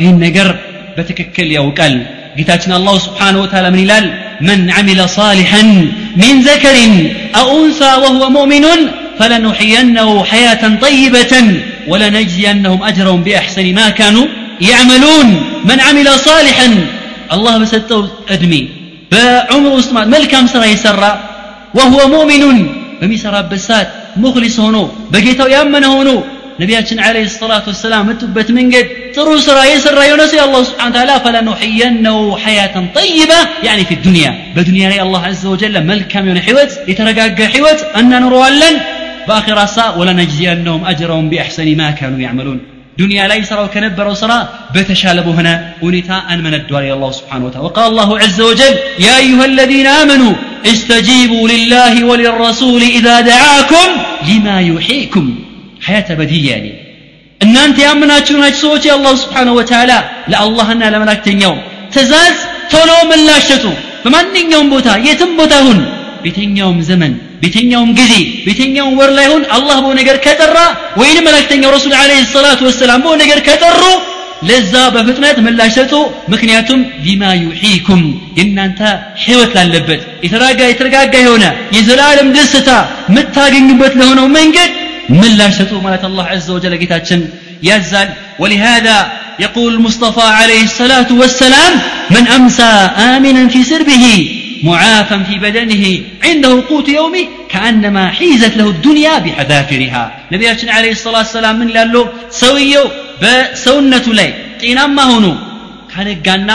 ይህን 0.00 0.16
ነገር 0.26 0.48
በትክክል 0.96 1.48
ያውቃል 1.56 1.94
ጌታችን 2.38 2.72
አላሁ 2.78 2.94
ስብሓን 3.06 3.36
ወተላ 3.42 3.66
ምን 3.74 3.80
ይላል 3.84 4.06
መን 4.48 4.62
ዓሚለ 4.78 5.00
ሳሊሐን 5.16 5.68
ሚን 6.20 6.36
ዘከሪን 6.46 6.94
አው 7.40 7.48
ኡንሳ 7.58 7.80
ወሁወ 8.04 8.24
ሙእሚኑን 8.36 8.82
فلنحيينه 9.20 10.08
حياة 10.32 10.62
طيبة 10.84 11.32
ولنجزينهم 11.90 12.80
أجرهم 12.90 13.20
بأحسن 13.26 13.66
ما 13.78 13.86
كانوا 13.98 14.26
يعملون 14.70 15.28
من 15.68 15.78
عمل 15.86 16.08
صالحا 16.28 16.68
الله 17.34 17.54
بسته 17.62 18.00
أدمي 18.34 18.62
بعمر 19.12 19.72
أسماء 19.80 20.04
ملكام 20.14 20.44
سرى 20.52 20.66
يسرى 20.74 21.12
وهو 21.76 21.98
مؤمن 22.14 22.42
بمسرى 23.00 23.40
بسات 23.50 23.88
مخلص 24.22 24.56
هنو 24.66 24.84
بقيتو 25.12 25.46
يامن 25.54 25.84
هنو 25.96 26.18
ነቢያችን 26.60 26.98
አለይሂ 27.06 27.24
ሰላቱ 27.40 27.66
ወሰላም 27.72 28.06
መጡበት 28.10 28.48
መንገድ 28.58 28.86
ጥሩ 29.16 29.28
ስራ 29.46 29.56
የሰራ 29.70 29.98
የሆነ 30.06 30.22
ሰው 30.30 30.40
አላህ 30.44 30.60
ስብሓን 30.68 30.92
ተዓላ 30.94 31.10
ፈለኑሕየነው 31.24 32.18
ሐያተን 32.44 32.86
ጠይባ 32.98 33.32
ያኒ 33.66 33.80
ፊ 33.88 33.98
ዱንያ 34.06 34.26
በዱንያ 34.54 34.84
ላይ 34.92 34.98
አላህ 35.04 35.24
አዘ 35.30 35.42
ወጀለ 35.54 35.76
መልካም 35.90 36.24
የሆነ 36.28 36.40
ህይወት 36.46 36.72
የተረጋጋ 36.90 37.38
ህይወት 37.56 37.82
እናኖረዋለን 38.00 38.76
በአኺራ 39.28 39.60
ሳ 39.74 39.86
ወለነጅዚየነሁም 40.00 40.82
አጅረውን 40.92 41.28
ቢአሕሰኒ 41.32 41.70
ማ 41.80 41.90
ካኑ 42.00 42.16
ያዕመሉን 42.26 42.58
ዱንያ 43.00 43.20
ላይ 43.30 43.40
ሰራው 43.48 43.66
ከነበረው 43.74 44.14
ስራ 44.22 44.32
በተሻለ 44.74 45.18
በሆነ 45.28 45.48
ሁኔታ 45.86 46.10
አንመነደዋል 46.32 46.84
የአላሁ 46.88 47.10
ስብሓን 47.18 47.42
ወተዓላ 47.48 47.66
ወቃል 47.68 47.86
አላሁ 47.90 48.10
ዐዘ 48.24 48.38
ወጀል 48.50 48.74
ያ 49.06 49.10
አዩሃ 49.20 49.40
አለዚነ 49.48 49.88
አመኑ 50.02 50.22
استجيبوا 50.64 51.44
لله 51.48 51.94
وللرسول 52.04 52.82
إذا 52.98 53.16
دعاكم 53.30 53.88
لما 54.28 54.56
يحييكم 54.70 55.24
حياة 55.86 56.08
بديهية 56.20 56.50
يعني 56.50 56.72
እናንተ 57.40 57.76
ያምናችሁ 57.88 58.36
ናችሁ 58.42 58.60
ሰዎች 58.64 58.82
የአላሁ 58.88 59.14
ስብሓንሁ 59.22 59.52
ወተዓላ 59.58 59.92
ለአላህና 60.32 60.82
ለመላክተኛው 60.92 61.54
ትእዛዝ 61.94 62.36
ቶሎ 62.72 62.90
ምላሽ 63.10 63.42
ሰጡ 63.50 63.64
በማንኛውም 64.04 64.68
ቦታ 64.74 64.88
የትም 65.06 65.32
ቦታ 65.40 65.54
ሁን 65.66 65.78
ቤተኛውም 66.24 66.78
ዘመን 66.88 67.12
ቤተኛውም 67.42 67.90
ጊዜ 67.98 68.12
ቤተኛውም 68.46 68.94
ወር 69.00 69.10
ላይ 69.18 69.26
ሁን 69.32 69.42
አላህ 69.56 69.76
በሆነ 69.82 69.96
ነገር 70.00 70.16
ከጠራ 70.26 70.56
ወይንም 71.00 71.24
መላክተኛው 71.28 71.70
ረሱል 71.76 71.92
አለይሂ 72.00 72.20
ሰላቱ 72.36 72.60
ወሰላም 72.68 73.02
በሆነ 73.04 73.18
ነገር 73.24 73.40
ከጠሩ 73.48 73.82
ለዛ 74.48 74.74
በፍጥነት 74.94 75.36
ምላሽ 75.46 75.70
ሰጡ 75.78 75.92
ምክንያቱም 76.32 76.80
ሊማ 77.04 77.22
ዩሒኩም 77.44 78.02
የእናንተ 78.38 78.80
ህይወት 79.24 79.52
ላለበት 79.58 80.02
የተረጋ 80.26 80.60
የተረጋጋ 80.70 81.14
የሆነ 81.24 81.44
የዘላለም 81.76 82.28
ደስታ 82.36 82.70
የምታገኙበት 83.10 83.94
ለሆነው 84.00 84.26
መንገድ 84.38 84.72
ምላሽ 85.20 85.52
ሰጡ 85.60 85.72
ማለት 85.86 86.02
አላህ 86.08 86.26
عز 86.34 86.48
وجل 86.56 86.74
ጌታችን 86.82 87.20
ያዛል 87.68 88.08
ولهذا 88.42 88.96
يقول 89.44 89.70
المصطفى 89.74 90.26
عليه 90.40 90.62
الصلاة 90.70 91.10
والسلام 91.20 91.72
من 92.14 92.24
أمسى 92.38 92.72
آمنا 93.14 93.42
في 93.52 93.60
سربه 93.70 94.04
معافا 94.68 95.16
في 95.28 95.34
بدنه 95.46 95.84
عنده 96.26 96.52
قوت 96.70 96.88
يومه 96.98 97.24
كأنما 97.52 98.04
حيزت 98.18 98.54
له 98.60 98.66
الدنيا 98.74 99.14
بحذافرها 99.24 100.04
نبينا 100.32 100.72
عليه 100.76 100.92
الصلاة 100.98 101.22
والسلام 101.24 101.54
من 101.60 101.68
لاله 101.76 102.04
سويو 102.42 102.84
በሰውነቱ 103.21 104.07
ላይ 104.19 104.29
ጤናማ 104.61 104.97
ሆኖ 105.11 105.27
ካነጋና 105.91 106.51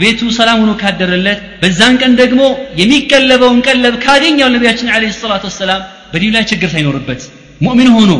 ቤቱ 0.00 0.20
ሰላም 0.36 0.58
ሆኖ 0.62 0.72
ካደረለት 0.82 1.40
በዛን 1.62 1.94
ቀን 2.02 2.12
ደግሞ 2.20 2.42
የሚቀለበውን 2.80 3.58
ቀለብ 3.66 3.94
ካገኘው 4.04 4.48
ነቢያችን 4.54 4.88
አለ 4.94 5.10
ሰላት 5.18 5.42
ወሰላም 5.48 5.82
በዲን 6.12 6.32
ላይ 6.36 6.44
ችግር 6.50 6.68
ሳይኖርበት 6.74 7.20
ሙእሚን 7.64 7.90
ሆኖ 7.96 8.12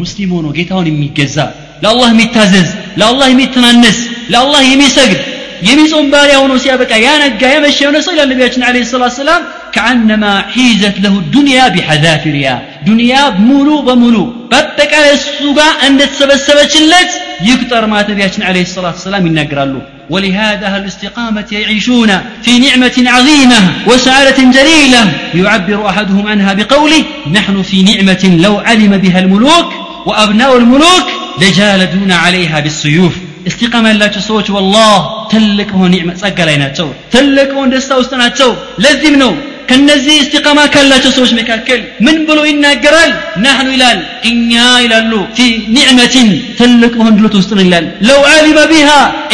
ሙስሊም 0.00 0.30
ሆኖ 0.36 0.46
ጌታውን 0.56 0.88
የሚገዛ 0.90 1.36
ለአላህ 1.84 2.08
የሚታዘዝ 2.12 2.68
ለአላህ 3.00 3.26
የሚተናነስ 3.32 3.98
ለአላህ 4.32 4.60
የሚሰግድ 4.70 5.20
የሚጾም 5.68 6.06
ባሪያ 6.12 6.36
ሆኖ 6.42 6.52
ሲያበቃ 6.62 6.92
ያነጋ 7.04 7.42
የመሸ 7.54 7.78
የሆነ 7.84 7.98
ሰው 8.04 8.12
ይላል 8.14 8.28
ነቢያችን 8.32 8.62
አለ 8.68 8.76
ሰላት 8.92 9.14
ሰላም 9.18 9.42
ከአነማ 9.74 10.24
ሒዘት 10.54 10.96
ለሁ 11.04 11.14
ዱንያ 11.34 11.58
ቢሐዛፊሪያ 11.74 12.48
ዱንያ 12.88 13.14
ሙሉ 13.48 13.68
በሙሉ 13.88 14.16
በአጠቃላይ 14.52 15.12
እሱ 15.18 15.40
ጋር 15.58 15.72
እንደተሰበሰበችለት 15.88 17.10
يكتر 17.42 17.86
ما 17.86 18.10
نبياتنا 18.10 18.46
عليه 18.46 18.62
الصلاة 18.62 18.90
والسلام 18.90 19.26
ينقرالو 19.26 19.80
ولهذا 20.10 20.66
أهل 20.66 20.80
الاستقامة 20.82 21.46
يعيشون 21.52 22.20
في 22.42 22.58
نعمة 22.58 23.04
عظيمة 23.06 23.74
وسعادة 23.86 24.42
جليلة. 24.42 25.12
يعبر 25.34 25.88
أحدهم 25.88 26.26
عنها 26.26 26.52
بقوله 26.52 27.04
نحن 27.32 27.62
في 27.62 27.82
نعمة 27.82 28.38
لو 28.40 28.58
علم 28.58 28.96
بها 28.96 29.18
الملوك 29.20 29.72
وأبناء 30.06 30.56
الملوك 30.56 31.06
لجالدون 31.40 32.12
عليها 32.12 32.60
بالسيوف. 32.60 33.16
استقامة 33.46 33.92
لا 33.92 34.06
تسوج 34.06 34.50
والله. 34.50 35.28
تلك 35.28 35.70
هو 35.72 35.86
نعمة 35.86 36.14
سقلينا 36.14 36.68
تلك 37.10 37.50
هو 37.50 37.66
دستا 37.66 37.96
وستنا 37.96 38.32
لازم 38.78 39.18
نو 39.18 39.34
ከነዚህ 39.69 40.15
እስቲቃማ 40.23 40.59
ካላቸው 40.73 41.11
ሰዎች 41.15 41.31
መካከል 41.39 41.79
ምን 42.05 42.17
ብሎ 42.27 42.39
ይናገራል 42.49 43.11
ናህኑ 43.43 43.67
ይላል 43.75 43.99
እኛ 44.29 44.51
ይላሉ 44.83 45.11
ፊ 45.37 45.45
ኒዕመትን 45.75 46.27
ትልቅ 46.59 46.91
በሆን 46.99 47.15
ድሎት 47.19 47.35
ውስጥ 47.39 47.51
ነው 47.57 47.63
ይላል 47.67 47.85
ለው 48.07 48.21
አሊመ 48.33 48.59
ቢሃ 48.71 48.89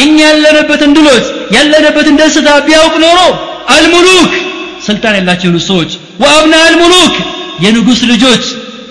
እኛ 0.05 0.17
ያለንበትን 0.29 0.93
ድሎት 0.97 1.25
ያለንበትን 1.57 2.17
ደስታ 2.21 2.49
ቢያውቅ 2.67 2.95
ኖሮ 3.05 3.19
አልሙሉክ 3.75 4.31
ስልጣን 4.87 5.15
ያላቸው 5.19 5.57
ሰዎች 5.69 5.91
ወአብና 6.23 6.55
አልሙሉክ 6.67 7.13
የንጉስ 7.65 8.01
ልጆች 8.11 8.45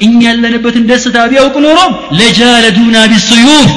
እኛ 0.06 0.20
ያለንበትን 0.28 0.84
ደስታ 0.90 1.16
ቢያውቅ 1.32 1.56
ኖሮ 1.64 1.78
ለጃለዱና 2.18 2.96
ቢስዩፍ 3.12 3.70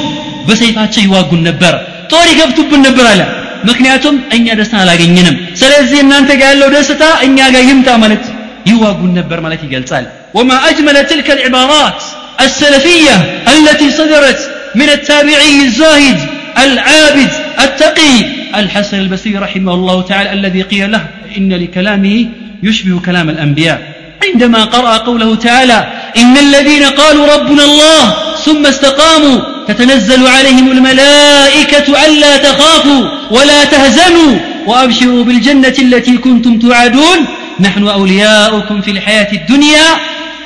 በሰይፋቸው 0.48 1.02
ይዋጉን 1.06 1.42
ነበር 1.48 1.74
ጦር 2.12 2.24
ይገብቱብን 2.32 2.82
ነበር 2.86 3.06
አለ 3.12 3.22
ምክንያቱም 3.68 4.16
እኛ 4.36 4.46
ደስታ 4.60 4.74
አላገኘንም 4.82 5.36
ስለዚህ 5.60 5.98
እናንተ 6.04 6.30
ጋር 6.40 6.50
ያለው 6.54 6.68
ደስታ 6.76 7.04
እኛ 7.26 7.38
ጋር 7.54 7.64
ይምጣ 7.70 7.90
ማለት 8.04 8.24
ይዋጉን 8.72 9.14
ነበር 9.20 9.40
ማለት 9.46 9.62
ይገልጻል 9.68 10.06
وما 10.38 10.56
أجمل 10.70 10.96
تلك 11.12 11.28
العبارات 11.36 12.00
السلفية 12.46 13.16
التي 13.54 13.88
صدرت 14.00 14.40
من 14.74 14.88
التابعي 14.96 15.56
الزاهد 15.66 16.18
العابد 16.64 17.30
التقي 17.64 18.14
الحسن 18.60 18.98
البصري 19.04 19.34
رحمه 19.46 19.72
الله 19.78 19.96
تعالى 20.10 20.28
الذي 20.32 20.62
قيل 20.62 20.92
له 20.94 21.02
إن 21.38 21.50
لكلامه 21.62 22.16
يشبه 22.62 23.00
كلام 23.00 23.26
الأنبياء 23.34 23.78
عندما 24.23 24.63
قرأ 24.65 24.97
قوله 24.97 25.35
تعالى 25.35 25.87
إن 26.17 26.37
الذين 26.37 26.83
قالوا 26.83 27.35
ربنا 27.35 27.63
الله 27.63 28.13
ثم 28.45 28.65
استقاموا 28.65 29.39
تتنزل 29.67 30.27
عليهم 30.27 30.71
الملائكة 30.71 32.05
ألا 32.05 32.37
تخافوا 32.37 33.05
ولا 33.31 33.65
تهزنوا 33.65 34.39
وأبشروا 34.67 35.23
بالجنة 35.23 35.75
التي 35.79 36.17
كنتم 36.17 36.59
توعدون 36.59 37.25
نحن 37.59 37.87
أولياؤكم 37.87 38.81
في 38.81 38.91
الحياة 38.91 39.33
الدنيا 39.33 39.85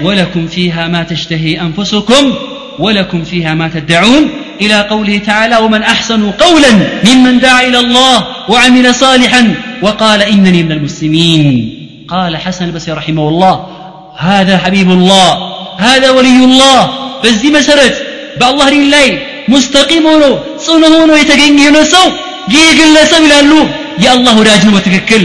ولكم 0.02 0.48
فيها 0.48 0.88
ما 0.88 1.04
تشتهي 1.04 1.62
أنفسكم 1.62 2.34
ولكم 2.80 3.24
فيها 3.24 3.54
ما 3.54 3.68
تدعون 3.68 4.30
إلى 4.62 4.82
قوله 4.82 5.18
تعالى 5.18 5.58
ومن 5.58 5.82
أحسن 5.82 6.32
قولا 6.32 6.72
ممن 7.06 7.40
دعا 7.40 7.68
إلى 7.68 7.80
الله 7.80 8.28
وعمل 8.50 8.96
صالحا 8.96 9.56
وقال 9.82 10.22
إنني 10.22 10.64
من 10.64 10.72
المسلمين 10.72 11.83
قال 12.13 12.33
حسن 12.37 12.65
البصري 12.65 12.93
رحمه 12.93 13.29
الله 13.29 13.55
هذا 14.19 14.55
حبيب 14.59 14.89
الله 14.91 15.29
هذا 15.79 16.09
ولي 16.11 16.39
الله 16.45 16.81
በዚህ 17.23 17.51
መሰረት 17.59 17.95
በአላህ 18.41 18.67
ዲን 18.75 18.87
ላይ 18.95 19.07
ሙስተቂም 19.53 20.05
ሆኖ 20.11 20.25
ጽኑ 20.65 20.83
ሆኖ 20.95 21.11
የተገኘ 21.21 21.59
የሆነ 21.65 21.79
ሰው 21.95 22.07
ይህ 22.55 22.69
ግለሰብ 22.79 23.23
ይላሉ 23.27 23.53
የአላህ 24.05 24.35
ወዳጅ 24.41 24.63
ነው 24.67 24.75
በትክክል 24.79 25.25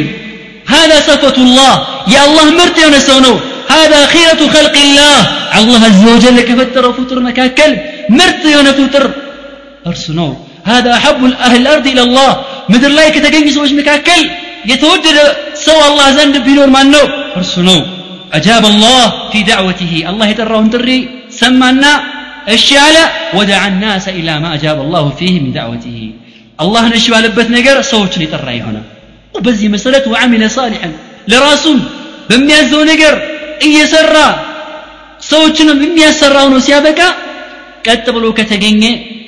هذا 0.76 0.98
صفة 1.10 1.38
الله 1.46 1.74
يا 2.16 2.22
الله 2.28 2.46
مرت 2.60 2.78
يا 2.84 2.90
نسونه 2.96 3.34
هذا 3.76 4.00
خيرة 4.14 4.42
خلق 4.56 4.76
الله 4.86 5.18
الله 5.60 5.82
عز 5.90 6.04
وجل 6.14 6.38
كفتر 6.50 6.84
فطر 6.98 7.18
مكاكل 7.28 7.72
مرت 8.20 8.44
يا 8.56 8.72
فطر 8.80 9.04
أرسنو 9.90 10.30
هذا 10.72 10.92
أحب 11.00 11.22
أهل 11.48 11.62
الأرض 11.64 11.86
إلى 11.94 12.02
الله 12.08 12.32
مثل 12.74 12.92
لا 12.98 13.06
كتجني 13.16 13.52
سوش 13.56 13.72
مكاكل 13.80 14.22
يتودد 14.72 15.18
سوى 15.67 15.85
الله 15.91 16.07
زند 16.19 16.37
بنور 16.47 16.69
ما 16.77 16.83
نو 16.95 17.05
فرسنو 17.35 17.79
أجاب 18.39 18.65
الله 18.73 19.05
في 19.33 19.39
دعوته. 19.43 19.93
الله 20.11 20.27
يدره 20.33 20.61
دري 20.75 20.99
سمعنا 21.41 21.93
الشعل 22.55 22.97
ودع 23.37 23.61
الناس 23.73 24.05
إلى 24.19 24.33
ما 24.43 24.49
أجاب 24.57 24.79
الله 24.85 25.05
فيه 25.19 25.35
من 25.45 25.53
دعوته. 25.59 25.99
الله 26.63 26.83
نشوى 26.95 27.19
لبت 27.25 27.49
نقر 27.57 27.77
صوتني 27.93 28.27
ترأي 28.33 28.61
هنا. 28.67 28.83
وبزي 29.35 29.67
مسألة 29.75 30.05
وعمل 30.13 30.43
صالحا. 30.59 30.89
لراسم 31.31 31.79
بميازو 32.31 32.81
نقر 32.91 33.15
እየሰራ 33.67 34.17
ሰዎችንም 35.31 35.79
የሚያሰራው 35.85 36.47
ነው 36.53 36.61
ሲያበቃ 36.67 37.01
كتب 37.87 38.15
ብሎ 38.15 38.25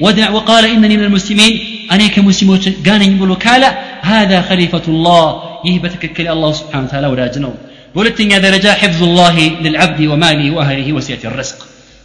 ودع 0.00 0.30
وقال 0.30 0.64
إنني 0.64 0.96
من 0.96 1.04
المسلمين. 1.04 1.54
أنا 1.92 2.06
كمسلمين 2.14 2.60
قال 2.86 3.02
بلو 3.20 3.36
كالا. 3.36 3.70
هذا 4.00 4.38
خليفة 4.48 4.82
الله. 4.88 5.49
يه 5.64 5.78
بتككل 5.78 6.28
الله 6.28 6.52
سبحانه 6.52 6.84
وتعالى 6.84 7.06
ولا 7.06 7.26
جنو 7.26 7.54
بولتني 7.94 8.36
هذا 8.36 8.50
رجاء 8.50 8.74
حفظ 8.82 9.02
الله 9.02 9.36
للعبد 9.64 10.00
وماله 10.06 10.50
وأهله 10.50 10.92
وسيئة 10.92 11.24
الرزق 11.24 11.58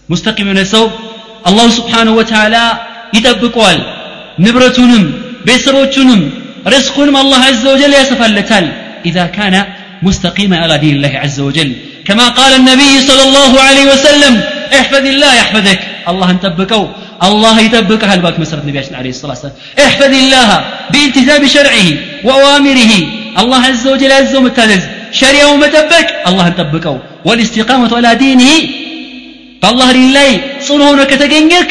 مستقيم 0.10 0.48
من 0.48 0.58
الله 1.48 1.70
سبحانه 1.70 2.12
وتعالى 2.12 2.64
يتبقوال 3.14 3.80
نبرتنم 4.40 5.04
بسروتنم 5.48 6.22
رزقنم 6.68 7.18
الله 7.18 7.38
عز 7.38 7.66
وجل 7.68 7.94
يسفى 7.94 8.26
اللتال 8.26 8.66
إذا 9.06 9.26
كان 9.38 9.66
مستقيما 10.02 10.58
على 10.58 10.78
دين 10.78 10.96
الله 10.96 11.14
عز 11.24 11.40
وجل 11.40 11.72
كما 12.06 12.28
قال 12.30 12.52
النبي 12.60 13.00
صلى 13.10 13.24
الله 13.28 13.62
عليه 13.62 13.86
وسلم 13.94 14.34
احفظ 14.74 15.06
الله 15.06 15.36
يحفظك 15.36 15.80
الله 16.08 16.30
انتبكوه 16.32 16.96
الله 17.29 17.55
يتبكها 17.67 18.15
الباك 18.15 18.37
مسرة 18.43 18.63
نبينا 18.69 18.97
عليه 19.01 19.13
الصلاة 19.17 19.33
والسلام 19.35 19.57
احفظ 19.87 20.13
الله 20.23 20.49
بالتزام 20.93 21.43
شرعه 21.57 21.89
وأوامره 22.27 22.93
الله 23.41 23.61
عز 23.71 23.85
وجل 23.93 24.13
عز 24.21 24.33
ومتالز 24.39 24.85
شريعه 25.21 25.53
متبك 25.65 26.09
الله 26.29 26.47
انتبكوا 26.53 26.99
والاستقامة 27.29 27.93
على 27.99 28.11
دينه 28.25 28.53
فالله 29.63 29.89
لله 30.01 30.31
صنعون 30.69 31.01
كتجنك 31.11 31.71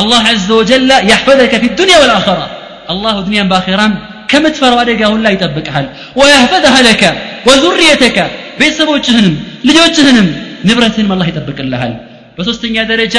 الله 0.00 0.22
عز 0.32 0.50
وجل 0.58 0.90
يحفظك 1.10 1.52
في 1.62 1.66
الدنيا 1.72 1.98
والآخرة 2.02 2.46
الله 2.92 3.14
دنيا 3.28 3.44
باخرا 3.52 3.86
كم 4.30 4.44
تفر 4.54 4.72
ودقه 4.78 5.10
لا 5.24 5.30
يطبقها 5.36 5.82
ويحفظها 6.18 6.80
لك 6.88 7.02
وذريتك 7.46 8.18
ቤተሰቦችህንም 8.60 9.34
ልጆችህንም 9.68 10.28
ንብረትህንም 10.68 11.10
አላህ 11.14 11.26
ይጠብቅልሃል 11.30 11.92
በሶስተኛ 12.36 12.76
ደረጃ 12.92 13.16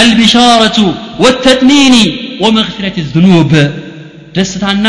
አልቢሻረቱ 0.00 0.78
ወተጥሚኒ 1.24 1.96
ወመግፊረት 2.44 2.96
ዝኑብ 3.12 3.52
ደስታና 4.36 4.86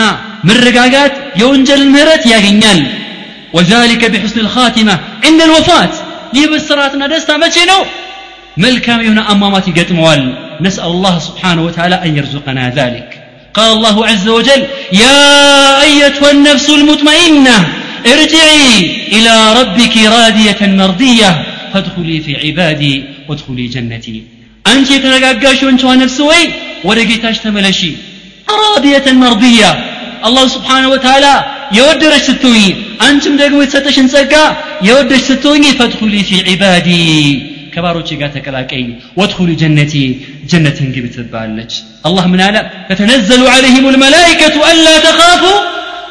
መረጋጋት 0.49 1.13
የወንጀልን 1.41 1.91
ምህረት 1.95 2.25
ያገኛል 2.35 2.81
وذلك 3.57 4.01
بحسن 4.13 4.39
الخاتمة 4.45 4.95
عند 5.25 5.39
الوفاة 5.47 5.93
ይህ 6.35 6.45
ብስራትና 6.51 7.03
ደስታ 7.13 7.29
መቼ 7.43 7.55
ነው 7.71 7.81
መልካም 8.65 8.99
የሆነ 9.05 9.19
አሟሟት 9.31 9.65
ይገጥመዋል 9.71 10.23
نسأل 10.65 10.89
الله 10.95 11.15
سبحانه 11.27 11.61
وتعالى 11.67 11.97
أن 12.05 12.11
يرزقنا 12.19 12.63
ذلك 12.79 13.09
قال 13.57 13.69
الله 13.77 13.97
عز 14.09 14.27
وجل 14.37 14.61
يا 15.03 15.21
أيتها 15.87 16.29
النفس 16.31 16.67
المطمئنة 16.79 17.57
ارجعي 18.13 18.69
إلى 19.15 19.33
ربك 19.59 19.95
رادية 20.17 20.61
مرضية 20.81 21.31
فادخلي 21.73 22.17
في 22.25 22.31
عبادي 22.43 22.95
وادخلي 23.27 23.65
جنتي 23.75 24.17
አንቺ 24.72 24.90
የተረጋጋሽዋ 24.90 25.62
አንቺ 25.62 25.84
ነፍስ 25.84 26.42
ሆይ 26.84 26.96
ወደ 26.96 27.09
ጌታሽ 27.09 27.36
ሂጂ 27.80 27.96
راضية 28.64 29.06
مرضية. 29.12 29.70
الله 30.28 30.44
سبحانه 30.56 30.88
وتعالى 30.94 31.34
የወደደሽ 31.78 32.20
ስትሆኚ 32.30 32.68
አንቺም 33.08 33.36
ወደሽ 33.36 33.98
እንዲሁ 33.98 34.44
የወደደሽ 34.88 35.20
ስትሆኚ 35.20 35.70
فادخلي 35.78 36.22
في 36.28 36.36
عبادي. 36.50 37.06
كبارو 37.74 38.00
تشيقا 38.00 38.26
تكلاكي 38.34 38.84
وادخلي 39.16 39.54
جنتي. 39.62 40.06
جنة 40.50 40.78
قبت 40.94 41.14
البالج 41.22 41.72
الله 42.08 42.26
من 42.32 42.40
آلا 42.40 42.62
فتنزل 42.88 43.42
عليهم 43.54 43.84
الملائكة 43.88 44.54
ألا 44.70 44.94
تخافوا 45.06 45.58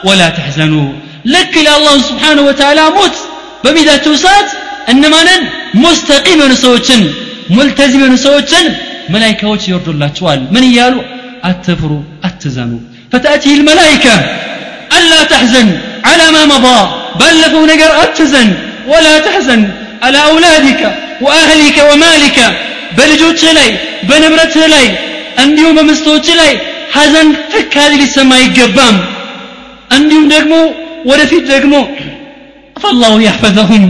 ولا 0.08 0.30
تحزنوا. 0.38 0.90
لك 1.26 1.52
إلى 1.62 1.72
الله 1.78 1.96
سبحانه 2.10 2.42
وتعالى 2.42 2.84
موت. 2.98 3.18
بميدة 3.64 3.98
توسات 3.98 4.50
أنما 4.92 5.20
نن 5.28 5.42
مستقيم 5.74 6.40
سوتشن 6.54 7.04
ሙልተዚም 7.57 8.01
የሆኑ 8.03 8.17
ሰዎችን 8.27 8.67
መላይካዎች 9.15 9.63
ይወርዱላቸዋል 9.71 10.41
ምን 10.55 10.65
እያሉ 10.71 10.95
አትፍሩ 11.51 11.93
አትዘኑ 12.29 12.73
فتأتي 13.13 13.51
الملائكة 13.59 14.15
ألا 14.97 15.21
تحزن 15.33 15.69
على 16.09 16.27
ما 16.35 16.43
مضى 16.53 16.79
بلفوا 17.21 17.69
نقر 17.71 17.91
أتزن 18.05 18.49
ولا 18.93 19.15
تحزن 19.27 19.61
على 20.05 20.21
أولادك 20.31 20.83
وأهلك 21.21 21.77
ومالك 21.89 22.39
بلجوت 22.97 23.43
لي 23.57 23.69
بنمرت 24.09 24.57
لي 24.73 24.87
እንዲሁም 25.43 25.77
በምስቶች 25.79 26.27
ላይ 26.41 26.51
ሐዘን 26.97 27.29
ፍካሪ 27.53 27.93
ሊሰማ 28.01 28.31
ይገባም 28.45 28.97
እንዲሁም 29.97 30.27
ደግሞ 30.35 30.55
ወደፊት 31.11 31.45
ደግሞ 31.53 31.75
ፈላሁ 32.83 33.15
ያሕፈዘሁም 33.27 33.85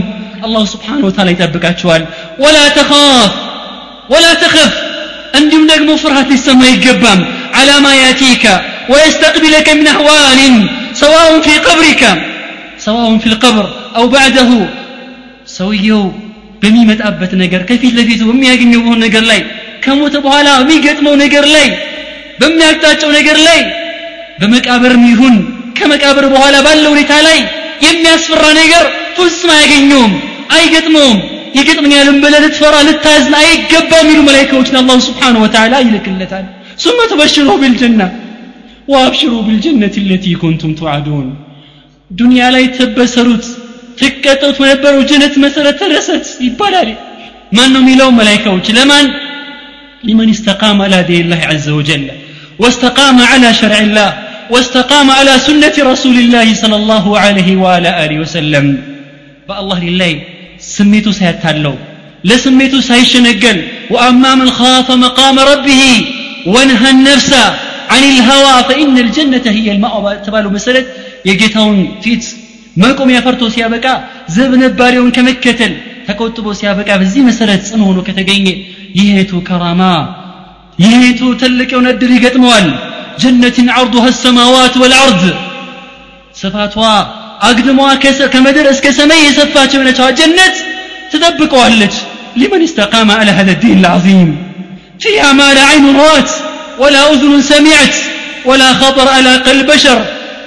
አላሁ 0.45 0.63
ስብሓን 0.73 1.01
ወተላ 1.07 1.27
ይጠብቃቸዋል 1.33 2.03
ወላ 2.43 2.57
ተኻፍ 2.77 3.33
ወላ 4.13 4.25
ተኸፍ 4.43 4.73
እንዲሁም 5.39 5.65
ደግሞ 5.73 5.89
ፍርሃት 6.03 6.27
ሊሰማ 6.35 6.61
ይገባም 6.73 7.21
على 7.59 7.75
ما 7.85 7.93
يأتيك 8.03 8.45
ويستقبلك 8.91 9.67
من 9.79 9.87
أهوال 9.87 10.39
سواء 11.03 11.29
في 11.45 11.53
قبرك 11.67 12.01
سواء 12.87 13.07
في 13.21 13.27
القبر 13.31 13.65
أو 13.97 14.03
بعده 14.15 14.49
ሰውየው 15.57 16.03
በሚመጣበት 16.61 17.31
ነገር 17.43 17.61
ከፊት 17.69 17.93
ለፊቱ 17.97 18.21
በሚያገኘው 18.29 18.81
በሆነ 18.85 18.99
ነገር 19.07 19.23
ላይ 19.31 19.39
ከሞተ 19.83 20.15
በኋላ 20.25 20.47
በሚገጥመው 20.59 21.15
ነገር 21.23 21.45
ላይ 21.55 21.67
በሚያቅጣጨው 22.41 23.09
ነገር 23.17 23.37
ላይ 23.47 23.59
በመቃብርም 24.39 25.03
ይሁን 25.11 25.35
ከመቃብር 25.77 26.25
በኋላ 26.33 26.55
ባለው 26.65 26.91
ሁኔታ 26.95 27.13
ላይ 27.27 27.39
የሚያስፈራ 27.85 28.43
ነገር 28.61 28.83
ፍጹም 29.17 29.51
አያገኘውም 29.55 30.13
አይገጥመውም 30.55 31.19
ይገጥመኛልም 31.57 32.17
ብለህ 32.23 32.41
ልትፈራ 32.45 32.75
ልታዝን 32.87 33.35
አይገባም 33.41 34.03
የሚሉ 34.05 34.19
መላይካዎችን 34.29 34.77
አላሁ 34.81 34.97
ስብሓንሁ 35.09 35.39
ወተዓላ 35.45 35.73
ይልክለታል 35.85 36.45
ثم 36.83 36.99
تبشره 37.11 37.53
بالجنة 37.61 38.07
وابشروا 38.91 39.41
بالجنة 39.47 39.95
التي 40.03 40.33
كنتم 40.43 40.71
توعدون 40.79 41.27
دنيا 42.21 42.47
لا 42.53 42.59
يتبسروت 42.65 43.45
تكتوت 43.99 44.57
ونبروا 44.61 45.03
جنة 45.11 45.33
مسرة 45.43 45.79
رست 45.93 46.25
يبالالي 46.47 46.95
ما 47.55 47.63
أنهم 47.65 47.85
يلوم 47.93 48.13
ملايكة 48.19 48.69
لمن 48.77 49.05
لمن 50.07 50.27
استقام 50.35 50.77
على 50.85 50.99
دين 51.09 51.21
الله 51.25 51.41
عز 51.51 51.67
وجل 51.77 52.07
واستقام 52.61 53.17
على 53.31 53.49
شرع 53.61 53.79
الله 53.87 54.09
واستقام 54.53 55.07
على 55.17 55.33
سنة 55.47 55.75
رسول 55.91 56.17
الله 56.23 56.47
صلى 56.61 56.77
الله 56.81 57.05
عليه 57.23 57.49
وعلى 57.63 57.89
آله 58.03 58.17
وسلم 58.23 58.65
فالله 59.47 59.79
لله 59.89 60.11
سميتو 60.75 61.11
سيتالو 61.19 61.75
لسميتو 62.29 62.79
سيشنقل 62.89 63.57
وأما 63.93 64.31
من 64.39 64.49
خاف 64.59 64.87
مقام 65.05 65.37
ربه 65.51 65.83
ونهى 66.53 66.89
النفس 66.95 67.31
عن 67.93 68.03
الهوى 68.11 68.55
فإن 68.69 68.95
الجنة 69.05 69.45
هي 69.57 69.67
المأوى 69.75 70.11
تبالو 70.25 70.49
مسألة 70.57 70.81
يجيتون 71.29 71.77
فيت 72.03 72.25
መቆም 72.81 73.09
ያፈርቶ 73.15 73.41
ሲያበቃ 73.55 73.85
ዘብ 74.35 74.51
ነባሪውን 74.61 75.11
ከመከተል 75.15 75.73
ተቆጥቦ 76.07 76.45
ሲያበቃ 76.59 76.89
በዚህ 77.01 77.21
መሰረት 77.27 77.61
ጽኑ 77.69 77.81
ሆኖ 77.89 77.99
ከተገኘ 78.07 78.47
ይሄቱ 78.99 79.31
ከራማ 79.47 79.81
ይሄቱ 80.83 81.21
ትልቅ 81.41 81.69
የሆነ 81.73 81.87
እድል 81.95 82.11
ይገጥመዋል 82.17 82.67
ጀነትን 83.23 83.67
ዐርዱሃ 83.75 84.05
ሰማዋት 84.23 84.75
ወልዐርድ 84.83 85.23
ስፋቷ 86.41 86.75
አግድሟ 87.47 87.79
ከምድር 88.33 88.67
እስከ 88.73 88.87
ሰማይ 88.99 89.21
የሰፋች 89.27 89.71
የሆነችዋ 89.75 90.07
ጀነት 90.19 90.55
ትጠብቀዋለች 91.13 91.95
ሊመን 92.41 92.61
استقام 92.69 93.09
على 93.11 93.31
هذا 93.31 93.51
الدين 93.51 93.77
العظيم 93.79 94.29
فيها 94.99 95.29
ما 95.33 95.47
لا 95.53 95.63
عين 95.63 95.85
رأت 95.97 96.29
ولا 96.81 97.01
أذن 97.13 97.33
سمعت 97.53 97.95
ولا 98.45 98.69
خطر 98.73 99.07
على 99.07 99.31
قلب 99.37 99.65
بشر 99.71 99.99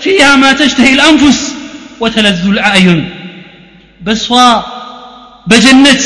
فيها 0.04 0.30
ما 0.36 0.50
تشتهي 0.52 0.92
الأنفس 0.92 1.40
وتلذ 2.02 2.42
الأعين 2.54 3.00
بسوا 4.00 4.50
بجنة 5.50 6.02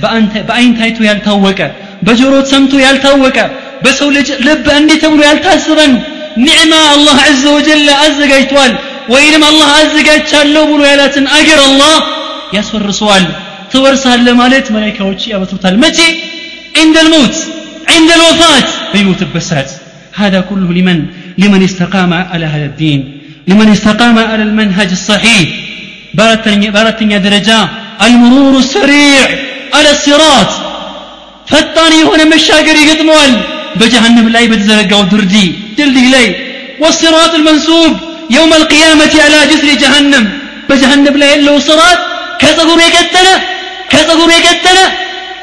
በአይን 0.00 0.72
ታይቶ 0.78 0.98
ያልታወቀ 1.08 1.60
በጆሮት 2.06 2.46
ሰምቶ 2.52 2.72
ያልታወቀ 2.86 3.38
በሰው 3.84 4.08
ልጅ 4.16 4.28
ልብ 4.46 4.66
እንዲህ 4.80 4.96
ተብሎ 5.04 5.20
ያልታሰበን 5.28 5.92
ኒዕማ 6.46 6.72
አላህ 6.94 7.16
አዘ 7.28 7.42
ወጀል 7.56 7.86
አዘጋጅቷል 8.04 8.72
ወይንም 9.14 9.42
አላህ 9.50 9.68
አዘጋጅቻለሁ 9.80 10.62
ብሎ 10.72 10.80
ያላትን 10.92 11.26
አገር 11.38 11.60
አላህ 11.68 11.94
ያስወርሰዋል 12.56 13.26
ትወርሳለ 13.72 14.26
ማለት 14.42 14.66
መላይካዎች 14.76 15.22
ያበስሩታል 15.32 15.76
መቼ 15.84 15.98
عند 16.80 16.96
الموت 17.04 17.36
عند 17.94 18.10
الوفاة 18.18 18.66
بيموت 18.92 19.20
البسات 19.26 19.70
هذا 20.14 20.40
كله 20.48 20.68
لمن 20.78 20.98
لمن 21.42 21.60
استقام 21.68 22.12
على 22.32 22.46
هذا 22.54 22.66
الدين 22.72 23.00
لمن 23.48 23.68
استقام 23.76 24.16
على 24.30 24.42
المنهج 24.48 24.90
الصحيح 24.90 25.48
بارتني 26.76 27.18
درجة 27.18 27.58
المرور 28.06 28.54
السريع 28.64 29.24
على 29.76 29.90
الصراط 29.96 30.50
ፈጣን 31.50 31.92
የሆነ 32.00 32.20
መሻገር 32.32 32.76
ይገጥመዋል 32.82 33.32
በጀሃነም 33.80 34.26
ላይ 34.36 34.44
በተዘረጋው 34.52 35.02
ድርዲ 35.12 35.34
ድልድይ 35.78 36.08
ላይ 36.16 36.26
والصراط 36.82 37.32
المنسوب 37.40 37.92
يوم 38.30 38.52
القيامة 38.54 39.12
على 39.24 39.38
جسر 39.50 39.68
جهنم 39.82 40.24
በጀሃነም 40.68 41.16
ላይ 41.20 41.28
ያለው 41.34 41.56
ስራት 41.66 41.98
ከጸጉሩ 42.40 42.78
የቀጠለ 42.84 43.26
ከጸጉሩ 43.92 44.28
የቀጠለ 44.36 44.78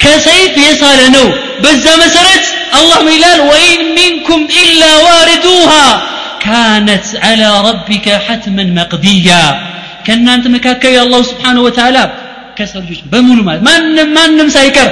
ከሰይፍ 0.04 0.56
የሳለ 0.66 1.00
ነው 1.16 1.28
በዛ 1.64 1.86
መሰረት 2.02 2.46
አላህ 2.78 2.98
ምን 3.06 3.14
ይላል 3.18 3.40
ወኢን 3.50 3.82
ሚንኩም 3.98 4.42
ኢላ 4.62 4.82
ዋሪዱሃ 5.06 5.72
ካነት 6.44 7.08
ዐላ 7.28 7.44
ረቢከ 7.68 8.16
ሐትመን 8.26 8.70
መቅድያ 8.80 9.30
ከእናንተ 10.08 10.46
መካከል 10.56 10.92
የአላሁ 10.96 11.22
ስብሓንሁ 11.32 11.62
ወተዓላ 11.68 11.98
ከሰው 12.58 12.82
ልጆች 12.84 13.02
በሙሉ 13.14 13.40
ማለት 13.48 13.64
ማንም 13.70 14.10
ማንም 14.18 14.50
ሳይቀር 14.58 14.90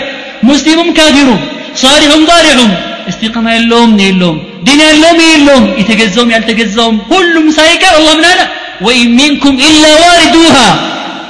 ሙስሊሙም 0.49 0.89
ካፊሩም 0.99 1.41
ሳሊሑም 1.83 2.23
ዳሪሑም 2.31 2.71
እስቲቃማ 3.11 3.47
የለውም 3.55 3.91
የለውም 4.03 4.37
ዲን 4.67 4.81
ያለውም 4.85 5.19
የለውም 5.25 5.65
የተገዛውም 5.79 6.31
ያልተገዛውም 6.35 6.97
ሁሉም 7.11 7.47
ሳይቀር 7.57 7.93
አላህ 7.99 8.15
ምን 8.17 8.27
አለ 8.31 8.41
ወኢን 8.85 9.11
ሚንኩም 9.19 9.55
ኢላ 9.67 9.85
ዋሪዱሃ 10.03 10.57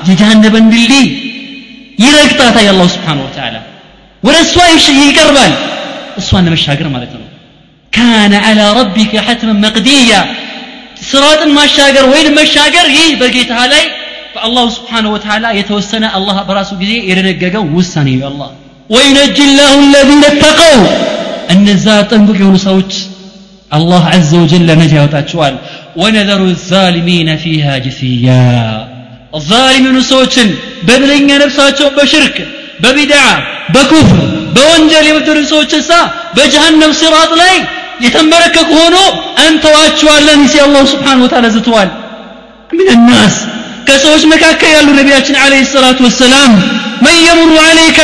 የጀሃነብን 0.07 0.67
ድልድይ 0.73 1.07
ይረግጣታል 2.03 2.63
የአላሁ 2.67 2.87
ስብሓን 2.95 3.19
ወተዓላ 3.25 3.55
ወደ 4.23 4.37
እሷ 4.45 4.55
ይቀርባል 5.01 5.53
እሷን 6.21 6.45
ለመሻገር 6.47 6.87
ማለት 6.95 7.11
ነው 7.15 7.27
ካነ 7.93 8.33
ዐላ 8.47 8.61
ረቢከ 8.77 9.13
ሐትመን 9.27 9.59
መቅድያ 9.65 10.13
ስራጥን 11.09 11.51
ማሻገር 11.57 12.05
ወይም 12.11 12.35
መሻገር 12.39 12.87
ይህ 12.97 13.11
በጌታ 13.21 13.53
ላይ 13.71 13.83
በአላሁ 14.35 14.65
ስብሓንሁ 14.75 15.09
ወተዓላ 15.15 15.45
የተወሰነ 15.57 16.03
አላህ 16.17 16.37
በራሱ 16.49 16.71
ጊዜ 16.81 16.91
የደነገገው 17.09 17.63
ውሳኔ 17.77 18.09
ነው 18.19 18.27
አላህ 18.31 18.49
ወዩነጅ 18.89 19.37
ላሁ 19.57 19.75
ለዚነ 19.93 20.23
ተቀው 20.43 20.77
እነዛ 21.55 21.85
ጠንቁቅ 22.11 22.37
የሆኑ 22.41 22.57
ሰዎች 22.67 22.91
አላህ 23.71 24.03
ዐዘ 24.13 24.31
ወጀል 24.43 24.63
ነጃ 24.81 24.93
ያወጣቸዋል 24.99 25.55
ወነዘሩ 26.01 26.41
ዛሊሚነ 26.69 27.29
ፊሃ 27.43 27.75
ጅስያ 27.85 28.27
ዛሊሚኑ 29.49 29.97
ሰዎችን 30.11 30.49
በብለኛ 30.87 31.29
ነፍሳቸው 31.43 31.87
በሽርክ 31.97 32.37
በቢድዓ 32.83 33.21
በኩፍር 33.75 34.19
በወንጀል 34.55 35.05
የበደሉ 35.09 35.39
ሰዎች 35.53 35.71
እሳ 35.79 35.91
በጀሃነም 36.37 36.93
ሲራጥ 36.99 37.31
ላይ 37.41 37.53
የተንበረከኩ 38.05 38.71
ሆኖ 38.81 38.97
እንተዋቸዋለን 39.45 40.41
ሲ 40.51 40.61
አላሁ 40.65 40.83
ስብሓን 40.93 41.21
ወተዓላ 41.25 41.47
ዝተዋል 41.55 41.89
ምን 42.77 42.89
ናስ 43.09 43.35
ከሰዎች 43.87 44.23
መካከል 44.33 44.71
ያሉ 44.75 44.89
ነቢያችን 44.99 45.37
አለህ 45.43 45.63
ሰላቱ 45.75 45.99
ወሰላም 46.07 46.51
መን 47.05 47.17
የምሩ 47.27 47.51
አለይከ 47.67 47.99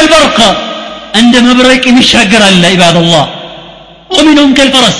አልበርቀ 1.11 1.19
እንደ 1.19 1.35
መብረቅ 1.47 1.83
የሚሻገር 1.89 2.41
አለ 2.49 2.63
ኢባደላህ 2.75 3.25
ومنهم 4.15 4.51
كالفرس 4.59 4.99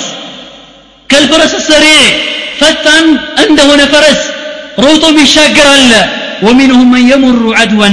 كالفرس 1.12 1.54
السريع 1.62 2.02
ፈጣን 2.60 3.06
እንደሆነ 3.44 3.82
ፈረስ 3.94 4.22
ሮጦ 4.86 5.04
ይሻገራል 5.26 5.92
ومنهم 6.46 6.88
من 6.96 7.04
يمر 7.12 7.38
عدوا 7.60 7.90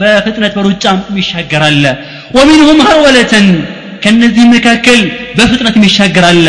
በፍጥነት 0.00 0.52
በሩጫም 0.56 0.98
ይሻገራል 1.20 1.84
ومنهم 2.36 2.78
هرولة 2.88 3.34
ከነዚህ 4.04 4.44
መካከል 4.54 5.00
በፍጥነት 5.36 5.74
ይሻገራል 5.88 6.46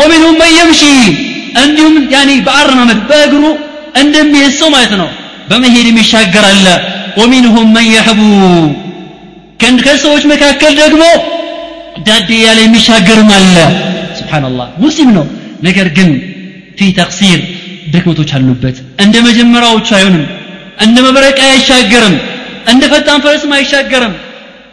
ومنهم 0.00 0.34
من 0.42 0.50
يمشي 0.60 0.96
እንዲሁም 1.62 1.94
ያኒ 2.14 2.30
በአረማመድ 2.46 3.00
በእግሩ 3.10 3.44
እንደሚሄድ 4.02 4.52
ሰው 4.60 4.68
ማለት 4.76 4.92
ነው 5.00 5.08
በመሄድ 5.50 5.86
ይሻገራል 6.02 6.66
ومنهم 7.20 7.66
من 7.76 7.86
يحبو 7.96 8.30
ከሰዎች 9.59 10.23
መካከል 10.31 10.73
ደግሞ 10.81 11.03
ዳዴ 12.07 12.29
ያለ 12.45 12.59
የሚሻገርም 12.63 13.29
አለ። 13.37 13.55
ስብሓንላህ 14.19 14.67
ሙስሊም 14.83 15.09
ነው። 15.17 15.25
ነገር 15.63 15.87
ግን 15.97 16.09
ፊ 16.77 16.89
ተቅሲር 16.97 17.39
ድክመቶች 17.93 18.31
አሉበት። 18.37 18.77
እንደ 19.03 19.15
መጀመሪያዎቹ 19.27 19.87
አይሆንም። 19.97 20.23
እንደ 20.79 20.97
መብረቅ 21.05 21.37
አይሻገርም። 21.47 22.15
እንደ 22.71 22.83
ፈጣን 22.93 23.19
ፈረስም 23.25 23.51
አይሻገርም። 23.57 24.13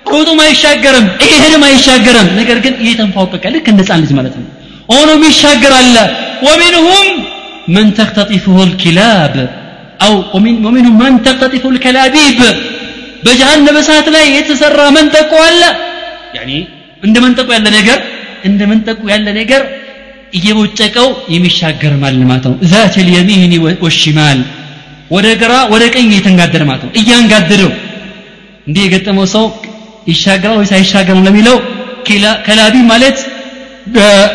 ሮጡም 0.06 0.40
አይሻገርም። 0.44 1.06
ይሄድም 1.26 1.64
አይሻገርም። 1.68 2.28
ነገር 2.40 2.58
ግን 2.64 2.74
እየተንፏቀቀ 2.82 3.44
ልክ 3.54 3.66
እንደ 3.72 3.80
ህፃን 3.84 4.00
ልጅ 4.04 4.12
ማለት 4.18 4.34
ነው። 4.40 4.46
ሆኖም 4.92 5.22
ይሻገራል 5.28 5.94
ወሚንሁም 6.46 7.08
መን 7.74 7.88
ተክተጢፍሁ 7.98 8.56
ልኪላብ። 8.70 9.34
አው 10.00 10.14
ወሚንሁም 10.66 10.96
መን 11.02 11.14
ተክተጢፉ 11.26 11.64
ልከላቢብ 11.74 12.40
በጀሃነም 13.25 13.77
እሳት 13.81 14.07
ላይ 14.15 14.25
የተሰራ 14.37 14.81
መንጠቆ 14.97 15.31
አለ 15.47 15.61
ያኒ 16.37 16.51
እንደ 17.03 17.15
መንጠቆ 17.25 17.47
ያለ 17.57 17.67
ነገር 17.77 17.99
እንደ 18.49 18.61
መንጠቆ 18.71 19.01
ያለ 19.13 19.27
ነገር 19.39 19.61
እየቦጨቀው 20.37 21.07
የሚሻገር 21.33 21.93
ማለት 22.01 22.45
ነው 22.47 22.55
ዛት 22.71 22.95
ልየሚን 23.07 23.53
ወሽማል 23.85 24.39
ወደ 25.15 25.27
ግራ 25.41 25.53
ወደ 25.73 25.83
ቀኝ 25.93 26.07
እየተንጋደረ 26.11 26.63
ማለት 26.69 26.83
ነው 26.87 26.91
እያንጋደረው 27.01 27.71
እንዲህ 28.67 28.81
የገጠመው 28.85 29.25
ሰው 29.35 29.45
ይሻገራል 30.11 30.57
ወይስ 30.61 30.71
አይሻገርም 30.77 31.23
ለሚለው 31.27 31.57
ከላቢ 32.47 32.75
ማለት 32.91 33.17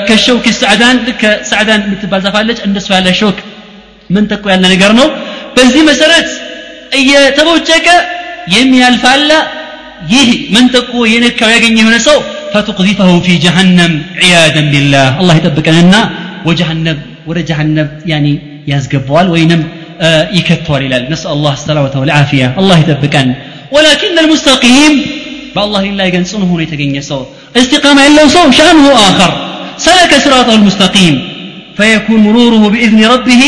ከሸውክ 0.08 0.46
ሰዕዳን 0.60 0.96
ልክ 1.08 1.22
ሰዕዳን 1.50 1.80
የምትባል 1.86 2.20
ዛፋለች 2.26 2.58
እንደሱ 2.66 2.88
ያለ 2.96 3.08
ሾክ 3.20 3.38
መንጠቆ 4.10 4.44
ያለ 4.54 4.64
ነገር 4.74 4.92
ነው 5.00 5.08
በዚህ 5.56 5.82
መሰረት 5.90 6.28
እየተቦጨቀ 7.00 7.86
የሚያልፍ 8.56 9.04
አለ 9.14 9.30
ይህ 10.14 10.28
መንጠቆ 10.54 10.92
የነካው 11.14 11.50
ያገኘ 11.56 11.76
የሆነ 11.82 11.98
ሰው 12.10 12.20
فتقذفه 12.54 13.10
في 13.26 13.32
جهنم 13.44 13.92
عياذا 14.22 14.62
بالله 14.72 15.08
الله 15.20 15.34
يطبقنا 15.40 16.00
وجهنم 16.48 16.96
ورا 17.28 17.42
جهنم 17.50 17.88
يعني 18.12 18.32
يزقبوال 18.72 19.26
وينم 19.32 19.62
آه 20.06 20.22
يكتوال 20.38 20.80
إلى 20.86 20.96
نسأل 21.14 21.32
الله 21.36 21.52
السلامة 21.60 21.94
والعافية 22.00 22.46
الله 22.60 22.76
يطبقنا 22.82 23.34
ولكن 23.74 24.14
المستقيم 24.24 24.92
بالله 25.56 25.82
إلا 25.90 26.04
يقنصنه 26.08 26.50
يتقن 26.64 26.90
يسو 26.98 27.20
استقامة 27.60 28.02
إلا 28.08 28.22
سو 28.36 28.44
شأنه 28.58 28.86
آخر 29.08 29.30
سلك 29.86 30.12
صراطه 30.24 30.54
المستقيم 30.60 31.14
فيكون 31.76 32.20
مروره 32.26 32.62
بإذن 32.72 33.00
ربه 33.14 33.42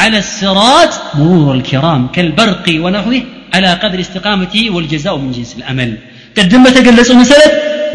على 0.00 0.18
الصراط 0.24 0.92
مرور 1.18 1.54
الكرام 1.58 2.02
كالبرق 2.14 2.66
ونحوه 2.84 3.22
على 3.54 3.70
قدر 3.82 3.98
استقامته 4.06 4.64
والجزاء 4.74 5.14
من 5.24 5.30
جنس 5.36 5.52
الأمل 5.58 5.90
قدم 6.36 6.64
تقلص 6.76 7.10
مسألة 7.22 7.48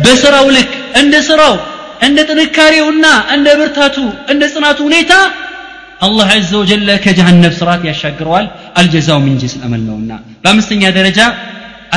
በስራው 0.04 0.48
ልክ 0.56 0.70
እንደ 1.00 1.14
ስራው 1.28 1.56
እንደ 2.06 2.18
ጥንካሬውና 2.30 3.06
እንደ 3.36 3.48
ብርታቱ 3.60 3.98
እንደ 4.32 4.44
ጽናቱ 4.54 4.78
ሁኔታ 4.88 5.12
አላህ 6.06 6.30
አዘ 6.38 6.52
ወጀለ 6.62 6.90
ከጀሃነም 7.04 7.54
ስርዓት 7.60 7.82
ያሻግረዋል 7.90 8.46
አልጀዛው 8.80 9.20
ምን 9.26 9.36
ጅንስ 9.42 9.54
አመል 9.66 9.82
ነውና 9.90 10.12
በአምስተኛ 10.44 10.82
ደረጃ 10.98 11.20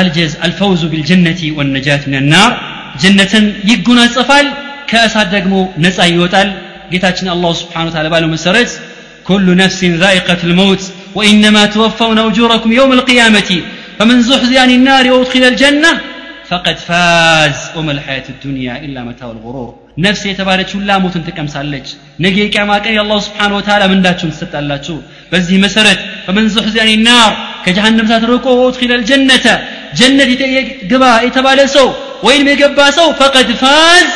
አልጀዝ 0.01 0.33
አልፈውዙ 0.47 0.83
ቢልጀነቲ 0.93 1.41
ወነጃት 1.59 2.05
ምን 2.13 2.27
ናር 2.33 2.53
ጀነትን 3.05 3.47
ይጎናጸፋል 3.71 4.47
ከእሳት 4.91 5.29
ደግሞ 5.37 5.55
ነፃ 5.85 5.99
ይወጣል 6.13 6.51
ጌታችን 6.93 7.33
አላሁ 7.35 7.53
ስብሓን 7.63 7.89
ወተዓላ 7.91 8.09
ባለው 8.15 8.31
መሰረት 8.37 8.73
كل 9.31 9.47
نفس 9.63 9.81
ذائقة 10.03 10.41
الموت 10.49 10.83
وإنما 11.15 11.63
توفون 11.67 12.19
أجوركم 12.19 12.71
يوم 12.73 12.93
القيامة 12.99 13.51
فمن 13.99 14.17
زحزح 14.29 14.63
عن 14.63 14.71
النار 14.71 15.05
وأدخل 15.13 15.45
الجنة 15.53 15.93
فقد 16.51 16.77
فاز 16.89 17.59
وما 17.77 17.93
الحياة 17.93 18.27
الدنيا 18.35 18.75
إلا 18.85 19.01
متاع 19.09 19.31
الغرور 19.31 19.75
نفس 19.99 20.23
يتبارك 20.27 20.71
لا 20.89 20.99
موت 21.03 21.17
تكم 21.27 21.47
سالج 21.55 21.87
نجي 22.25 22.49
كما 22.55 22.75
قال 22.85 22.99
الله 23.05 23.19
سبحانه 23.29 23.57
وتعالى 23.57 23.87
من 23.93 23.99
داتشم 24.05 24.31
ست 24.41 24.55
اللاتشو 24.61 24.97
بزي 25.33 25.57
مسرت 25.65 26.01
فمن 26.27 26.45
زحزح 26.55 26.83
عن 26.83 26.91
النار 26.99 27.31
كجهنم 27.65 28.07
ساتركو 28.11 28.51
وادخل 28.61 28.91
الجنة 28.99 29.47
جنة 29.99 30.31
قبا 30.91 31.11
يتبالى 31.27 31.67
سو 31.77 31.87
وين 32.27 32.49
يقبا 32.49 32.87
سو 32.99 33.07
فقد 33.21 33.49
فاز 33.63 34.11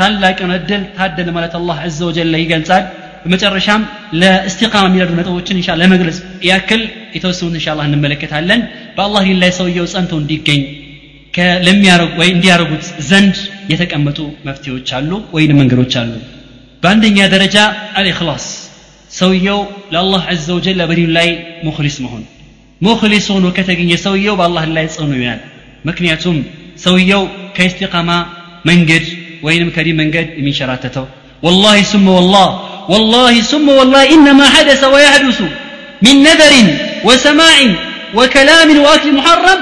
ታላቅ 0.00 0.38
እድል 0.58 0.82
ታደለ 0.98 1.28
ማለት 1.36 1.54
አላህ 1.58 1.78
አዘ 1.86 1.98
ወጀል 2.08 2.34
ይገልጻል 2.42 2.84
በመጨረሻም 3.25 3.83
ለእስቲቃማ 4.21 4.83
የሚረዱ 4.87 5.11
ነጥቦችን 5.19 5.57
እንሻ 5.59 5.69
ለመግለጽ 5.79 6.17
ያክል 6.49 6.81
የተወሰኑት 7.15 7.53
እንሻ 7.53 7.67
አላህ 7.73 7.85
እንመለከታለን። 7.89 8.61
በአላህ 8.97 9.23
ዲን 9.27 9.39
ላይ 9.43 9.51
ሰውየው 9.57 9.87
ጸንቶ 9.93 10.11
እንዲገኝ 10.21 10.61
ወይ 12.19 12.29
እንዲያደርጉት 12.35 12.83
ዘንድ 13.07 13.35
የተቀመጡ 13.71 14.19
መፍትሄዎች 14.47 14.89
አሉ 14.97 15.11
ወይንም 15.35 15.57
መንገዶች 15.61 15.93
አሉ። 16.01 16.11
በአንደኛ 16.83 17.17
ደረጃ 17.33 17.57
አልእክላስ 17.99 18.45
ሰውየው 19.11 19.59
ለአላህ 19.93 20.21
አዘ 20.33 20.47
ወጀል 20.57 20.79
በዲኑ 20.89 21.09
ላይ 21.17 21.27
ሙክሊስ 21.67 21.97
መሆን። 22.05 22.23
ሙክሊስ 22.81 23.25
ሆኖ 23.33 23.45
ከተገኘ 23.57 23.91
ሰውየው 24.05 24.35
በአላህ 24.39 24.63
ላይ 24.77 24.87
ጽኑ 24.95 25.11
ይሆናል። 25.17 25.41
ምክንያቱም 25.85 26.37
ሰውየው 26.83 27.23
ከእስቲቃማ 27.57 28.09
መንገድ 28.65 29.05
ወይንም 29.43 29.69
ከዲን 29.75 29.97
መንገድ 30.01 30.27
የሚንሸራተተው። 30.39 31.05
ወላሂ 31.43 31.77
ሱመ 31.91 32.07
ወላህ 32.19 32.47
والله 32.88 33.40
ثم 33.40 33.68
والله 33.68 34.02
إنما 34.14 34.44
حدث 34.44 34.82
ويحدث 34.84 35.38
من 36.06 36.14
نذر 36.22 36.52
وسماع 37.04 37.56
وكلام 38.14 38.68
وأكل 38.84 39.12
محرم 39.18 39.60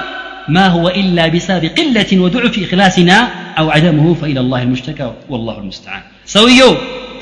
ما 0.48 0.66
هو 0.66 0.84
إلا 1.00 1.24
بسبب 1.28 1.64
قلة 1.78 2.10
وضعف 2.24 2.54
إخلاصنا 2.66 3.18
أو 3.58 3.66
عدمه 3.70 4.06
فإلى 4.20 4.40
الله 4.40 4.60
المشتكى 4.62 5.12
والله 5.28 5.58
المستعان 5.58 6.02
سويو 6.26 6.70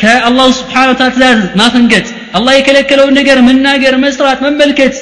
كالله 0.03 0.49
سبحانه 0.61 0.91
وتعالى 0.93 1.30
ما 1.61 1.66
تنقت 1.74 2.07
الله 2.37 2.53
يكلك 2.61 2.91
لو 3.01 3.09
نقر 3.18 3.39
من 3.49 3.57
ناقر 3.66 3.95
مسرات 4.05 4.39
من 4.45 4.55
ملكت 4.62 4.97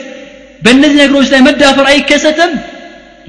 በእነዚህ 0.65 0.99
ነገሮች 1.03 1.29
ላይ 1.33 1.41
መዳፈር 1.47 1.87
አይከሰትም 1.93 2.53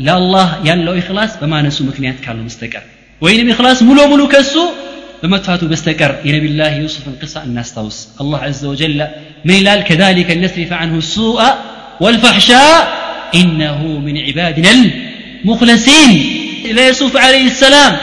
ለአላህ 0.06 0.50
ያለው 0.68 0.94
ኢኽላስ 1.02 1.32
በማነሱ 1.42 1.78
ምክንያት 1.90 2.18
ካለው 2.26 2.44
በስተቀር 2.48 2.84
ወይንም 3.26 3.48
ኢኽላስ 3.54 3.80
ሙሉ 3.88 4.00
ሙሉ 4.12 4.22
ከሱ 4.34 4.54
በመጥፋቱ 5.22 5.62
በስተቀር 5.72 6.12
የነቢላህ 6.28 6.72
ዩሱፍን 6.84 7.16
ቅሳ 7.22 7.36
እናስታውስ 7.48 7.98
አላህ 8.22 8.42
አዘ 8.50 8.62
ወጀል 8.74 9.00
ምን 9.48 9.56
ይላል 9.60 9.82
ከዛሊከ 9.88 10.30
ነስሪፈ 10.44 10.72
አንሁ 10.84 11.00
ሱአ 11.16 11.42
ወልፈሕሻ 12.06 12.52
إنه 13.34 13.80
من 14.06 14.16
عبادنا 14.28 14.72
المخلصين 14.78 16.12
ليوسف 16.78 17.14
عليه 17.26 17.46
السلام 17.54 17.94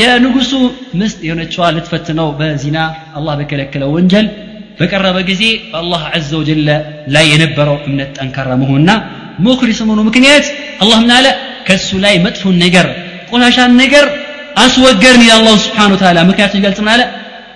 يا 0.00 0.10
ንጉሱ 0.24 0.52
ምስት 1.00 1.18
የሆነችዋ 1.26 1.64
ልትፈትነው 1.76 2.28
በዚና 2.38 2.78
አላህ 3.18 3.34
በከለከለው 3.40 3.90
ወንጀል 3.96 4.26
በቀረበ 4.78 5.18
ጊዜ 5.30 5.42
በአላህ 5.72 6.02
አዘ 6.16 6.30
ወጀለ 6.40 6.68
ላይ 7.14 7.24
የነበረው 7.32 7.76
እምነት 7.88 8.10
ጠንካራ 8.18 8.50
መሆንና 8.62 8.90
ሙክሊስ 9.46 9.78
መሆኑ 9.86 10.00
ምክንያት 10.08 10.46
አላህ 10.82 10.98
ምን 11.04 11.12
አለ 11.18 11.26
ከእሱ 11.66 11.90
ላይ 12.04 12.14
መጥፎን 12.26 12.56
ነገር 12.64 12.86
ቆሻሻን 13.30 13.72
ነገር 13.82 14.06
አስወገርን 14.62 15.22
ይላል 15.26 15.58
ስብሓን 15.64 15.92
ወተላ 15.94 16.18
ምክንያቱም 16.30 16.58
ይገልጽ 16.60 16.80
ምን 16.82 16.90
አለ 16.94 17.02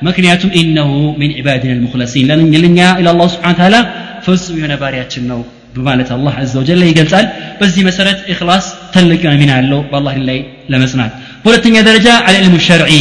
ምክንያቱም 0.07 0.51
ኢነሁ 0.61 0.89
ሚን 1.21 1.31
ዒባድና 1.39 1.71
ልሙክለሲን 1.79 2.27
ለኛ 2.55 2.79
ኢላ 3.01 3.09
አላሁ 3.13 3.29
ስብሓን 3.35 3.57
ተላ 3.61 3.77
ፍጹም 4.25 4.57
የሆነ 4.61 4.75
ባሪያችን 4.83 5.25
ነው 5.33 5.41
በማለት 5.77 6.09
አላህ 6.17 6.35
አዘ 6.43 6.53
ወጀል 6.61 6.83
ይገልጻል 6.89 7.27
በዚህ 7.59 7.83
መሰረት 7.89 8.19
ኢኽላስ 8.33 8.67
ትልቅ 8.95 9.23
ሚና 9.41 9.51
ያለው 9.59 9.81
በአላህ 9.91 10.15
ላይ 10.29 10.39
ለመጽናት 10.73 11.13
በሁለተኛ 11.45 11.77
ደረጃ 11.89 12.09
አልዕልሙ 12.29 12.55
ሸርዒ 12.69 12.93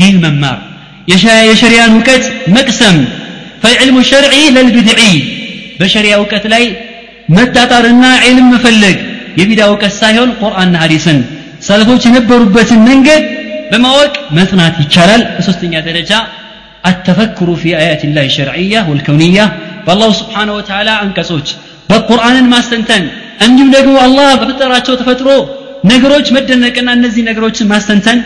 ዲን 0.00 0.16
መማር 0.24 0.58
የሸሪያን 1.48 1.94
እውቀት 1.96 2.24
መቅሰም 2.56 2.98
فالعلم 3.62 3.96
الشرعي 4.04 4.44
للبدعي 4.56 5.14
በሸሪያ 5.80 6.12
እውቀት 6.20 6.44
ላይ 6.52 6.64
መጣጣርና 7.36 8.04
ዒልም 8.24 8.46
መፈለግ 8.54 8.96
የቢዳ 9.40 9.60
እውቀት 9.70 9.92
ሳይሆን 10.00 10.30
ቁርአንና 10.40 10.76
ሐዲስን 10.82 11.18
ሰለፎች 11.68 12.02
የነበሩበትን 12.08 12.80
መንገድ 12.90 13.24
በማወቅ 13.72 14.12
መጽናት 14.38 14.76
ይቻላል 14.84 15.24
በሶስተኛ 15.36 15.74
ደረጃ 15.88 16.12
التفكر 16.84 17.48
في 17.56 17.68
آيات 17.82 18.02
الله 18.08 18.24
الشرعية 18.30 18.80
والكونية 18.90 19.44
በአላሁ 19.86 20.10
ስብሓነ 20.20 20.48
ወተዓላ 20.58 20.88
አንቀጾች 21.04 21.48
በቁርአንን 21.90 22.46
ማስተንተን 22.54 23.04
እንዲሁም 23.46 23.70
ደግሞ 23.76 23.94
አላህ 24.06 24.28
በፈጠራቸው 24.40 24.94
ተፈጥሮ 25.00 25.28
ነገሮች 25.92 26.26
መደነቅና 26.36 26.88
እነዚህ 26.98 27.22
ነገሮችን 27.28 27.70
ማስተንተን 27.72 28.18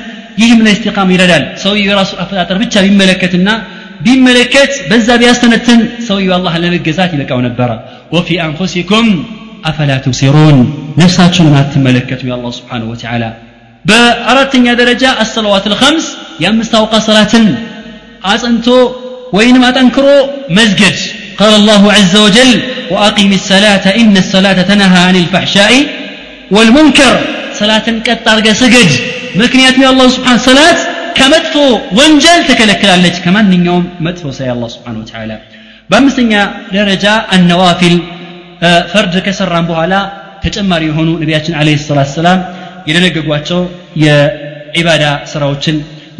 ይህም 0.43 0.61
ለኢስቲቃም 0.67 1.11
ይረዳል 1.15 1.45
ሰውየው 1.65 1.91
የራሱ 1.91 2.12
አፈጣጠር 2.23 2.57
ብቻ 2.62 2.75
ቢመለከትና 2.87 3.49
ቢመለከት 4.07 4.73
በዛ 4.91 5.09
ቢያስተነትን 5.23 5.81
ሰውየው 6.09 6.35
አላህን 6.39 6.62
ለመገዛት 6.65 7.12
ይበቃው 7.17 7.41
ነበረ 7.49 7.71
ወፊ 8.17 8.29
አንፉሲኩም 8.47 9.09
አፈላ 9.71 9.93
ትብሲሩን 10.07 10.59
ነፍሳችሁን 11.03 11.55
አትመለከቱ 11.62 12.23
የአላህ 12.29 12.53
ስብሓንሁ 12.59 12.87
ወተዓላ 12.93 13.25
በአራተኛ 13.89 14.67
ደረጃ 14.81 15.05
አሰለዋት 15.25 15.65
ልከምስ 15.73 16.07
የአምስት 16.43 16.73
አውቃ 16.81 16.95
ሰላትን 17.09 17.47
አጽንቶ 18.33 18.69
ወይንም 19.39 19.65
አጠንክሮ 19.71 20.09
መስገድ 20.59 20.99
قال 21.41 21.53
الله 21.61 21.83
عز 21.99 22.15
وجل 22.25 22.53
وأقم 22.93 23.33
الصلاة 23.41 23.85
إن 24.01 24.15
الصلاة 24.25 24.59
تنهى 24.71 25.01
عن 25.09 25.17
الفحشاء 25.23 25.73
والمنكر 26.55 27.12
صلاة 27.61 27.87
كتار 28.07 28.39
سجد 28.62 28.91
مكنيات 29.41 29.77
من 29.81 29.87
الله 29.93 30.07
سبحانه 30.17 30.41
صلاة 30.51 30.79
كمدفو 31.19 31.67
وانجل 31.99 32.39
تكلكل 32.51 32.91
عليك 32.97 33.17
كمان 33.25 33.45
نيوم 33.51 33.83
مدفو 34.07 34.31
سي 34.39 34.47
الله 34.55 34.69
سبحانه 34.77 34.99
وتعالى 35.03 35.37
بامسنيا 35.91 36.43
درجة 36.77 37.15
النوافل 37.35 37.95
فرد 38.93 39.15
كسران 39.27 39.65
بوهلا 39.69 40.01
ተጨማሪ 40.44 40.84
የሆኑ 40.90 41.10
ነቢያችን 41.22 41.56
አለ 41.60 41.70
ሰላት 41.84 42.10
ሰላም 42.18 42.40
የደነገጓቸው 42.90 43.62
የዒባዳ 44.04 45.04
ስራዎችን 45.32 45.78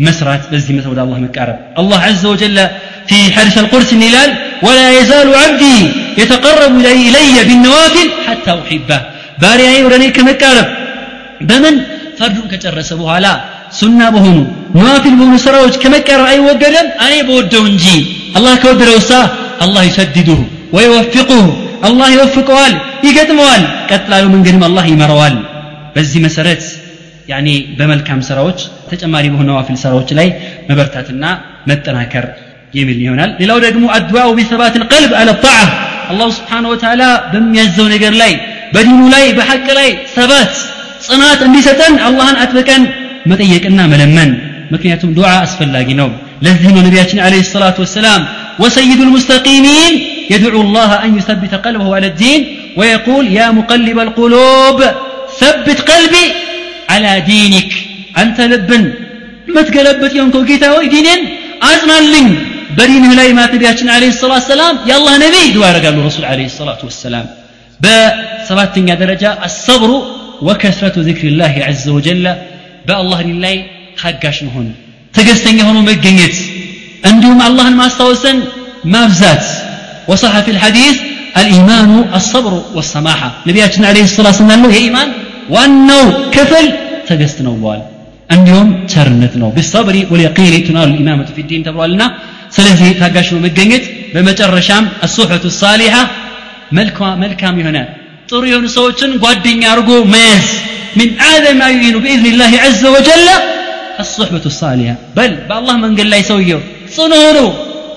መስራት 0.08 0.44
በዚህ 0.52 0.74
መት 0.78 0.86
ወደ 0.92 1.00
አላህ 1.04 1.18
መቃረብ 1.24 1.58
አላህ 1.82 2.04
ዘ 2.20 2.26
ወጀለ 2.34 2.60
ፊ 3.08 3.20
ሐዲስ 3.36 3.56
አልቁድስ 3.62 3.90
ይላል 4.02 4.32
ወላ 4.66 4.80
የዛሉ 4.96 5.30
ዓብዲ 5.42 5.64
የተቀረቡ 6.22 6.74
ኢለየ 7.02 7.38
ቢነዋፊል 7.50 8.10
ሐታ 8.28 8.48
ኡሒባህ 8.62 9.02
ባሪያዬ 9.42 9.78
ወደ 9.88 9.96
እኔ 10.00 10.06
ከመቃረብ 10.18 10.68
በምን 11.50 11.76
ፈርዱን 12.20 12.48
ከጨረሰ 12.52 12.92
በኋላ 13.02 13.28
ሱና 13.80 14.02
በሆኑ 14.16 14.38
ነዋፊል 14.78 15.14
በሆኑ 15.20 15.36
ስራዎች 15.46 15.76
ከመቀረብ 15.84 16.28
አይወገደም 16.32 16.88
እኔ 17.06 17.14
በወደው 17.28 17.64
እንጂ 17.72 17.86
አላህ 18.38 18.54
ከወደደውሳ 18.64 19.12
አላህ 19.66 19.84
ይሰድዱሁ 19.90 20.40
ወይወፍቁሁ 20.76 21.42
الله 21.88 22.08
يوفقه 22.14 22.54
وال 22.60 22.74
يقدم 23.08 23.40
وال 23.40 23.64
قتل 23.92 24.14
على 24.14 24.28
من 24.34 24.42
قدم 24.48 24.64
الله 24.70 24.86
يمر 24.94 25.12
وال 25.12 25.36
بزي 25.96 26.20
مسارات 26.26 26.64
يعني 27.32 27.56
بمل 27.78 28.00
كام 28.08 28.22
سراوش 28.22 28.62
تج 28.92 29.04
أماري 29.04 29.30
بهنا 29.34 29.54
وفي 29.58 29.72
السراوش 29.74 30.10
لي 30.18 30.28
مبرتاتنا 30.70 31.30
متناكر 31.68 32.26
يميل 32.78 33.00
يونال 33.08 33.32
للاو 33.40 33.58
دقمو 33.64 33.90
أدواء 33.98 34.28
بثبات 34.38 34.76
القلب 34.82 35.12
على 35.20 35.32
الطاعة 35.36 35.68
الله 36.12 36.30
سبحانه 36.40 36.70
وتعالى 36.74 37.10
بم 37.34 37.46
يزو 37.60 37.86
نقر 37.94 38.14
لي 38.22 38.34
بدينو 38.74 39.06
لي 39.14 39.26
بحق 39.38 39.68
لي 39.78 39.90
ثبات 40.16 40.54
صنات 41.08 41.40
أندي 41.46 41.62
ستن 41.68 41.94
الله 42.08 42.28
أتبكا 42.44 42.78
متيكنا 43.32 43.84
ملمن 43.92 44.30
مكنياتهم 44.72 45.12
دعاء 45.20 45.44
أسفل 45.44 45.70
لاقي 45.76 45.94
نوم 46.02 46.14
لذين 46.46 46.78
النبي 46.82 47.00
عليه 47.28 47.42
الصلاة 47.48 47.78
والسلام 47.82 48.22
وسيد 48.62 49.00
المستقيمين 49.08 50.19
يدعو 50.30 50.62
الله 50.62 50.90
أن 51.06 51.18
يثبت 51.18 51.54
قلبه 51.66 51.96
على 51.96 52.08
الدين 52.08 52.42
ويقول 52.78 53.26
يا 53.40 53.52
مقلب 53.52 54.00
القلوب 54.00 54.80
ثبت 55.40 55.80
قلبي 55.92 56.26
على 56.90 57.12
دينك. 57.32 57.72
أنت 58.18 58.42
لبن. 58.42 58.94
ما 59.56 59.62
تقلبت 59.62 60.16
يومكو 60.16 60.44
جيتا 60.50 60.82
دينين؟ 60.96 61.22
أزنا 61.72 61.98
لين 62.12 62.30
بدينه 62.78 63.14
لا 63.14 63.34
ما 63.34 63.46
تبياتنا 63.46 63.92
عليه 63.98 64.12
الصلاة 64.16 64.34
والسلام. 64.34 64.76
يا 64.90 64.96
الله 64.98 65.14
نبي 65.26 65.44
دوار 65.56 65.76
قال 65.84 65.94
الرسول 66.00 66.26
عليه 66.26 66.46
الصلاة 66.46 66.82
والسلام. 66.84 67.26
بسباتين 67.84 68.90
درجة 69.04 69.46
الصبر 69.46 69.92
وكثرة 70.42 70.96
ذكر 71.08 71.26
الله 71.28 71.54
عز 71.68 71.90
وجل. 71.90 72.26
حقاش 74.04 74.44
نهون 74.44 74.68
تقستن 75.14 75.60
هون 75.60 75.78
مجنيت 75.86 76.38
عندهم 77.06 77.42
الله 77.42 77.70
ما 77.70 77.86
استوسن 77.88 78.38
ما 78.94 79.06
بزات 79.06 79.46
وصح 80.11 80.35
في 80.45 80.51
الحديث 80.57 80.97
الإيمان 81.41 81.91
الصبر 82.19 82.53
والسماحة 82.77 83.29
نبياتنا 83.49 83.87
عليه 83.91 84.05
الصلاة 84.11 84.33
والسلام 84.35 84.63
هي 84.75 84.79
إيمان 84.87 85.09
وأنه 85.55 86.03
كفل 86.35 86.67
تقستن 87.09 87.47
أول 87.47 87.81
عندهم 88.35 88.69
ترنت 88.95 89.35
ነው 89.43 89.49
بالصبر 89.57 89.95
واليقين 90.11 90.55
تنال 90.67 90.89
الإمامة 90.93 91.29
في 91.37 91.41
الدين 91.45 91.61
تبرالنا 91.69 92.07
ስለዚህ 92.57 92.89
ታጋሽ 93.01 93.29
ነው 93.35 93.41
መገኘት 93.47 93.85
በመጨረሻም 94.15 94.85
الصحبة 95.07 95.45
الصالحة 95.53 96.03
መልካም 97.25 97.55
የሆነ 97.63 97.79
ጥሩ 98.31 98.43
የሆኑ 98.51 98.67
ሰዎችን 98.79 99.11
ጓደኛ 99.25 99.63
አድርጎ 99.73 99.91
መያዝ 100.15 100.47
من 101.01 101.09
أعظم 101.27 101.57
ما 101.61 101.69
يعين 101.75 101.97
بإذن 102.05 102.27
الله 102.33 102.53
عز 102.65 102.83
وجل 102.95 103.29
الصحبة 104.05 104.45
الصالحة 104.53 104.95
بل 105.19 105.31
بالله 105.49 105.75
من 105.83 105.93
قال 105.99 106.09
لا 106.13 106.19
يسويه 106.23 106.59
ጽኑ 106.97 107.13
ሆኖ 107.25 107.39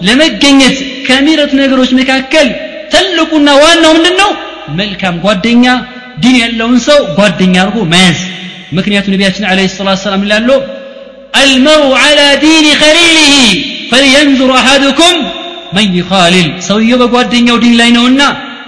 ለመገኘት 0.03 0.77
ከሚረት 1.07 1.53
ነገሮች 1.61 1.91
መካከል 2.01 2.49
ትልቁና 2.93 3.49
ዋናው 3.63 3.93
ምንድን 3.97 4.17
ነው 4.23 4.31
መልካም 4.79 5.15
ጓደኛ 5.25 5.67
ዲን 6.23 6.37
ያለውን 6.43 6.79
ሰው 6.87 6.99
ጓደኛ 7.19 7.55
አድርጎ 7.63 7.79
መያዝ። 7.93 8.19
ምክንያቱ 8.79 9.07
ነቢያችን 9.15 9.45
አለ 9.51 9.61
ሰላት 9.75 10.01
ሰላም 10.05 10.23
ይላሉ? 10.27 10.49
አልመሩ 11.41 11.83
አላ 12.03 12.21
ዲን 12.43 12.67
ከሊሊህ 12.81 13.47
ፈልየንዙር 13.91 14.51
አሐዱኩም 14.59 15.17
መን 15.77 15.91
ይኻልል 15.99 16.49
ሰውየው 16.69 16.99
በጓደኛው 17.03 17.57
ዲን 17.63 17.75
ላይ 17.81 17.91
ነውና 17.97 18.23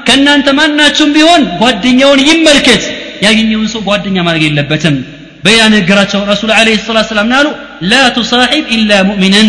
ከእናንተ 0.06 0.48
ማናችሁም 0.58 1.10
ቢሆን 1.16 1.42
ጓደኛውን 1.60 2.20
ይመልከት። 2.28 2.82
ያገኘውን 3.26 3.68
ሰው 3.74 3.82
ጓደኛ 3.88 4.16
ማድረግ 4.26 4.42
የለበትም። 4.46 4.96
በሌላ 5.44 5.62
ንግግራቸው 5.72 6.20
ረሱል 6.32 6.50
አለ 6.58 6.68
ሰላት 6.86 7.06
ሰላም 7.12 7.28
ናሉ 7.34 7.46
ላ 7.90 8.02
ቱሳሒብ 8.16 8.64
ኢላ 8.76 8.92
ሙእሚንን 9.08 9.48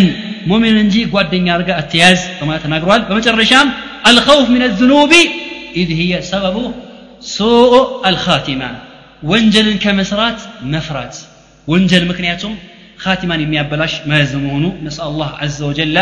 ሙእሚን 0.51 0.77
እንጂ 0.85 0.97
ጓደኛ 1.15 1.47
አድርጋ 1.55 1.71
አትያዝ 1.83 2.21
በማለት 2.41 2.63
ተናግረዋል 2.67 3.03
በመጨረሻም 3.09 3.69
አልኸውፍ 4.11 4.47
ምን 4.55 4.63
ዝኑቢ 4.81 5.13
ኢዝ 5.81 5.91
ህየ 6.01 6.13
ሰበቡ 6.31 6.57
ሱኡ 7.35 7.75
አልኻቲማ 8.09 8.63
ወንጀልን 9.31 9.79
ከመስራት 9.85 10.39
መፍራት 10.75 11.17
ወንጀል 11.73 12.05
ምክንያቱም 12.11 12.55
خاتما 13.05 13.35
የሚያበላሽ 13.43 13.93
መያዝ 14.11 14.33
መሆኑ 14.45 14.65
نسأل 14.87 15.07
الله 15.13 15.31
عز 15.43 15.59
وجل 15.69 15.97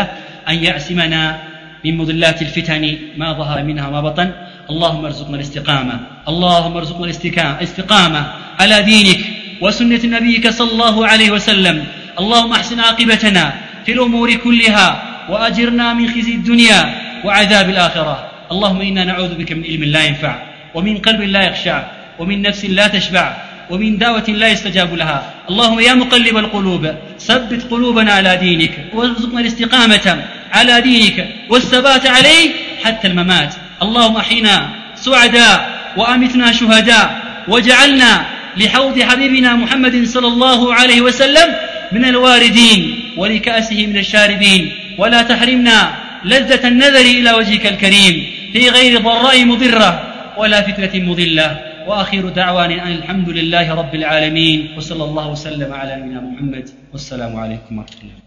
أن 0.50 0.56
يعصمنا 0.66 1.22
من 1.84 1.92
مضلات 2.00 2.38
الفتن 2.46 2.84
ما 3.20 3.28
ظهر 3.40 3.58
منها 3.68 3.84
وما 3.88 4.00
بطن 4.08 4.28
اللهم 4.72 5.02
ارزقنا 5.10 5.36
الاستقامة 5.40 5.94
اللهم 6.30 6.74
ارزقنا 6.80 7.04
الاستقامة 7.60 8.22
على 8.60 8.76
دينك 8.90 9.20
وسنة 9.64 10.02
نبيك 10.16 10.44
صلى 10.58 10.70
الله 10.74 10.96
عليه 11.10 11.30
وسلم 11.36 11.76
اللهم 12.20 12.50
احسن 12.58 12.78
عاقبتنا 12.86 13.44
في 13.85 13.91
الأمور 13.91 14.33
كلها 14.33 15.03
وأجرنا 15.29 15.93
من 15.93 16.09
خزي 16.09 16.35
الدنيا 16.35 16.79
وعذاب 17.23 17.69
الآخرة. 17.69 18.31
اللهم 18.51 18.81
إنا 18.81 19.03
نعوذ 19.03 19.35
بك 19.35 19.51
من 19.51 19.63
علم 19.63 19.83
لا 19.83 20.03
ينفع 20.03 20.35
ومن 20.73 20.97
قلب 20.97 21.21
لا 21.21 21.43
يخشع 21.43 21.83
ومن 22.19 22.41
نفس 22.41 22.65
لا 22.65 22.87
تشبع 22.87 23.37
ومن 23.69 23.97
دعوة 23.97 24.27
لا 24.27 24.47
يستجاب 24.47 24.95
لها. 24.95 25.23
اللهم 25.49 25.79
يا 25.79 25.93
مقلب 25.93 26.37
القلوب 26.37 26.83
ثبت 27.19 27.61
قلوبنا 27.71 28.13
على 28.13 28.37
دينك 28.37 28.71
وارزقنا 28.93 29.39
الاستقامة 29.39 30.23
على 30.53 30.81
دينك 30.81 31.27
والثبات 31.49 32.07
عليه 32.07 32.49
حتى 32.83 33.07
الممات. 33.07 33.53
اللهم 33.81 34.17
أحينا 34.17 34.69
سعداء 34.95 35.57
وأمتنا 35.97 36.51
شهداء 36.51 37.21
واجعلنا 37.47 38.25
لحوض 38.57 39.01
حبيبنا 39.01 39.55
محمد 39.55 40.05
صلى 40.05 40.27
الله 40.27 40.73
عليه 40.73 41.01
وسلم 41.01 41.55
من 41.92 42.04
الواردين 42.04 42.80
ولكأسه 43.16 43.86
من 43.86 43.96
الشاربين 43.96 44.62
ولا 44.98 45.22
تحرمنا 45.22 45.78
لذة 46.24 46.68
النذر 46.68 47.06
إلى 47.18 47.30
وجهك 47.32 47.66
الكريم 47.66 48.14
في 48.52 48.68
غير 48.68 49.00
ضراء 49.00 49.44
مضرة 49.44 49.90
ولا 50.36 50.62
فتنة 50.62 50.94
مضلة 51.08 51.48
وآخر 51.88 52.28
دعوانا 52.40 52.76
أن 52.86 52.92
الحمد 52.92 53.28
لله 53.28 53.74
رب 53.74 53.94
العالمين 53.94 54.58
وصلى 54.76 55.04
الله 55.04 55.26
وسلم 55.30 55.70
على 55.72 55.96
نبينا 55.96 56.20
محمد 56.20 56.66
والسلام 56.92 57.32
عليكم 57.36 57.72
ورحمة 57.78 58.00
الله 58.02 58.18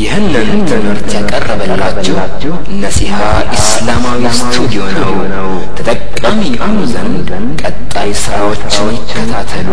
ይህንን 0.00 0.48
ትምህርት 0.70 1.10
ያቀረበላችሁ 1.16 2.54
ነሲሃ 2.84 3.18
ኢስላማዊ 3.56 4.22
ስቱዲዮ 4.40 4.82
ነው 5.34 5.48
ተጠቃሚ 5.78 6.40
የሆኑ 6.54 6.78
ዘንድ 6.94 7.28
ቀጣይ 7.62 8.10
ስራዎችን 8.24 8.88
ይከታተሉ 8.96 9.68